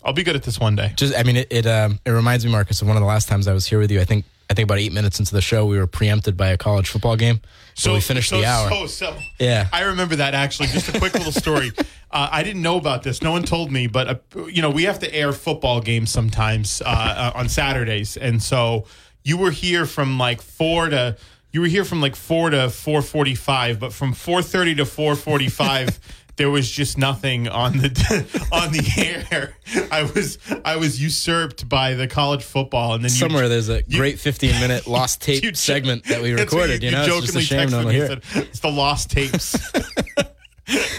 I'll 0.02 0.12
be 0.12 0.22
good 0.24 0.36
at 0.36 0.42
this 0.42 0.58
one 0.58 0.76
day. 0.76 0.92
just. 0.96 1.16
I 1.16 1.22
mean, 1.22 1.36
it 1.36 1.48
it, 1.50 1.66
um, 1.66 2.00
it 2.04 2.10
reminds 2.10 2.44
me, 2.44 2.50
Marcus, 2.50 2.80
of 2.82 2.88
one 2.88 2.96
of 2.96 3.00
the 3.02 3.06
last 3.06 3.28
times 3.28 3.46
I 3.46 3.52
was 3.52 3.66
here 3.66 3.78
with 3.78 3.90
you. 3.90 4.00
I 4.00 4.04
think 4.04 4.24
I 4.50 4.54
think 4.54 4.66
about 4.66 4.78
eight 4.78 4.92
minutes 4.92 5.20
into 5.20 5.32
the 5.32 5.40
show, 5.40 5.64
we 5.64 5.78
were 5.78 5.86
preempted 5.86 6.36
by 6.36 6.48
a 6.48 6.56
college 6.56 6.88
football 6.88 7.14
game. 7.14 7.40
So, 7.74 7.94
we 7.94 8.00
finished 8.00 8.30
so, 8.30 8.40
the 8.40 8.46
hour. 8.46 8.68
So, 8.68 8.86
so, 8.86 9.16
Yeah. 9.38 9.68
I 9.72 9.82
remember 9.82 10.16
that 10.16 10.34
actually. 10.34 10.68
Just 10.68 10.88
a 10.88 10.98
quick 10.98 11.14
little 11.14 11.32
story. 11.32 11.72
Uh, 12.12 12.28
I 12.32 12.42
didn't 12.42 12.62
know 12.62 12.76
about 12.76 13.04
this. 13.04 13.22
No 13.22 13.30
one 13.30 13.44
told 13.44 13.70
me, 13.70 13.86
but 13.86 14.08
uh, 14.08 14.46
you 14.46 14.62
know, 14.62 14.70
we 14.70 14.82
have 14.82 14.98
to 14.98 15.14
air 15.14 15.32
football 15.32 15.80
games 15.80 16.10
sometimes 16.10 16.82
uh, 16.84 16.88
uh, 16.88 17.32
on 17.36 17.48
Saturdays, 17.48 18.16
and 18.16 18.42
so 18.42 18.84
you 19.22 19.36
were 19.38 19.52
here 19.52 19.86
from 19.86 20.18
like 20.18 20.42
four 20.42 20.88
to. 20.88 21.16
You 21.52 21.60
were 21.62 21.66
here 21.66 21.84
from 21.84 22.00
like 22.00 22.14
four 22.16 22.50
to 22.50 22.70
four 22.70 23.02
forty-five, 23.02 23.80
but 23.80 23.92
from 23.92 24.12
four 24.12 24.42
thirty 24.42 24.74
to 24.76 24.86
four 24.86 25.16
forty-five. 25.16 25.98
There 26.36 26.48
was 26.48 26.70
just 26.70 26.96
nothing 26.96 27.48
on 27.48 27.72
the 27.76 28.48
on 28.52 28.72
the 28.72 29.26
air. 29.30 29.56
I 29.92 30.04
was 30.04 30.38
I 30.64 30.76
was 30.76 30.98
usurped 31.02 31.68
by 31.68 31.92
the 31.92 32.06
college 32.06 32.42
football, 32.42 32.94
and 32.94 33.04
then 33.04 33.10
you- 33.10 33.16
Somewhere 33.18 33.46
there's 33.50 33.68
a 33.68 33.82
you- 33.86 33.98
great 33.98 34.18
15 34.18 34.52
minute 34.58 34.86
lost 34.86 35.20
tape 35.20 35.42
you- 35.44 35.52
segment 35.52 36.04
that 36.04 36.22
we 36.22 36.32
recorded. 36.32 36.82
You, 36.82 36.92
know, 36.92 37.04
it's 37.04 37.26
just 37.32 37.36
a 37.36 37.40
shame 37.42 37.68
no 37.68 37.78
one 37.78 37.88
me 37.88 37.92
hear. 37.94 38.04
and 38.04 38.12
it. 38.14 38.24
said, 38.24 38.44
It's 38.44 38.60
the 38.60 38.70
lost 38.70 39.10
tapes. 39.10 39.54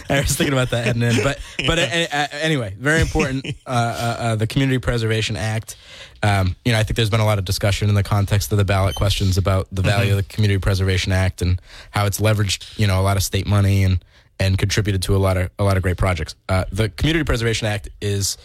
I 0.10 0.20
was 0.20 0.36
thinking 0.36 0.54
about 0.54 0.70
that 0.72 0.86
heading 0.86 1.02
in, 1.02 1.24
but 1.24 1.40
but 1.66 1.80
uh, 1.80 1.82
uh, 2.12 2.28
anyway, 2.34 2.76
very 2.78 3.02
important. 3.02 3.48
Uh, 3.66 3.70
uh, 3.70 3.72
uh, 3.74 4.36
the 4.36 4.46
Community 4.46 4.78
Preservation 4.78 5.38
Act. 5.38 5.76
Um, 6.24 6.56
you 6.66 6.72
know, 6.72 6.80
I 6.80 6.84
think 6.84 6.96
there's 6.98 7.10
been 7.10 7.20
a 7.20 7.26
lot 7.26 7.40
of 7.40 7.46
discussion 7.46 7.90
in 7.90 7.96
the 7.96 8.04
context 8.04 8.52
of 8.52 8.58
the 8.58 8.66
ballot 8.66 8.96
questions 8.96 9.38
about 9.38 9.68
the 9.72 9.82
value 9.82 10.12
of 10.12 10.18
the 10.18 10.24
Community 10.24 10.60
Preservation 10.60 11.12
Act 11.12 11.42
and 11.42 11.60
how 11.90 12.06
it's 12.06 12.20
leveraged, 12.20 12.78
you 12.78 12.86
know, 12.86 13.00
a 13.00 13.04
lot 13.04 13.18
of 13.18 13.24
state 13.24 13.48
money 13.48 13.84
and 13.84 14.04
and 14.40 14.58
contributed 14.58 15.04
to 15.04 15.16
a 15.16 15.18
lot 15.18 15.38
of 15.38 15.50
a 15.60 15.64
lot 15.64 15.78
of 15.78 15.84
great 15.84 15.98
projects. 15.98 16.36
Uh, 16.50 16.66
the 16.72 16.90
Community 16.90 17.24
Preservation 17.24 17.68
Act 17.68 17.90
is 18.02 18.38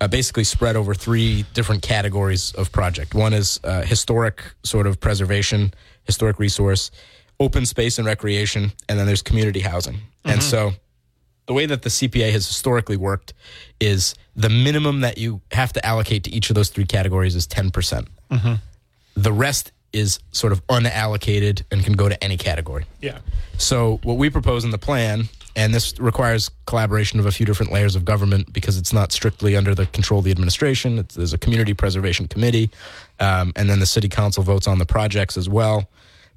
uh, 0.00 0.08
basically 0.08 0.44
spread 0.44 0.76
over 0.76 0.94
three 0.94 1.44
different 1.54 1.82
categories 1.82 2.52
of 2.54 2.72
project. 2.72 3.14
One 3.14 3.32
is 3.32 3.60
uh, 3.64 3.82
historic 3.82 4.42
sort 4.62 4.86
of 4.86 4.98
preservation, 4.98 5.74
historic 6.04 6.38
resource, 6.38 6.90
open 7.38 7.66
space 7.66 7.98
and 7.98 8.06
recreation, 8.06 8.72
and 8.88 8.98
then 8.98 9.06
there's 9.06 9.22
community 9.22 9.60
housing. 9.60 9.98
And 10.24 10.42
so 10.42 10.72
the 11.50 11.54
way 11.54 11.66
that 11.66 11.82
the 11.82 11.88
CPA 11.88 12.30
has 12.30 12.46
historically 12.46 12.96
worked 12.96 13.34
is 13.80 14.14
the 14.36 14.48
minimum 14.48 15.00
that 15.00 15.18
you 15.18 15.40
have 15.50 15.72
to 15.72 15.84
allocate 15.84 16.22
to 16.22 16.30
each 16.30 16.48
of 16.48 16.54
those 16.54 16.68
three 16.68 16.84
categories 16.84 17.34
is 17.34 17.44
10%. 17.48 17.72
percent 17.72 18.06
The 19.14 19.32
rest 19.32 19.72
is 19.92 20.20
sort 20.30 20.52
of 20.52 20.64
unallocated 20.68 21.64
and 21.72 21.82
can 21.82 21.94
go 21.94 22.08
to 22.08 22.22
any 22.22 22.36
category. 22.36 22.84
yeah. 23.00 23.18
So 23.58 23.98
what 24.04 24.16
we 24.16 24.30
propose 24.30 24.64
in 24.64 24.70
the 24.70 24.78
plan, 24.78 25.28
and 25.56 25.74
this 25.74 25.98
requires 25.98 26.52
collaboration 26.66 27.18
of 27.18 27.26
a 27.26 27.32
few 27.32 27.44
different 27.44 27.72
layers 27.72 27.96
of 27.96 28.04
government 28.04 28.52
because 28.52 28.78
it's 28.78 28.92
not 28.92 29.10
strictly 29.10 29.56
under 29.56 29.74
the 29.74 29.86
control 29.86 30.20
of 30.20 30.24
the 30.26 30.30
administration. 30.30 31.00
It's, 31.00 31.16
there's 31.16 31.32
a 31.32 31.38
community 31.38 31.74
preservation 31.74 32.28
committee, 32.28 32.70
um, 33.18 33.52
and 33.56 33.68
then 33.68 33.80
the 33.80 33.86
city 33.86 34.08
council 34.08 34.44
votes 34.44 34.68
on 34.68 34.78
the 34.78 34.86
projects 34.86 35.36
as 35.36 35.48
well. 35.48 35.88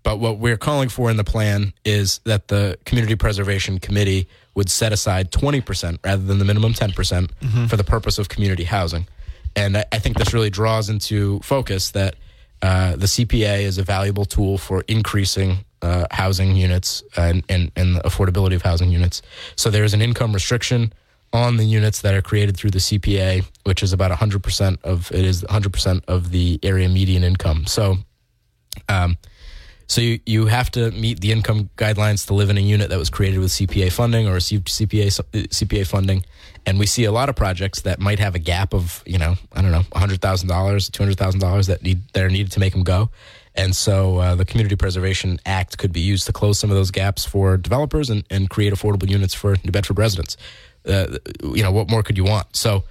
But 0.03 0.19
what 0.19 0.37
we're 0.37 0.57
calling 0.57 0.89
for 0.89 1.09
in 1.09 1.17
the 1.17 1.23
plan 1.23 1.73
is 1.85 2.19
that 2.25 2.49
the 2.49 2.77
Community 2.85 3.15
Preservation 3.15 3.79
Committee 3.79 4.27
would 4.53 4.69
set 4.69 4.91
aside 4.91 5.31
20% 5.31 5.99
rather 6.03 6.21
than 6.21 6.39
the 6.39 6.45
minimum 6.45 6.73
10% 6.73 7.69
for 7.69 7.77
the 7.77 7.83
purpose 7.83 8.19
of 8.19 8.29
community 8.29 8.65
housing. 8.65 9.07
And 9.55 9.77
I, 9.77 9.85
I 9.91 9.99
think 9.99 10.17
this 10.17 10.33
really 10.33 10.49
draws 10.49 10.89
into 10.89 11.39
focus 11.39 11.91
that 11.91 12.15
uh, 12.61 12.95
the 12.95 13.07
CPA 13.07 13.61
is 13.61 13.77
a 13.77 13.83
valuable 13.83 14.25
tool 14.25 14.57
for 14.57 14.83
increasing 14.87 15.65
uh, 15.81 16.05
housing 16.11 16.55
units 16.55 17.03
and, 17.17 17.43
and, 17.49 17.71
and 17.75 17.97
the 17.97 18.01
affordability 18.01 18.55
of 18.55 18.61
housing 18.61 18.89
units. 18.89 19.21
So 19.55 19.69
there 19.69 19.83
is 19.83 19.93
an 19.93 20.01
income 20.01 20.33
restriction 20.33 20.93
on 21.33 21.57
the 21.57 21.65
units 21.65 22.01
that 22.01 22.13
are 22.13 22.21
created 22.21 22.55
through 22.55 22.69
the 22.69 22.79
CPA, 22.79 23.45
which 23.63 23.83
is 23.83 23.91
about 23.91 24.11
100% 24.11 24.77
of 24.83 25.11
it 25.11 25.25
is 25.25 25.43
100% 25.43 26.03
of 26.07 26.31
the 26.31 26.59
area 26.63 26.87
median 26.87 27.23
income. 27.23 27.65
So, 27.65 27.97
um, 28.87 29.17
so 29.87 30.01
you, 30.01 30.19
you 30.25 30.45
have 30.47 30.71
to 30.71 30.91
meet 30.91 31.19
the 31.21 31.31
income 31.31 31.69
guidelines 31.77 32.27
to 32.27 32.33
live 32.33 32.49
in 32.49 32.57
a 32.57 32.61
unit 32.61 32.89
that 32.89 32.99
was 32.99 33.09
created 33.09 33.39
with 33.39 33.51
CPA 33.51 33.91
funding 33.91 34.27
or 34.27 34.33
received 34.33 34.67
CPA 34.67 35.07
CPA 35.31 35.87
funding, 35.87 36.25
and 36.65 36.79
we 36.79 36.85
see 36.85 37.03
a 37.03 37.11
lot 37.11 37.29
of 37.29 37.35
projects 37.35 37.81
that 37.81 37.99
might 37.99 38.19
have 38.19 38.35
a 38.35 38.39
gap 38.39 38.73
of 38.73 39.03
you 39.05 39.17
know 39.17 39.35
I 39.51 39.61
don't 39.61 39.71
know 39.71 39.83
hundred 39.93 40.21
thousand 40.21 40.47
dollars, 40.47 40.89
two 40.89 41.03
hundred 41.03 41.17
thousand 41.17 41.41
dollars 41.41 41.67
that 41.67 41.83
need 41.83 42.01
that 42.13 42.23
are 42.23 42.29
needed 42.29 42.51
to 42.53 42.59
make 42.59 42.73
them 42.73 42.83
go, 42.83 43.09
and 43.55 43.75
so 43.75 44.17
uh, 44.17 44.35
the 44.35 44.45
Community 44.45 44.75
Preservation 44.75 45.39
Act 45.45 45.77
could 45.77 45.91
be 45.91 46.01
used 46.01 46.25
to 46.25 46.33
close 46.33 46.59
some 46.59 46.71
of 46.71 46.75
those 46.75 46.91
gaps 46.91 47.25
for 47.25 47.57
developers 47.57 48.09
and, 48.09 48.23
and 48.29 48.49
create 48.49 48.73
affordable 48.73 49.09
units 49.09 49.33
for 49.33 49.55
New 49.63 49.71
Bedford 49.71 49.97
residents. 49.97 50.37
Uh, 50.87 51.17
you 51.43 51.63
know 51.63 51.71
what 51.71 51.89
more 51.89 52.03
could 52.03 52.17
you 52.17 52.23
want? 52.23 52.55
So 52.55 52.83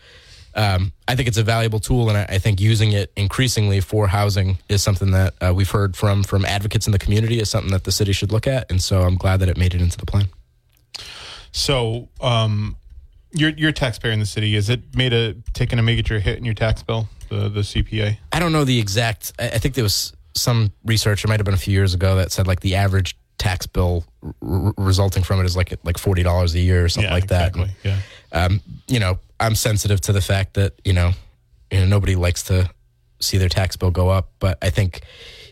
um, 0.55 0.93
I 1.09 1.17
think 1.17 1.29
it's 1.29 1.39
a 1.39 1.43
valuable 1.43 1.81
tool, 1.81 2.09
and 2.09 2.19
I, 2.19 2.27
I, 2.29 2.39
think 2.39 2.61
using 2.61 2.93
it 2.93 3.11
increasingly 3.17 3.81
for 3.81 4.07
housing 4.07 4.59
is 4.69 4.83
something 4.83 5.13
that 5.13 5.35
uh, 5.41 5.53
we've 5.55 5.71
heard 5.71 5.97
from 5.97 6.23
from 6.23 6.45
advocates 6.45 6.87
in 6.87 6.93
the 6.93 6.99
community 6.99 7.41
is 7.41 7.49
something 7.49 7.73
that 7.73 7.85
the 7.85 7.93
city 7.93 8.13
should 8.13 8.33
look 8.33 8.47
at, 8.47 8.71
and 8.71 8.83
so 8.83 9.03
I'm 9.03 9.17
glad 9.17 9.41
that 9.41 9.49
it 9.49 9.57
made 9.57 9.75
it 9.75 9.81
into 9.81 9.97
the 9.97 10.07
plan. 10.07 10.27
So, 11.53 12.09
um, 12.21 12.77
your 13.33 13.51
your 13.51 13.73
taxpayer 13.73 14.13
in 14.13 14.21
the 14.21 14.27
city 14.27 14.55
is 14.55 14.69
it 14.69 14.95
made 14.95 15.13
a 15.13 15.35
taken 15.55 15.79
a 15.79 15.83
major 15.83 16.19
hit 16.19 16.39
in 16.39 16.45
your 16.45 16.55
tax 16.55 16.83
bill 16.83 17.09
the 17.29 17.49
the 17.49 17.61
CPA? 17.61 18.19
I 18.33 18.39
don't 18.39 18.53
know 18.53 18.65
the 18.65 18.79
exact. 18.79 19.33
I, 19.39 19.49
I 19.49 19.59
think 19.59 19.75
there 19.75 19.85
was 19.85 20.13
some 20.35 20.73
research. 20.85 21.25
It 21.25 21.29
might 21.29 21.41
have 21.41 21.45
been 21.45 21.55
a 21.55 21.59
few 21.59 21.73
years 21.73 21.95
ago 21.95 22.17
that 22.17 22.33
said 22.33 22.47
like 22.47 22.61
the 22.61 22.75
average 22.75 23.17
tax 23.39 23.67
bill 23.67 24.05
r- 24.41 24.73
resulting 24.77 25.23
from 25.23 25.41
it 25.41 25.47
is 25.47 25.57
like 25.57 25.75
like 25.83 25.99
forty 25.99 26.23
dollars 26.23 26.55
a 26.55 26.61
year 26.61 26.85
or 26.85 26.89
something 26.89 27.09
yeah, 27.09 27.15
like 27.15 27.29
that. 27.29 27.49
Exactly. 27.49 27.75
And, 27.85 28.03
yeah. 28.33 28.45
Um, 28.45 28.61
you 28.89 29.01
know, 29.01 29.19
I'm 29.43 29.55
sensitive 29.55 30.01
to 30.03 30.13
the 30.13 30.21
fact 30.21 30.55
that 30.55 30.75
you 30.85 30.93
know, 30.93 31.13
you 31.71 31.81
know, 31.81 31.87
nobody 31.87 32.17
likes 32.17 32.45
to 32.45 32.71
see 33.21 33.39
their 33.39 33.49
tax 33.49 33.77
bill 33.77 33.91
go 33.91 34.09
up, 34.09 34.31
but 34.39 34.59
I 34.63 34.71
think 34.71 35.03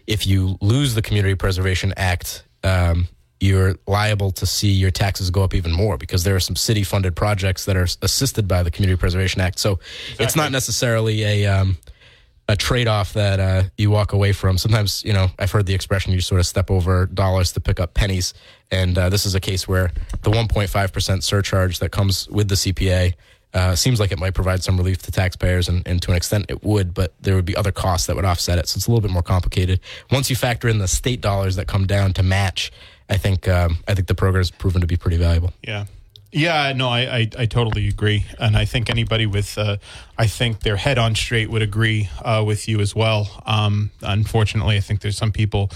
if 0.06 0.26
you 0.26 0.56
lose 0.60 0.94
the 0.94 1.02
Community 1.02 1.34
Preservation 1.34 1.92
Act, 1.96 2.44
um, 2.64 3.08
you're 3.38 3.76
liable 3.86 4.30
to 4.32 4.46
see 4.46 4.70
your 4.70 4.90
taxes 4.90 5.30
go 5.30 5.42
up 5.42 5.54
even 5.54 5.72
more 5.72 5.96
because 5.96 6.24
there 6.24 6.36
are 6.36 6.40
some 6.40 6.56
city 6.56 6.82
funded 6.82 7.16
projects 7.16 7.64
that 7.64 7.76
are 7.76 7.86
assisted 8.02 8.46
by 8.46 8.62
the 8.62 8.70
Community 8.70 8.98
Preservation 8.98 9.40
Act. 9.40 9.58
So 9.58 9.72
exactly. 9.72 10.24
it's 10.26 10.36
not 10.36 10.52
necessarily 10.52 11.22
a 11.24 11.46
um, 11.46 11.78
a 12.48 12.56
trade 12.56 12.88
off 12.88 13.12
that 13.12 13.38
uh, 13.38 13.62
you 13.78 13.90
walk 13.90 14.12
away 14.12 14.32
from. 14.32 14.58
Sometimes, 14.58 15.04
you 15.04 15.12
know, 15.12 15.28
I've 15.38 15.52
heard 15.52 15.66
the 15.66 15.74
expression 15.74 16.12
you 16.12 16.20
sort 16.20 16.40
of 16.40 16.46
step 16.46 16.70
over 16.70 17.06
dollars 17.06 17.52
to 17.52 17.60
pick 17.60 17.78
up 17.78 17.94
pennies. 17.94 18.34
And 18.72 18.98
uh, 18.98 19.08
this 19.08 19.24
is 19.24 19.36
a 19.36 19.40
case 19.40 19.68
where 19.68 19.92
the 20.22 20.30
1.5% 20.30 21.22
surcharge 21.22 21.78
that 21.78 21.92
comes 21.92 22.28
with 22.28 22.48
the 22.48 22.56
CPA 22.56 23.14
uh, 23.52 23.74
seems 23.74 23.98
like 23.98 24.12
it 24.12 24.18
might 24.18 24.34
provide 24.34 24.62
some 24.62 24.76
relief 24.76 25.02
to 25.02 25.10
taxpayers, 25.10 25.68
and, 25.68 25.86
and, 25.86 26.00
to 26.02 26.10
an 26.10 26.16
extent 26.16 26.46
it 26.48 26.62
would, 26.62 26.94
but 26.94 27.12
there 27.20 27.34
would 27.34 27.44
be 27.44 27.56
other 27.56 27.72
costs 27.72 28.06
that 28.06 28.16
would 28.16 28.24
offset 28.24 28.58
it. 28.58 28.68
So 28.68 28.76
it's 28.76 28.86
a 28.86 28.90
little 28.90 29.02
bit 29.02 29.10
more 29.10 29.22
complicated. 29.22 29.80
Once 30.10 30.30
you 30.30 30.36
factor 30.36 30.68
in 30.68 30.78
the 30.78 30.88
state 30.88 31.20
dollars 31.20 31.56
that 31.56 31.66
come 31.66 31.86
down 31.86 32.12
to 32.14 32.22
match, 32.22 32.70
I 33.08 33.16
think 33.16 33.48
um, 33.48 33.78
I 33.88 33.94
think 33.94 34.06
the 34.06 34.14
program 34.14 34.40
has 34.40 34.50
proven 34.50 34.80
to 34.80 34.86
be 34.86 34.96
pretty 34.96 35.16
valuable. 35.16 35.52
Yeah. 35.62 35.86
Yeah, 36.32 36.72
no, 36.74 36.88
I, 36.88 37.00
I, 37.00 37.30
I, 37.40 37.46
totally 37.46 37.88
agree, 37.88 38.24
and 38.38 38.56
I 38.56 38.64
think 38.64 38.88
anybody 38.88 39.26
with, 39.26 39.58
uh, 39.58 39.78
I 40.16 40.28
think 40.28 40.60
their 40.60 40.76
head 40.76 40.96
on 40.96 41.16
straight 41.16 41.50
would 41.50 41.60
agree 41.60 42.08
uh, 42.22 42.44
with 42.46 42.68
you 42.68 42.78
as 42.78 42.94
well. 42.94 43.42
Um, 43.46 43.90
unfortunately, 44.00 44.76
I 44.76 44.80
think 44.80 45.00
there's 45.00 45.16
some 45.16 45.32
people 45.32 45.72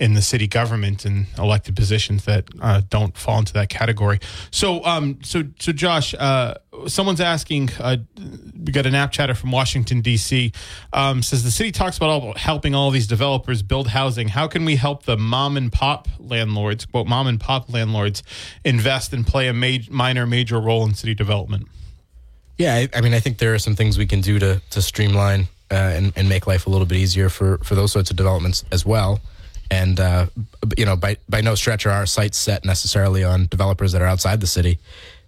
in 0.00 0.14
the 0.14 0.22
city 0.22 0.48
government 0.48 1.04
and 1.04 1.26
elected 1.36 1.76
positions 1.76 2.24
that 2.24 2.46
uh, 2.62 2.80
don't 2.88 3.16
fall 3.18 3.38
into 3.38 3.52
that 3.52 3.68
category. 3.68 4.18
So, 4.50 4.82
um, 4.86 5.18
so, 5.22 5.44
so, 5.58 5.72
Josh, 5.72 6.14
uh, 6.14 6.54
someone's 6.86 7.20
asking. 7.20 7.68
Uh, 7.78 7.98
we 8.16 8.72
got 8.72 8.86
an 8.86 8.94
app 8.94 9.12
chatter 9.12 9.34
from 9.34 9.50
Washington 9.50 10.00
D.C. 10.00 10.52
Um, 10.94 11.22
says 11.22 11.44
the 11.44 11.50
city 11.50 11.70
talks 11.70 11.98
about 11.98 12.08
all, 12.08 12.34
helping 12.34 12.74
all 12.74 12.90
these 12.90 13.06
developers 13.06 13.62
build 13.62 13.88
housing. 13.88 14.28
How 14.28 14.48
can 14.48 14.64
we 14.64 14.76
help 14.76 15.04
the 15.04 15.18
mom 15.18 15.58
and 15.58 15.70
pop 15.70 16.08
landlords, 16.18 16.86
quote 16.86 17.06
mom 17.06 17.26
and 17.26 17.38
pop 17.38 17.70
landlords, 17.70 18.22
invest 18.64 19.12
and 19.12 19.26
play 19.26 19.48
a 19.48 19.52
major, 19.52 19.92
minor, 19.92 20.26
major 20.26 20.58
role 20.58 20.84
in 20.86 20.94
city 20.94 21.14
development? 21.14 21.68
Yeah, 22.56 22.74
I, 22.74 22.88
I, 22.94 23.00
mean, 23.02 23.12
I 23.12 23.20
think 23.20 23.36
there 23.36 23.52
are 23.52 23.58
some 23.58 23.76
things 23.76 23.98
we 23.98 24.06
can 24.06 24.22
do 24.22 24.38
to 24.38 24.62
to 24.70 24.80
streamline 24.80 25.48
uh, 25.70 25.74
and, 25.74 26.12
and 26.16 26.26
make 26.26 26.46
life 26.46 26.66
a 26.66 26.70
little 26.70 26.86
bit 26.86 26.96
easier 26.96 27.28
for 27.28 27.58
for 27.58 27.74
those 27.74 27.92
sorts 27.92 28.10
of 28.10 28.16
developments 28.16 28.64
as 28.72 28.86
well 28.86 29.20
and 29.70 30.00
uh, 30.00 30.26
you 30.76 30.84
know 30.84 30.96
by 30.96 31.16
by 31.28 31.40
no 31.40 31.54
stretch 31.54 31.86
are 31.86 31.90
our 31.90 32.06
sights 32.06 32.38
set 32.38 32.64
necessarily 32.64 33.24
on 33.24 33.46
developers 33.46 33.92
that 33.92 34.02
are 34.02 34.06
outside 34.06 34.40
the 34.40 34.46
city. 34.46 34.78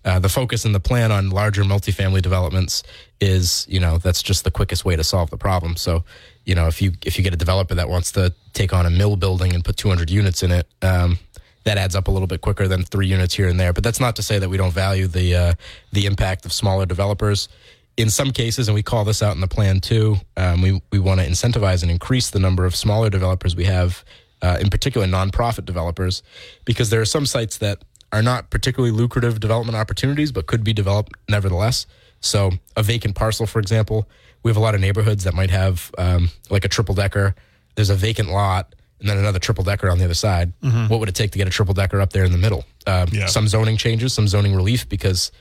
Uh, 0.04 0.18
the 0.18 0.28
focus 0.28 0.64
and 0.64 0.74
the 0.74 0.80
plan 0.80 1.12
on 1.12 1.30
larger 1.30 1.62
multifamily 1.62 2.20
developments 2.20 2.82
is 3.20 3.66
you 3.68 3.78
know 3.78 3.98
that's 3.98 4.22
just 4.22 4.44
the 4.44 4.50
quickest 4.50 4.84
way 4.84 4.96
to 4.96 5.04
solve 5.04 5.30
the 5.30 5.36
problem. 5.36 5.76
So 5.76 6.04
you 6.44 6.54
know 6.54 6.66
if 6.66 6.82
you 6.82 6.92
if 7.04 7.16
you 7.16 7.24
get 7.24 7.32
a 7.32 7.36
developer 7.36 7.74
that 7.74 7.88
wants 7.88 8.12
to 8.12 8.34
take 8.52 8.72
on 8.72 8.84
a 8.84 8.90
mill 8.90 9.16
building 9.16 9.54
and 9.54 9.64
put 9.64 9.76
200 9.76 10.10
units 10.10 10.42
in 10.42 10.50
it. 10.50 10.66
Um, 10.82 11.18
that 11.64 11.78
adds 11.78 11.94
up 11.94 12.08
a 12.08 12.10
little 12.10 12.26
bit 12.26 12.40
quicker 12.40 12.66
than 12.66 12.82
three 12.82 13.06
units 13.06 13.34
here 13.34 13.46
and 13.46 13.60
there, 13.60 13.72
but 13.72 13.84
that's 13.84 14.00
not 14.00 14.16
to 14.16 14.22
say 14.24 14.40
that 14.40 14.48
we 14.48 14.56
don't 14.56 14.72
value 14.72 15.06
the 15.06 15.36
uh, 15.36 15.54
the 15.92 16.06
impact 16.06 16.44
of 16.44 16.52
smaller 16.52 16.86
developers 16.86 17.48
in 17.96 18.10
some 18.10 18.30
cases, 18.30 18.68
and 18.68 18.74
we 18.74 18.82
call 18.82 19.04
this 19.04 19.22
out 19.22 19.34
in 19.34 19.40
the 19.40 19.48
plan 19.48 19.80
too, 19.80 20.16
um, 20.36 20.62
we, 20.62 20.80
we 20.90 20.98
want 20.98 21.20
to 21.20 21.26
incentivize 21.26 21.82
and 21.82 21.90
increase 21.90 22.30
the 22.30 22.38
number 22.38 22.64
of 22.64 22.74
smaller 22.74 23.10
developers 23.10 23.54
we 23.54 23.64
have 23.64 24.04
uh, 24.42 24.58
in 24.60 24.68
particular 24.68 25.06
nonprofit 25.06 25.64
developers, 25.64 26.22
because 26.64 26.90
there 26.90 27.00
are 27.00 27.06
some 27.06 27.24
sites 27.24 27.58
that 27.58 27.82
are 28.12 28.22
not 28.22 28.50
particularly 28.50 28.94
lucrative 28.94 29.40
development 29.40 29.76
opportunities, 29.76 30.32
but 30.32 30.46
could 30.46 30.62
be 30.62 30.72
developed 30.72 31.12
nevertheless. 31.28 31.86
So, 32.20 32.52
a 32.76 32.82
vacant 32.82 33.14
parcel, 33.14 33.46
for 33.46 33.58
example, 33.58 34.08
we 34.42 34.50
have 34.50 34.56
a 34.56 34.60
lot 34.60 34.74
of 34.74 34.80
neighborhoods 34.80 35.24
that 35.24 35.34
might 35.34 35.50
have 35.50 35.90
um, 35.98 36.30
like 36.50 36.64
a 36.64 36.68
triple 36.68 36.94
decker. 36.94 37.34
There's 37.74 37.90
a 37.90 37.94
vacant 37.94 38.28
lot 38.28 38.74
and 39.00 39.08
then 39.08 39.18
another 39.18 39.38
triple 39.38 39.64
decker 39.64 39.90
on 39.90 39.98
the 39.98 40.04
other 40.04 40.14
side. 40.14 40.52
Mm-hmm. 40.60 40.88
What 40.88 41.00
would 41.00 41.08
it 41.08 41.14
take 41.14 41.32
to 41.32 41.38
get 41.38 41.48
a 41.48 41.50
triple 41.50 41.74
decker 41.74 42.00
up 42.00 42.12
there 42.12 42.24
in 42.24 42.32
the 42.32 42.38
middle? 42.38 42.64
Uh, 42.86 43.06
yeah. 43.10 43.26
Some 43.26 43.48
zoning 43.48 43.76
changes, 43.76 44.12
some 44.12 44.28
zoning 44.28 44.54
relief, 44.54 44.88
because 44.88 45.32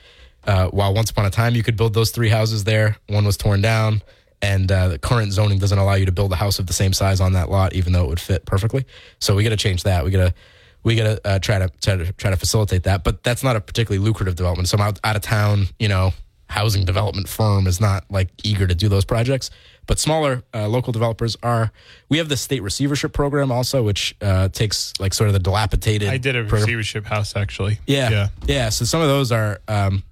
uh, 0.44 0.68
while 0.68 0.92
once 0.94 1.10
upon 1.10 1.26
a 1.26 1.30
time 1.30 1.54
you 1.54 1.62
could 1.62 1.76
build 1.76 1.94
those 1.94 2.10
three 2.10 2.28
houses 2.28 2.64
there, 2.64 2.96
one 3.08 3.24
was 3.24 3.36
torn 3.36 3.60
down 3.60 4.02
and 4.42 4.70
uh, 4.70 4.88
the 4.88 4.98
current 4.98 5.32
zoning 5.32 5.58
doesn't 5.58 5.78
allow 5.78 5.94
you 5.94 6.04
to 6.04 6.12
build 6.12 6.32
a 6.32 6.36
house 6.36 6.58
of 6.58 6.66
the 6.66 6.72
same 6.72 6.92
size 6.92 7.20
on 7.20 7.32
that 7.34 7.48
lot, 7.48 7.74
even 7.74 7.92
though 7.92 8.04
it 8.04 8.08
would 8.08 8.20
fit 8.20 8.44
perfectly. 8.44 8.84
So 9.20 9.36
we 9.36 9.44
got 9.44 9.50
to 9.50 9.56
change 9.56 9.84
that. 9.84 10.04
We 10.04 10.10
got 10.10 10.28
to 10.28 10.34
we 10.82 10.96
got 10.96 11.04
to 11.04 11.28
uh, 11.28 11.38
try 11.38 11.60
to 11.60 11.68
try 11.80 11.96
to 11.96 12.12
try 12.12 12.30
to 12.30 12.36
facilitate 12.36 12.82
that. 12.82 13.04
But 13.04 13.22
that's 13.22 13.44
not 13.44 13.56
a 13.56 13.60
particularly 13.60 14.04
lucrative 14.04 14.34
development. 14.34 14.68
Some 14.68 14.80
out, 14.80 14.98
out 15.04 15.14
of 15.14 15.22
town, 15.22 15.68
you 15.78 15.88
know, 15.88 16.12
housing 16.48 16.84
development 16.84 17.28
firm 17.28 17.66
is 17.66 17.80
not 17.80 18.04
like 18.10 18.28
eager 18.42 18.66
to 18.66 18.74
do 18.74 18.88
those 18.88 19.04
projects. 19.04 19.50
But 19.86 19.98
smaller 19.98 20.42
uh, 20.54 20.68
local 20.68 20.92
developers 20.92 21.36
are. 21.42 21.72
We 22.08 22.18
have 22.18 22.28
the 22.28 22.36
state 22.36 22.62
receivership 22.62 23.12
program 23.12 23.50
also, 23.50 23.82
which 23.82 24.16
uh, 24.20 24.48
takes 24.48 24.92
like 24.98 25.14
sort 25.14 25.28
of 25.28 25.34
the 25.34 25.40
dilapidated. 25.40 26.08
I 26.08 26.18
did 26.18 26.36
a 26.36 26.40
program. 26.40 26.62
receivership 26.62 27.04
house 27.04 27.36
actually. 27.36 27.78
Yeah, 27.86 28.10
yeah, 28.10 28.28
yeah. 28.46 28.68
So 28.70 28.84
some 28.84 29.00
of 29.00 29.08
those 29.08 29.30
are. 29.30 29.60
Um, 29.68 30.02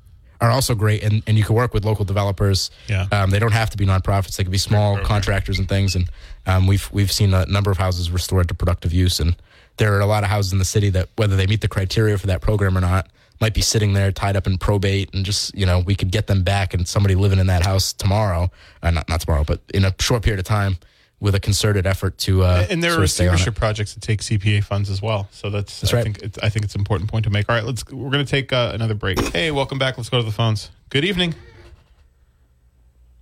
are 0.41 0.51
also 0.51 0.75
great, 0.75 1.03
and, 1.03 1.23
and 1.27 1.37
you 1.37 1.45
can 1.45 1.55
work 1.55 1.75
with 1.75 1.85
local 1.85 2.05
developers. 2.05 2.71
Yeah, 2.89 3.07
um, 3.13 3.31
they 3.31 3.39
don't 3.39 3.53
have 3.53 3.71
to 3.71 3.77
be 3.77 3.87
nonprofits; 3.87 4.37
they 4.37 4.45
can 4.45 4.51
be 4.53 4.59
small 4.59 4.99
contractors 4.99 5.59
and 5.59 5.69
things. 5.69 5.95
And 5.95 6.11
um, 6.47 6.67
we've 6.67 6.91
we've 6.93 7.13
seen 7.13 7.35
a 7.35 7.47
number 7.47 7.71
of 7.71 7.79
houses 7.79 8.11
restored 8.11 8.49
to 8.49 8.55
productive 8.55 8.93
use, 8.93 9.21
and 9.21 9.37
there 9.77 9.95
are 9.95 10.01
a 10.01 10.07
lot 10.07 10.25
of 10.25 10.31
houses 10.31 10.53
in 10.53 10.59
the 10.59 10.65
city 10.65 10.91
that, 10.91 11.09
whether 11.17 11.37
they 11.37 11.47
meet 11.47 11.61
the 11.61 11.69
criteria 11.69 12.17
for 12.19 12.27
that 12.27 12.41
program 12.41 12.77
or 12.77 12.81
not, 12.81 13.09
might 13.41 13.55
be 13.55 13.61
sitting 13.61 13.93
there 13.93 14.13
tied 14.13 14.37
up 14.37 14.47
in 14.47 14.59
probate, 14.59 15.13
and 15.15 15.25
just 15.25 15.55
you 15.55 15.67
know 15.67 15.81
we 15.81 15.95
could 15.95 16.11
get 16.11 16.27
them 16.27 16.43
back, 16.43 16.75
and 16.75 16.89
somebody 16.89 17.15
living 17.15 17.39
in 17.39 17.47
that 17.49 17.65
house 17.65 17.93
tomorrow, 17.93 18.51
uh, 18.83 18.91
not 18.91 19.09
not 19.09 19.21
tomorrow, 19.21 19.45
but 19.45 19.61
in 19.75 19.85
a 19.85 19.95
short 20.01 20.23
period 20.23 20.39
of 20.39 20.47
time 20.47 20.79
with 21.21 21.35
a 21.35 21.41
concerted 21.41 21.87
effort 21.87 22.17
to 22.17 22.43
uh, 22.43 22.67
and 22.71 22.83
there 22.83 22.95
are 22.95 23.01
receivership 23.01 23.55
projects 23.55 23.95
that 23.95 24.01
take 24.01 24.21
CPA 24.21 24.65
funds 24.65 24.89
as 24.89 25.03
well. 25.03 25.29
So 25.31 25.51
that's, 25.51 25.81
that's 25.81 25.93
I 25.93 25.99
right. 25.99 26.03
think 26.03 26.19
it's, 26.23 26.39
I 26.39 26.49
think 26.49 26.65
it's 26.65 26.75
an 26.75 26.81
important 26.81 27.11
point 27.11 27.25
to 27.25 27.31
make. 27.31 27.49
All 27.49 27.55
right, 27.55 27.65
let's 27.65 27.85
we're 27.91 28.11
going 28.11 28.25
to 28.25 28.31
take 28.31 28.53
uh, 28.53 28.73
another 28.75 28.95
break. 28.95 29.19
Hey, 29.31 29.53
welcome 29.53 29.79
back. 29.79 29.97
Let's 29.97 30.09
go 30.09 30.19
to 30.19 30.25
the 30.25 30.33
phones. 30.33 30.71
Good 30.89 31.05
evening. 31.05 31.35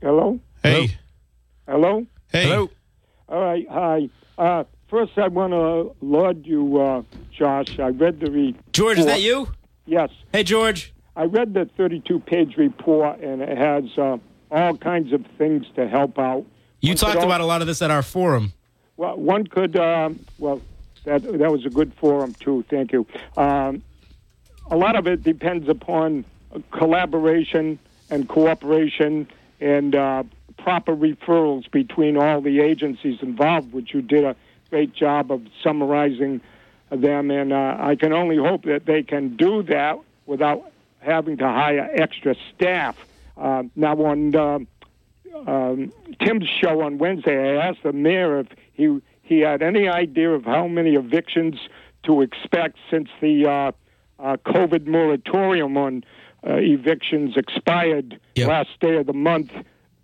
Hello. 0.01 0.40
Hey. 0.62 0.96
Hello. 1.66 2.07
Hey. 2.32 2.44
Hello. 2.44 2.70
All 3.28 3.40
right. 3.40 3.66
Hi. 3.70 4.09
Uh, 4.38 4.64
first, 4.88 5.18
I 5.18 5.28
want 5.28 5.53
to 5.53 5.94
laud 6.01 6.46
you, 6.46 6.80
uh, 6.80 7.03
Josh. 7.30 7.78
I 7.78 7.88
read 7.88 8.20
the 8.20 8.30
report. 8.30 8.72
George, 8.72 8.99
is 8.99 9.07
that 9.07 9.20
you? 9.20 9.49
Yes. 9.84 10.11
Hey, 10.32 10.44
George. 10.44 10.94
I 11.14 11.24
read 11.24 11.53
the 11.53 11.68
32-page 11.78 12.57
report, 12.57 13.20
and 13.20 13.42
it 13.42 13.59
has 13.59 13.84
uh, 13.99 14.18
all 14.51 14.76
kinds 14.76 15.12
of 15.12 15.26
things 15.36 15.66
to 15.74 15.88
help 15.88 16.18
out 16.18 16.46
you 16.81 16.95
talked 16.95 17.22
about 17.22 17.41
a 17.41 17.47
lot 17.47 17.61
of 17.61 17.66
this 17.66 17.83
at 17.83 17.91
our 17.91 18.03
forum. 18.03 18.53
Well, 18.97 19.16
one 19.16 19.47
could, 19.47 19.76
um, 19.76 20.18
well, 20.39 20.61
that 21.05 21.22
that 21.22 21.53
was 21.53 21.64
a 21.64 21.70
good 21.70 21.93
forum 21.95 22.35
too. 22.35 22.64
Thank 22.68 22.93
you. 22.93 23.07
Um, 23.37 23.83
a 24.70 24.76
lot 24.76 24.97
of 24.97 25.07
it 25.07 25.22
depends 25.22 25.68
upon 25.68 26.24
collaboration 26.70 27.79
and 28.11 28.29
cooperation 28.29 29.29
and 29.61 29.95
uh, 29.95 30.24
proper 30.59 30.95
referrals 30.95 31.70
between 31.70 32.16
all 32.16 32.41
the 32.41 32.61
agencies 32.61 33.22
involved, 33.22 33.72
which 33.72 33.95
you 33.95 34.03
did 34.03 34.24
a 34.24 34.37
great 34.70 34.93
job 34.95 35.33
of 35.33 35.43
summarizing 35.62 36.41
them. 36.91 37.31
And 37.31 37.53
uh, 37.53 37.76
I 37.79 37.97
can 37.97 38.12
only 38.12 38.37
hope 38.37 38.64
that 38.64 38.87
they 38.87 39.03
can 39.03 39.37
do 39.37 39.62
that 39.64 39.99
without 40.26 40.70
having 41.01 41.37
to 41.39 41.45
hire 41.45 41.89
extra 41.93 42.35
staff. 42.55 42.97
Uh, 43.37 43.62
now, 43.76 43.95
on 44.05 44.35
uh, 44.35 44.59
um, 45.47 45.93
Tim's 46.20 46.49
show 46.49 46.83
on 46.83 46.99
Wednesday, 46.99 47.59
I 47.59 47.68
asked 47.68 47.83
the 47.83 47.93
mayor 47.93 48.41
if 48.41 48.49
he 48.72 49.01
he 49.22 49.41
had 49.41 49.62
any 49.62 49.89
idea 49.89 50.31
of 50.31 50.45
how 50.45 50.66
many 50.68 50.95
evictions 50.95 51.57
to 52.05 52.22
expect 52.22 52.79
since 52.91 53.09
the 53.20 53.47
uh, 53.47 53.72
uh, 54.18 54.37
COVID 54.47 54.87
moratorium 54.87 55.76
on 55.76 56.05
uh, 56.47 56.55
evictions 56.55 57.37
expired 57.37 58.18
Yep. 58.37 58.49
last 58.49 58.70
day 58.81 58.97
of 58.97 59.07
the 59.07 59.12
month 59.12 59.53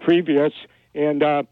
previous. 0.01 0.53
And 0.95 1.23
uh, 1.23 1.45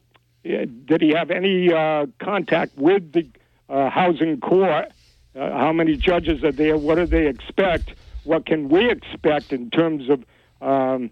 did 0.43 1.01
he 1.01 1.11
have 1.11 1.31
any 1.31 1.73
uh, 1.73 2.07
contact 2.19 2.77
with 2.77 3.13
the 3.13 3.27
uh, 3.69 3.89
housing 3.89 4.41
court? 4.41 4.87
Uh, 5.35 5.51
how 5.53 5.73
many 5.73 5.97
judges 5.97 6.45
are 6.45 6.53
there? 6.53 6.77
What 6.77 6.97
do 6.97 7.07
they 7.07 7.27
expect? 7.27 7.95
What 8.25 8.45
can 8.47 8.69
we 8.69 8.91
expect 8.91 9.53
in 9.53 9.71
terms 9.71 10.11
of 10.11 10.25
um, 10.61 11.11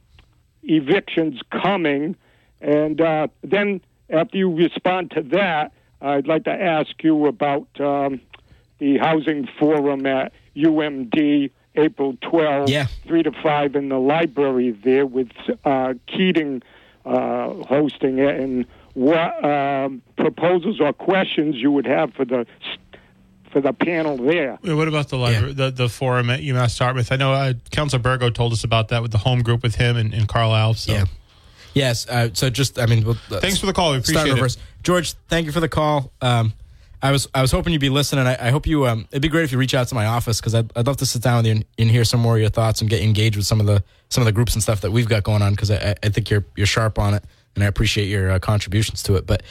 evictions 0.62 1.40
coming? 1.50 2.16
And 2.60 3.00
uh, 3.00 3.28
then, 3.42 3.80
after 4.08 4.36
you 4.36 4.54
respond 4.54 5.12
to 5.12 5.22
that, 5.22 5.72
I'd 6.00 6.26
like 6.26 6.44
to 6.44 6.52
ask 6.52 6.90
you 7.02 7.26
about 7.26 7.68
um, 7.80 8.20
the 8.78 8.98
housing 8.98 9.48
forum 9.58 10.06
at 10.06 10.32
UMD 10.56 11.50
April 11.76 12.16
12, 12.22 12.68
Yeah. 12.68 12.86
3 13.06 13.22
to 13.24 13.32
5 13.32 13.76
in 13.76 13.88
the 13.88 13.98
library 13.98 14.72
there 14.72 15.06
with 15.06 15.30
uh, 15.64 15.94
Keating 16.06 16.62
uh, 17.04 17.54
hosting 17.64 18.18
it, 18.18 18.38
and 18.40 18.66
what 18.94 19.42
um, 19.44 20.02
proposals 20.16 20.80
or 20.80 20.92
questions 20.92 21.56
you 21.56 21.70
would 21.70 21.86
have 21.86 22.12
for 22.12 22.24
the 22.24 22.46
for 23.50 23.60
the 23.60 23.72
panel 23.72 24.16
there. 24.16 24.58
Wait, 24.62 24.74
What 24.74 24.86
about 24.86 25.08
the 25.08 25.16
library, 25.16 25.52
the, 25.52 25.70
the 25.70 25.88
forum 25.88 26.30
at 26.30 26.40
UMass 26.40 26.78
Dartmouth? 26.78 27.10
I 27.10 27.16
know 27.16 27.32
uh, 27.32 27.54
Councilor 27.72 28.00
Burgo 28.00 28.30
told 28.30 28.52
us 28.52 28.62
about 28.62 28.88
that 28.88 29.02
with 29.02 29.10
the 29.10 29.18
home 29.18 29.42
group 29.42 29.62
with 29.62 29.74
him 29.74 29.96
and, 29.96 30.14
and 30.14 30.28
Carlisle. 30.28 30.74
So 30.74 30.92
Yeah. 30.92 31.04
Yes. 31.74 32.08
Uh, 32.08 32.30
so 32.32 32.50
just, 32.50 32.78
I 32.78 32.86
mean, 32.86 33.04
we'll, 33.04 33.16
uh, 33.30 33.40
thanks 33.40 33.58
for 33.58 33.66
the 33.66 33.72
call. 33.72 33.92
We 33.92 34.02
start 34.02 34.28
appreciate 34.28 34.56
it. 34.56 34.82
George, 34.82 35.14
thank 35.28 35.46
you 35.46 35.52
for 35.52 35.60
the 35.60 35.68
call. 35.68 36.12
Um, 36.20 36.52
I 37.02 37.12
was 37.12 37.28
I 37.34 37.40
was 37.40 37.50
hoping 37.50 37.72
you'd 37.72 37.80
be 37.80 37.88
listening. 37.88 38.26
I, 38.26 38.48
I 38.48 38.50
hope 38.50 38.66
you. 38.66 38.86
Um, 38.86 39.06
it'd 39.10 39.22
be 39.22 39.28
great 39.28 39.44
if 39.44 39.52
you 39.52 39.58
reach 39.58 39.74
out 39.74 39.88
to 39.88 39.94
my 39.94 40.04
office 40.04 40.38
because 40.38 40.54
I'd, 40.54 40.70
I'd 40.76 40.86
love 40.86 40.98
to 40.98 41.06
sit 41.06 41.22
down 41.22 41.38
with 41.38 41.46
you 41.46 41.52
and, 41.52 41.64
and 41.78 41.90
hear 41.90 42.04
some 42.04 42.20
more 42.20 42.34
of 42.34 42.40
your 42.40 42.50
thoughts 42.50 42.82
and 42.82 42.90
get 42.90 43.00
engaged 43.00 43.36
with 43.36 43.46
some 43.46 43.58
of 43.58 43.66
the 43.66 43.82
some 44.10 44.20
of 44.20 44.26
the 44.26 44.32
groups 44.32 44.52
and 44.54 44.62
stuff 44.62 44.82
that 44.82 44.90
we've 44.90 45.08
got 45.08 45.22
going 45.22 45.40
on 45.40 45.52
because 45.52 45.70
I, 45.70 45.94
I 46.02 46.10
think 46.10 46.28
you're 46.28 46.44
you're 46.56 46.66
sharp 46.66 46.98
on 46.98 47.14
it 47.14 47.24
and 47.54 47.64
I 47.64 47.68
appreciate 47.68 48.06
your 48.06 48.32
uh, 48.32 48.38
contributions 48.38 49.02
to 49.04 49.16
it. 49.16 49.26
But 49.26 49.42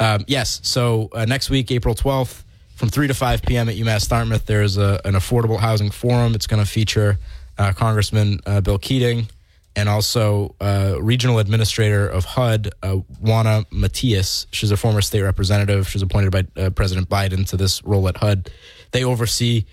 um, 0.00 0.24
yes, 0.26 0.60
so 0.62 1.10
uh, 1.12 1.26
next 1.26 1.50
week, 1.50 1.70
April 1.70 1.94
twelfth, 1.94 2.42
from 2.74 2.88
three 2.88 3.06
to 3.06 3.14
five 3.14 3.42
p.m. 3.42 3.68
at 3.68 3.76
UMass 3.76 4.08
Dartmouth, 4.08 4.46
there's 4.46 4.78
a, 4.78 5.00
an 5.04 5.12
affordable 5.12 5.58
housing 5.58 5.90
forum. 5.90 6.34
It's 6.34 6.46
going 6.46 6.64
to 6.64 6.70
feature 6.70 7.18
uh, 7.58 7.72
Congressman 7.72 8.40
uh, 8.46 8.62
Bill 8.62 8.78
Keating 8.78 9.28
and 9.76 9.88
also 9.88 10.54
uh, 10.60 10.96
regional 11.00 11.38
administrator 11.38 12.06
of 12.06 12.24
HUD, 12.24 12.70
uh, 12.82 12.96
Juana 13.20 13.64
Matias. 13.70 14.46
She's 14.52 14.70
a 14.70 14.76
former 14.76 15.00
state 15.00 15.22
representative. 15.22 15.88
She's 15.88 16.02
appointed 16.02 16.30
by 16.30 16.46
uh, 16.60 16.70
President 16.70 17.08
Biden 17.08 17.46
to 17.48 17.56
this 17.56 17.82
role 17.84 18.08
at 18.08 18.16
HUD. 18.16 18.50
They 18.92 19.04
oversee 19.04 19.64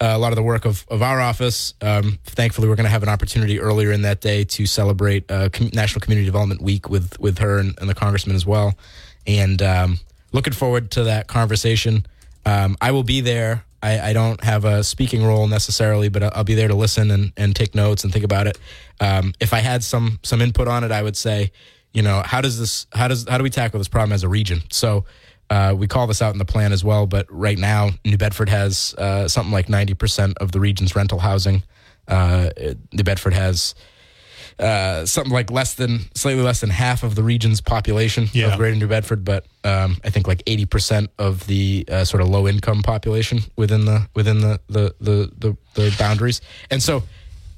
uh, 0.00 0.12
a 0.14 0.18
lot 0.18 0.32
of 0.32 0.36
the 0.36 0.42
work 0.42 0.64
of, 0.64 0.86
of 0.88 1.02
our 1.02 1.20
office. 1.20 1.74
Um, 1.82 2.18
thankfully, 2.24 2.68
we're 2.68 2.76
going 2.76 2.84
to 2.84 2.90
have 2.90 3.02
an 3.02 3.10
opportunity 3.10 3.60
earlier 3.60 3.92
in 3.92 4.02
that 4.02 4.20
day 4.20 4.44
to 4.44 4.64
celebrate 4.64 5.30
uh, 5.30 5.50
Com- 5.50 5.70
National 5.74 6.00
Community 6.00 6.24
Development 6.24 6.62
Week 6.62 6.88
with 6.88 7.20
with 7.20 7.38
her 7.38 7.58
and, 7.58 7.78
and 7.80 7.88
the 7.88 7.94
congressman 7.94 8.34
as 8.34 8.46
well. 8.46 8.74
And 9.26 9.60
um, 9.60 9.98
looking 10.32 10.54
forward 10.54 10.90
to 10.92 11.04
that 11.04 11.26
conversation. 11.26 12.06
Um, 12.46 12.76
I 12.80 12.92
will 12.92 13.02
be 13.02 13.20
there. 13.20 13.64
I, 13.82 14.10
I 14.10 14.12
don't 14.12 14.42
have 14.44 14.64
a 14.64 14.84
speaking 14.84 15.24
role 15.24 15.46
necessarily, 15.46 16.08
but 16.08 16.22
I'll, 16.22 16.44
be 16.44 16.54
there 16.54 16.68
to 16.68 16.74
listen 16.74 17.10
and, 17.10 17.32
and 17.36 17.56
take 17.56 17.74
notes 17.74 18.04
and 18.04 18.12
think 18.12 18.24
about 18.24 18.46
it. 18.46 18.58
Um, 19.00 19.32
if 19.40 19.54
I 19.54 19.60
had 19.60 19.82
some 19.82 20.18
some 20.22 20.42
input 20.42 20.68
on 20.68 20.84
it, 20.84 20.90
I 20.92 21.02
would 21.02 21.16
say, 21.16 21.52
you 21.92 22.02
know, 22.02 22.22
how 22.24 22.40
does 22.40 22.58
this 22.58 22.86
how 22.92 23.08
does 23.08 23.26
how 23.28 23.38
do 23.38 23.44
we 23.44 23.50
tackle 23.50 23.78
this 23.78 23.88
problem 23.88 24.12
as 24.12 24.22
a 24.22 24.28
region? 24.28 24.62
So 24.70 25.04
uh, 25.48 25.74
we 25.76 25.86
call 25.86 26.06
this 26.06 26.22
out 26.22 26.32
in 26.32 26.38
the 26.38 26.44
plan 26.44 26.72
as 26.72 26.84
well. 26.84 27.06
But 27.06 27.26
right 27.30 27.58
now, 27.58 27.90
New 28.04 28.18
Bedford 28.18 28.48
has 28.48 28.94
uh, 28.98 29.28
something 29.28 29.52
like 29.52 29.68
ninety 29.68 29.94
percent 29.94 30.36
of 30.38 30.52
the 30.52 30.60
region's 30.60 30.94
rental 30.94 31.18
housing. 31.18 31.62
Uh, 32.06 32.50
New 32.92 33.04
Bedford 33.04 33.34
has 33.34 33.74
uh, 34.60 35.06
something 35.06 35.32
like 35.32 35.50
less 35.50 35.74
than 35.74 36.00
slightly 36.14 36.42
less 36.42 36.60
than 36.60 36.70
half 36.70 37.02
of 37.02 37.14
the 37.14 37.22
region's 37.22 37.60
population 37.60 38.28
Yeah. 38.32 38.52
of 38.52 38.58
Greater 38.58 38.76
New 38.76 38.88
Bedford, 38.88 39.24
but 39.24 39.46
um, 39.64 39.96
I 40.04 40.10
think 40.10 40.28
like 40.28 40.42
eighty 40.46 40.66
percent 40.66 41.10
of 41.18 41.46
the 41.46 41.84
uh, 41.90 42.04
sort 42.04 42.20
of 42.22 42.28
low 42.28 42.46
income 42.46 42.82
population 42.82 43.40
within 43.56 43.84
the 43.86 44.08
within 44.14 44.40
the 44.40 44.60
the, 44.68 44.94
the 45.00 45.30
the 45.38 45.56
the 45.74 45.94
boundaries. 45.98 46.40
And 46.70 46.82
so 46.82 47.02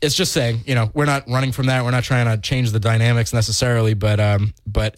it's 0.00 0.14
just 0.14 0.32
saying, 0.32 0.60
you 0.66 0.74
know, 0.74 0.90
we're 0.94 1.04
not 1.06 1.28
running 1.28 1.52
from 1.52 1.66
that. 1.66 1.84
We're 1.84 1.90
not 1.92 2.04
trying 2.04 2.26
to 2.26 2.40
change 2.40 2.70
the 2.72 2.80
dynamics 2.80 3.32
necessarily, 3.32 3.94
but 3.94 4.18
um, 4.20 4.54
but 4.66 4.96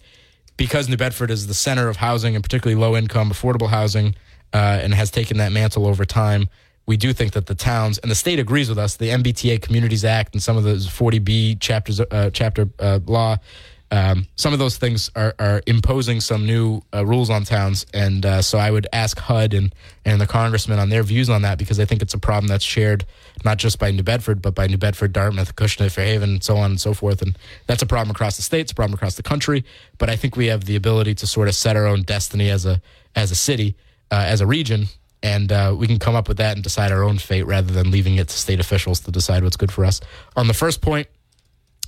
because 0.57 0.87
New 0.89 0.97
Bedford 0.97 1.31
is 1.31 1.47
the 1.47 1.53
center 1.53 1.89
of 1.89 1.97
housing 1.97 2.35
and 2.35 2.43
particularly 2.43 2.79
low 2.79 2.95
income 2.95 3.29
affordable 3.31 3.69
housing, 3.69 4.15
uh, 4.53 4.79
and 4.81 4.93
has 4.93 5.11
taken 5.11 5.37
that 5.37 5.51
mantle 5.51 5.85
over 5.85 6.05
time. 6.05 6.49
We 6.85 6.97
do 6.97 7.13
think 7.13 7.33
that 7.33 7.47
the 7.47 7.55
towns 7.55 7.97
and 7.99 8.11
the 8.11 8.15
state 8.15 8.39
agrees 8.39 8.69
with 8.69 8.77
us. 8.77 8.97
The 8.97 9.09
MBTA 9.09 9.61
Communities 9.61 10.05
Act 10.05 10.35
and 10.35 10.43
some 10.43 10.55
of 10.55 10.63
those 10.63 10.87
40B 10.87 11.59
chapters, 11.59 11.99
uh, 11.99 12.29
chapter 12.31 12.69
uh, 12.79 12.99
law, 13.05 13.37
um, 13.91 14.27
some 14.35 14.51
of 14.51 14.59
those 14.59 14.77
things 14.77 15.11
are, 15.15 15.35
are 15.39 15.61
imposing 15.67 16.19
some 16.19 16.45
new 16.45 16.81
uh, 16.93 17.05
rules 17.05 17.29
on 17.29 17.43
towns. 17.43 17.85
And 17.93 18.25
uh, 18.25 18.41
so 18.41 18.57
I 18.57 18.71
would 18.71 18.87
ask 18.91 19.17
HUD 19.17 19.53
and, 19.53 19.73
and 20.03 20.19
the 20.19 20.27
congressman 20.27 20.79
on 20.79 20.89
their 20.89 21.03
views 21.03 21.29
on 21.29 21.43
that 21.43 21.57
because 21.57 21.79
I 21.79 21.85
think 21.85 22.01
it's 22.01 22.13
a 22.13 22.19
problem 22.19 22.47
that's 22.47 22.63
shared 22.63 23.05
not 23.43 23.57
just 23.57 23.77
by 23.77 23.91
New 23.91 24.03
Bedford, 24.03 24.41
but 24.41 24.55
by 24.55 24.67
New 24.67 24.77
Bedford, 24.77 25.13
Dartmouth, 25.13 25.55
Acushnet, 25.55 25.91
Fairhaven, 25.91 26.23
and 26.23 26.43
so 26.43 26.57
on 26.57 26.71
and 26.71 26.81
so 26.81 26.93
forth. 26.93 27.21
And 27.21 27.37
that's 27.67 27.83
a 27.83 27.85
problem 27.85 28.11
across 28.11 28.37
the 28.37 28.43
state. 28.43 28.61
It's 28.61 28.71
a 28.71 28.75
problem 28.75 28.95
across 28.95 29.15
the 29.15 29.23
country. 29.23 29.63
But 29.97 30.09
I 30.09 30.15
think 30.15 30.35
we 30.35 30.47
have 30.47 30.65
the 30.65 30.75
ability 30.75 31.15
to 31.15 31.27
sort 31.27 31.47
of 31.47 31.55
set 31.55 31.77
our 31.77 31.85
own 31.85 32.03
destiny 32.03 32.49
as 32.49 32.65
a 32.65 32.81
as 33.15 33.31
a 33.31 33.35
city, 33.35 33.77
uh, 34.11 34.25
as 34.27 34.41
a 34.41 34.45
region, 34.45 34.87
and 35.25 35.51
uh, 35.51 35.75
we 35.75 35.87
can 35.87 35.97
come 35.97 36.13
up 36.13 36.27
with 36.27 36.37
that 36.37 36.55
and 36.55 36.63
decide 36.63 36.91
our 36.91 37.03
own 37.03 37.17
fate 37.17 37.47
rather 37.47 37.73
than 37.73 37.89
leaving 37.89 38.17
it 38.17 38.27
to 38.27 38.37
state 38.37 38.59
officials 38.59 38.99
to 38.99 39.11
decide 39.11 39.43
what's 39.43 39.57
good 39.57 39.71
for 39.71 39.83
us. 39.83 39.99
On 40.35 40.47
the 40.47 40.53
first 40.53 40.81
point, 40.81 41.07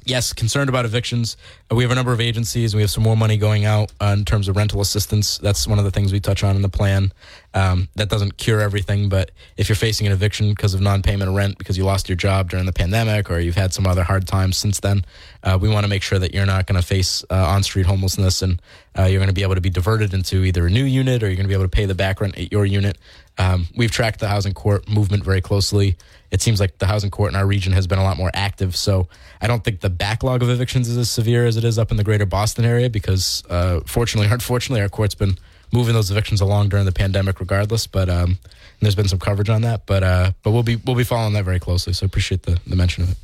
yes, 0.05 0.33
concerned 0.33 0.69
about 0.69 0.85
evictions. 0.85 1.37
Uh, 1.71 1.75
we 1.75 1.83
have 1.83 1.91
a 1.91 1.95
number 1.95 2.11
of 2.11 2.19
agencies. 2.19 2.73
We 2.73 2.81
have 2.81 2.89
some 2.89 3.03
more 3.03 3.15
money 3.15 3.37
going 3.37 3.65
out 3.65 3.91
uh, 4.01 4.15
in 4.17 4.25
terms 4.25 4.47
of 4.47 4.55
rental 4.55 4.81
assistance. 4.81 5.37
That's 5.37 5.67
one 5.67 5.77
of 5.77 5.85
the 5.85 5.91
things 5.91 6.11
we 6.11 6.19
touch 6.19 6.43
on 6.43 6.55
in 6.55 6.61
the 6.61 6.69
plan. 6.69 7.11
Um, 7.53 7.89
that 7.95 8.09
doesn't 8.09 8.37
cure 8.37 8.61
everything, 8.61 9.09
but 9.09 9.31
if 9.57 9.69
you're 9.69 9.75
facing 9.75 10.07
an 10.07 10.13
eviction 10.13 10.49
because 10.49 10.73
of 10.73 10.81
non-payment 10.81 11.29
of 11.29 11.35
rent 11.35 11.57
because 11.57 11.77
you 11.77 11.85
lost 11.85 12.07
your 12.09 12.15
job 12.15 12.49
during 12.49 12.65
the 12.65 12.73
pandemic 12.73 13.29
or 13.29 13.39
you've 13.39 13.55
had 13.55 13.73
some 13.73 13.85
other 13.85 14.03
hard 14.03 14.27
times 14.27 14.57
since 14.57 14.79
then, 14.79 15.05
uh, 15.43 15.57
we 15.59 15.69
want 15.69 15.83
to 15.83 15.89
make 15.89 16.03
sure 16.03 16.19
that 16.19 16.33
you're 16.33 16.45
not 16.45 16.67
going 16.67 16.79
to 16.79 16.85
face 16.85 17.23
uh, 17.29 17.35
on-street 17.35 17.85
homelessness 17.85 18.41
and 18.41 18.61
uh, 18.97 19.03
you're 19.03 19.19
going 19.19 19.27
to 19.29 19.33
be 19.33 19.43
able 19.43 19.55
to 19.55 19.61
be 19.61 19.69
diverted 19.69 20.13
into 20.13 20.43
either 20.43 20.67
a 20.67 20.69
new 20.69 20.83
unit 20.83 21.23
or 21.23 21.27
you're 21.27 21.35
going 21.35 21.45
to 21.45 21.49
be 21.49 21.53
able 21.53 21.65
to 21.65 21.69
pay 21.69 21.85
the 21.85 21.95
back 21.95 22.21
rent 22.21 22.37
at 22.37 22.51
your 22.51 22.65
unit. 22.65 22.97
Um, 23.37 23.67
we've 23.75 23.91
tracked 23.91 24.19
the 24.19 24.27
housing 24.27 24.53
court 24.53 24.89
movement 24.89 25.23
very 25.23 25.41
closely. 25.41 25.95
It 26.31 26.41
seems 26.41 26.59
like 26.59 26.77
the 26.79 26.87
housing 26.87 27.11
court 27.11 27.31
in 27.31 27.35
our 27.35 27.45
region 27.45 27.71
has 27.73 27.87
been 27.87 27.99
a 27.99 28.03
lot 28.03 28.17
more 28.17 28.31
active. 28.33 28.75
So 28.75 29.07
I 29.41 29.47
don't 29.47 29.63
think 29.63 29.81
the 29.81 29.89
backlog 29.89 30.41
of 30.41 30.49
evictions 30.49 30.89
is 30.89 30.97
as 30.97 31.09
severe 31.09 31.45
as 31.45 31.55
it 31.55 31.63
is 31.63 31.77
up 31.77 31.91
in 31.91 31.97
the 31.97 32.03
greater 32.03 32.25
Boston 32.25 32.65
area 32.65 32.89
because, 32.89 33.43
uh, 33.49 33.81
fortunately 33.85 34.29
or 34.29 34.33
unfortunately, 34.33 34.81
our 34.81 34.89
court's 34.89 35.15
been 35.15 35.37
moving 35.71 35.93
those 35.93 36.11
evictions 36.11 36.41
along 36.41 36.69
during 36.69 36.85
the 36.85 36.91
pandemic, 36.91 37.39
regardless. 37.39 37.87
But 37.87 38.09
um, 38.09 38.39
there's 38.81 38.95
been 38.95 39.07
some 39.07 39.19
coverage 39.19 39.49
on 39.49 39.61
that. 39.61 39.85
But 39.85 40.03
uh, 40.03 40.31
but 40.43 40.51
we'll 40.51 40.63
be 40.63 40.75
we'll 40.77 40.95
be 40.95 41.03
following 41.03 41.33
that 41.33 41.45
very 41.45 41.59
closely. 41.59 41.93
So 41.93 42.05
appreciate 42.05 42.43
the, 42.43 42.59
the 42.67 42.75
mention 42.75 43.03
of 43.03 43.11
it. 43.11 43.17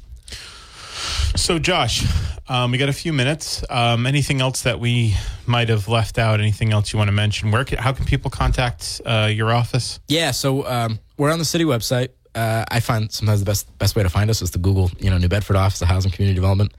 So, 1.36 1.58
Josh, 1.60 2.06
um, 2.48 2.72
we 2.72 2.78
got 2.78 2.90
a 2.90 2.94
few 2.94 3.12
minutes. 3.12 3.64
Um, 3.70 4.06
anything 4.06 4.40
else 4.40 4.62
that 4.64 4.80
we 4.80 5.16
might 5.46 5.70
have 5.70 5.88
left 5.88 6.18
out? 6.18 6.40
Anything 6.40 6.72
else 6.72 6.94
you 6.94 6.98
want 6.98 7.08
to 7.08 7.12
mention? 7.14 7.52
Where? 7.52 7.66
Can, 7.66 7.80
how 7.80 7.92
can 7.92 8.06
people 8.06 8.30
contact 8.30 9.02
uh, 9.06 9.30
your 9.32 9.52
office? 9.52 10.00
Yeah, 10.08 10.32
so 10.32 10.66
um, 10.68 11.00
we're 11.18 11.32
on 11.32 11.40
the 11.40 11.46
city 11.46 11.66
website. 11.66 12.10
Uh, 12.36 12.66
I 12.70 12.80
find 12.80 13.12
sometimes 13.12 13.40
the 13.42 13.46
best 13.46 13.78
best 13.78 13.96
way 13.96 14.04
to 14.04 14.10
find 14.10 14.30
us 14.30 14.42
is 14.42 14.52
to 14.52 14.58
Google, 14.60 14.90
you 15.00 15.10
know, 15.10 15.18
New 15.18 15.28
Bedford 15.28 15.56
Office 15.56 15.82
of 15.82 15.88
Housing 15.88 16.12
Community 16.12 16.36
Development. 16.36 16.74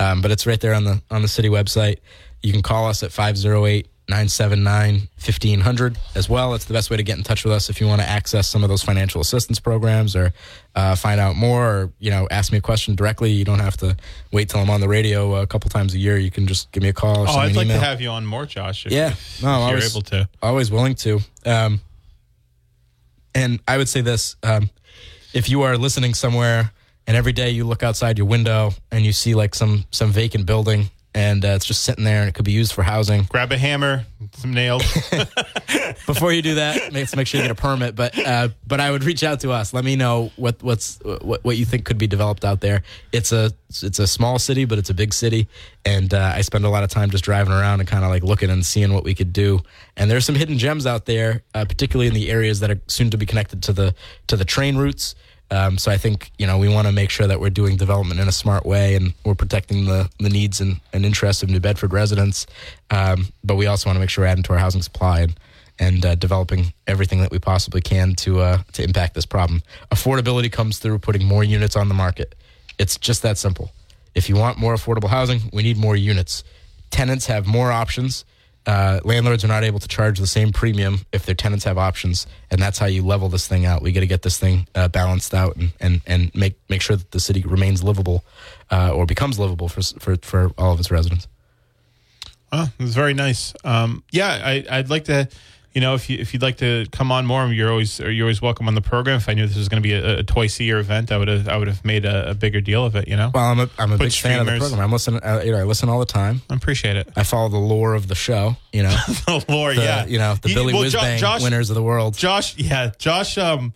Um, 0.00 0.20
but 0.20 0.30
it's 0.30 0.46
right 0.46 0.60
there 0.60 0.74
on 0.74 0.84
the 0.84 1.00
on 1.10 1.22
the 1.22 1.28
city 1.28 1.48
website. 1.48 1.98
You 2.42 2.52
can 2.52 2.62
call 2.62 2.88
us 2.88 3.02
at 3.02 3.10
508 3.12 3.88
979 4.08 5.08
1500 5.18 5.98
as 6.14 6.28
well. 6.28 6.54
It's 6.54 6.64
the 6.64 6.72
best 6.72 6.90
way 6.90 6.96
to 6.96 7.02
get 7.02 7.18
in 7.18 7.24
touch 7.24 7.44
with 7.44 7.52
us 7.52 7.68
if 7.68 7.80
you 7.80 7.86
want 7.86 8.00
to 8.00 8.08
access 8.08 8.48
some 8.48 8.62
of 8.62 8.70
those 8.70 8.82
financial 8.82 9.20
assistance 9.20 9.60
programs 9.60 10.16
or 10.16 10.32
uh, 10.74 10.94
find 10.94 11.20
out 11.20 11.36
more 11.36 11.66
or, 11.66 11.92
you 11.98 12.10
know, 12.10 12.26
ask 12.30 12.50
me 12.50 12.58
a 12.58 12.60
question 12.62 12.94
directly. 12.94 13.30
You 13.30 13.44
don't 13.44 13.58
have 13.58 13.76
to 13.78 13.96
wait 14.32 14.48
till 14.48 14.60
I'm 14.60 14.70
on 14.70 14.80
the 14.80 14.88
radio 14.88 15.36
a 15.36 15.46
couple 15.46 15.68
times 15.70 15.94
a 15.94 15.98
year. 15.98 16.16
You 16.16 16.30
can 16.30 16.46
just 16.46 16.72
give 16.72 16.82
me 16.82 16.88
a 16.88 16.92
call 16.94 17.18
or 17.24 17.28
Oh, 17.28 17.32
I'd 17.32 17.54
like 17.54 17.66
email. 17.66 17.78
to 17.78 17.84
have 17.84 18.00
you 18.00 18.08
on 18.08 18.24
more, 18.24 18.46
Josh. 18.46 18.86
If, 18.86 18.92
Yeah. 18.92 19.08
if, 19.10 19.42
No, 19.42 19.48
if 19.48 19.58
you're 19.60 19.68
always- 19.68 19.92
able 19.94 20.02
to. 20.02 20.28
always 20.42 20.70
willing 20.70 20.94
to. 20.96 21.20
Um, 21.44 21.80
And 23.34 23.60
I 23.68 23.76
would 23.76 23.88
say 23.88 24.00
this: 24.00 24.36
um, 24.42 24.70
if 25.34 25.48
you 25.48 25.62
are 25.62 25.76
listening 25.76 26.14
somewhere, 26.14 26.72
and 27.06 27.16
every 27.16 27.32
day 27.32 27.50
you 27.50 27.64
look 27.64 27.82
outside 27.82 28.18
your 28.18 28.26
window 28.26 28.72
and 28.90 29.04
you 29.04 29.12
see 29.12 29.34
like 29.34 29.54
some 29.54 29.84
some 29.90 30.10
vacant 30.10 30.46
building, 30.46 30.90
and 31.14 31.44
uh, 31.44 31.48
it's 31.48 31.64
just 31.64 31.82
sitting 31.82 32.04
there, 32.04 32.20
and 32.20 32.28
it 32.28 32.34
could 32.34 32.44
be 32.44 32.52
used 32.52 32.72
for 32.72 32.82
housing. 32.82 33.24
Grab 33.24 33.50
a 33.50 33.58
hammer, 33.58 34.04
some 34.32 34.52
nails. 34.52 34.82
Before 36.06 36.32
you 36.32 36.42
do 36.42 36.56
that, 36.56 36.92
let's 36.92 37.16
make 37.16 37.26
sure 37.26 37.40
you 37.40 37.46
get 37.46 37.50
a 37.50 37.60
permit. 37.60 37.96
But 37.96 38.18
uh, 38.18 38.48
but 38.66 38.80
I 38.80 38.90
would 38.90 39.04
reach 39.04 39.22
out 39.22 39.40
to 39.40 39.50
us. 39.52 39.72
Let 39.72 39.84
me 39.84 39.96
know 39.96 40.30
what 40.36 40.62
what's 40.62 40.98
what, 41.02 41.44
what 41.44 41.56
you 41.56 41.64
think 41.64 41.84
could 41.84 41.98
be 41.98 42.06
developed 42.06 42.44
out 42.44 42.60
there. 42.60 42.82
It's 43.12 43.32
a 43.32 43.52
it's 43.68 43.98
a 43.98 44.06
small 44.06 44.38
city, 44.38 44.64
but 44.64 44.78
it's 44.78 44.90
a 44.90 44.94
big 44.94 45.14
city, 45.14 45.48
and 45.84 46.12
uh, 46.12 46.32
I 46.34 46.42
spend 46.42 46.64
a 46.64 46.68
lot 46.70 46.84
of 46.84 46.90
time 46.90 47.10
just 47.10 47.24
driving 47.24 47.52
around 47.52 47.80
and 47.80 47.88
kind 47.88 48.04
of 48.04 48.10
like 48.10 48.22
looking 48.22 48.50
and 48.50 48.64
seeing 48.64 48.92
what 48.92 49.04
we 49.04 49.14
could 49.14 49.32
do. 49.32 49.60
And 49.96 50.10
there's 50.10 50.24
some 50.24 50.34
hidden 50.34 50.58
gems 50.58 50.86
out 50.86 51.06
there, 51.06 51.42
uh, 51.54 51.64
particularly 51.64 52.08
in 52.08 52.14
the 52.14 52.30
areas 52.30 52.60
that 52.60 52.70
are 52.70 52.80
soon 52.86 53.10
to 53.10 53.16
be 53.16 53.26
connected 53.26 53.62
to 53.64 53.72
the 53.72 53.94
to 54.26 54.36
the 54.36 54.44
train 54.44 54.76
routes. 54.76 55.14
Um, 55.50 55.78
so 55.78 55.90
I 55.90 55.96
think 55.96 56.30
you 56.38 56.46
know 56.46 56.58
we 56.58 56.68
want 56.68 56.86
to 56.86 56.92
make 56.92 57.10
sure 57.10 57.26
that 57.26 57.40
we're 57.40 57.50
doing 57.50 57.76
development 57.76 58.20
in 58.20 58.28
a 58.28 58.32
smart 58.32 58.66
way 58.66 58.94
and 58.94 59.14
we're 59.24 59.34
protecting 59.34 59.86
the, 59.86 60.10
the 60.18 60.28
needs 60.28 60.60
and, 60.60 60.80
and 60.92 61.04
interests 61.06 61.42
of 61.42 61.48
New 61.48 61.60
Bedford 61.60 61.92
residents. 61.92 62.46
Um, 62.90 63.28
but 63.42 63.56
we 63.56 63.66
also 63.66 63.88
want 63.88 63.96
to 63.96 64.00
make 64.00 64.10
sure 64.10 64.24
we're 64.24 64.28
adding 64.28 64.44
to 64.44 64.52
our 64.52 64.58
housing 64.58 64.82
supply 64.82 65.20
and 65.20 65.34
and 65.78 66.04
uh, 66.04 66.14
developing 66.16 66.72
everything 66.86 67.20
that 67.20 67.30
we 67.30 67.38
possibly 67.38 67.80
can 67.80 68.14
to 68.16 68.40
uh, 68.40 68.58
to 68.72 68.82
impact 68.82 69.14
this 69.14 69.26
problem. 69.26 69.62
Affordability 69.90 70.50
comes 70.50 70.78
through 70.78 70.98
putting 70.98 71.24
more 71.24 71.44
units 71.44 71.76
on 71.76 71.88
the 71.88 71.94
market. 71.94 72.34
It's 72.78 72.98
just 72.98 73.22
that 73.22 73.38
simple. 73.38 73.70
If 74.14 74.28
you 74.28 74.36
want 74.36 74.58
more 74.58 74.74
affordable 74.74 75.08
housing, 75.08 75.40
we 75.52 75.62
need 75.62 75.76
more 75.76 75.96
units. 75.96 76.44
Tenants 76.90 77.26
have 77.26 77.46
more 77.46 77.70
options. 77.70 78.24
Uh, 78.68 79.00
landlords 79.02 79.42
are 79.44 79.48
not 79.48 79.64
able 79.64 79.78
to 79.78 79.88
charge 79.88 80.18
the 80.18 80.26
same 80.26 80.52
premium 80.52 81.00
if 81.10 81.24
their 81.24 81.34
tenants 81.34 81.64
have 81.64 81.78
options, 81.78 82.26
and 82.50 82.60
that's 82.60 82.78
how 82.78 82.84
you 82.84 83.02
level 83.02 83.30
this 83.30 83.48
thing 83.48 83.64
out. 83.64 83.80
We 83.80 83.92
got 83.92 84.00
to 84.00 84.06
get 84.06 84.20
this 84.20 84.36
thing 84.38 84.68
uh, 84.74 84.88
balanced 84.88 85.32
out 85.32 85.56
and, 85.56 85.72
and, 85.80 86.02
and 86.06 86.34
make 86.34 86.54
make 86.68 86.82
sure 86.82 86.94
that 86.94 87.10
the 87.10 87.18
city 87.18 87.42
remains 87.42 87.82
livable 87.82 88.24
uh, 88.70 88.92
or 88.92 89.06
becomes 89.06 89.38
livable 89.38 89.68
for, 89.68 89.80
for 89.98 90.16
for 90.20 90.50
all 90.58 90.74
of 90.74 90.80
its 90.80 90.90
residents. 90.90 91.26
Oh, 92.52 92.68
it 92.78 92.82
was 92.82 92.94
very 92.94 93.14
nice. 93.14 93.54
Um, 93.64 94.02
yeah, 94.10 94.40
I, 94.44 94.64
I'd 94.70 94.90
like 94.90 95.04
to, 95.04 95.28
you 95.78 95.80
know, 95.80 95.94
if 95.94 96.10
you 96.10 96.18
if 96.18 96.34
you'd 96.34 96.42
like 96.42 96.56
to 96.56 96.86
come 96.90 97.12
on 97.12 97.24
more, 97.24 97.46
you're 97.52 97.70
always 97.70 98.00
you're 98.00 98.24
always 98.24 98.42
welcome 98.42 98.66
on 98.66 98.74
the 98.74 98.80
program. 98.80 99.18
If 99.18 99.28
I 99.28 99.34
knew 99.34 99.46
this 99.46 99.56
was 99.56 99.68
going 99.68 99.80
to 99.80 99.88
be 99.88 99.92
a, 99.94 100.18
a 100.18 100.22
twice 100.24 100.58
a 100.58 100.64
year 100.64 100.80
event, 100.80 101.12
I 101.12 101.16
would 101.18 101.28
have 101.28 101.48
I 101.48 101.56
would 101.56 101.68
have 101.68 101.84
made 101.84 102.04
a, 102.04 102.30
a 102.30 102.34
bigger 102.34 102.60
deal 102.60 102.84
of 102.84 102.96
it. 102.96 103.06
You 103.06 103.14
know, 103.14 103.30
Well, 103.32 103.44
I'm 103.44 103.60
a 103.60 103.70
I'm 103.78 103.92
a 103.92 103.96
Put 103.96 104.06
big 104.06 104.12
fan 104.12 104.40
of 104.40 104.46
the 104.46 104.58
program. 104.58 104.80
I'm 104.80 104.90
listening. 104.90 105.22
Uh, 105.22 105.40
you 105.44 105.52
know, 105.52 105.58
I 105.58 105.62
listen 105.62 105.88
all 105.88 106.00
the 106.00 106.04
time. 106.04 106.42
I 106.50 106.56
appreciate 106.56 106.96
it. 106.96 107.10
I 107.14 107.22
follow 107.22 107.48
the 107.48 107.58
lore 107.58 107.94
of 107.94 108.08
the 108.08 108.16
show. 108.16 108.56
You 108.72 108.82
know, 108.82 108.96
Oh 109.28 109.40
Lord, 109.48 109.76
the, 109.76 109.82
yeah, 109.84 110.04
you 110.06 110.18
know 110.18 110.34
the 110.34 110.48
You- 110.48 110.54
Billy 110.56 110.74
well, 110.74 110.82
Whizbang 110.82 111.18
Josh, 111.18 111.44
winners 111.44 111.70
of 111.70 111.76
the 111.76 111.82
world. 111.84 112.16
Josh, 112.16 112.58
yeah, 112.58 112.90
Josh, 112.98 113.38
um, 113.38 113.72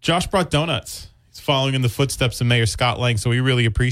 Josh 0.00 0.28
brought 0.28 0.48
donuts. 0.48 1.08
He's 1.30 1.40
following 1.40 1.74
in 1.74 1.82
the 1.82 1.88
footsteps 1.88 2.40
of 2.40 2.46
Mayor 2.46 2.66
Scott 2.66 3.00
Lang, 3.00 3.16
so 3.16 3.30
we 3.30 3.40
really 3.40 3.64
appreciate. 3.64 3.90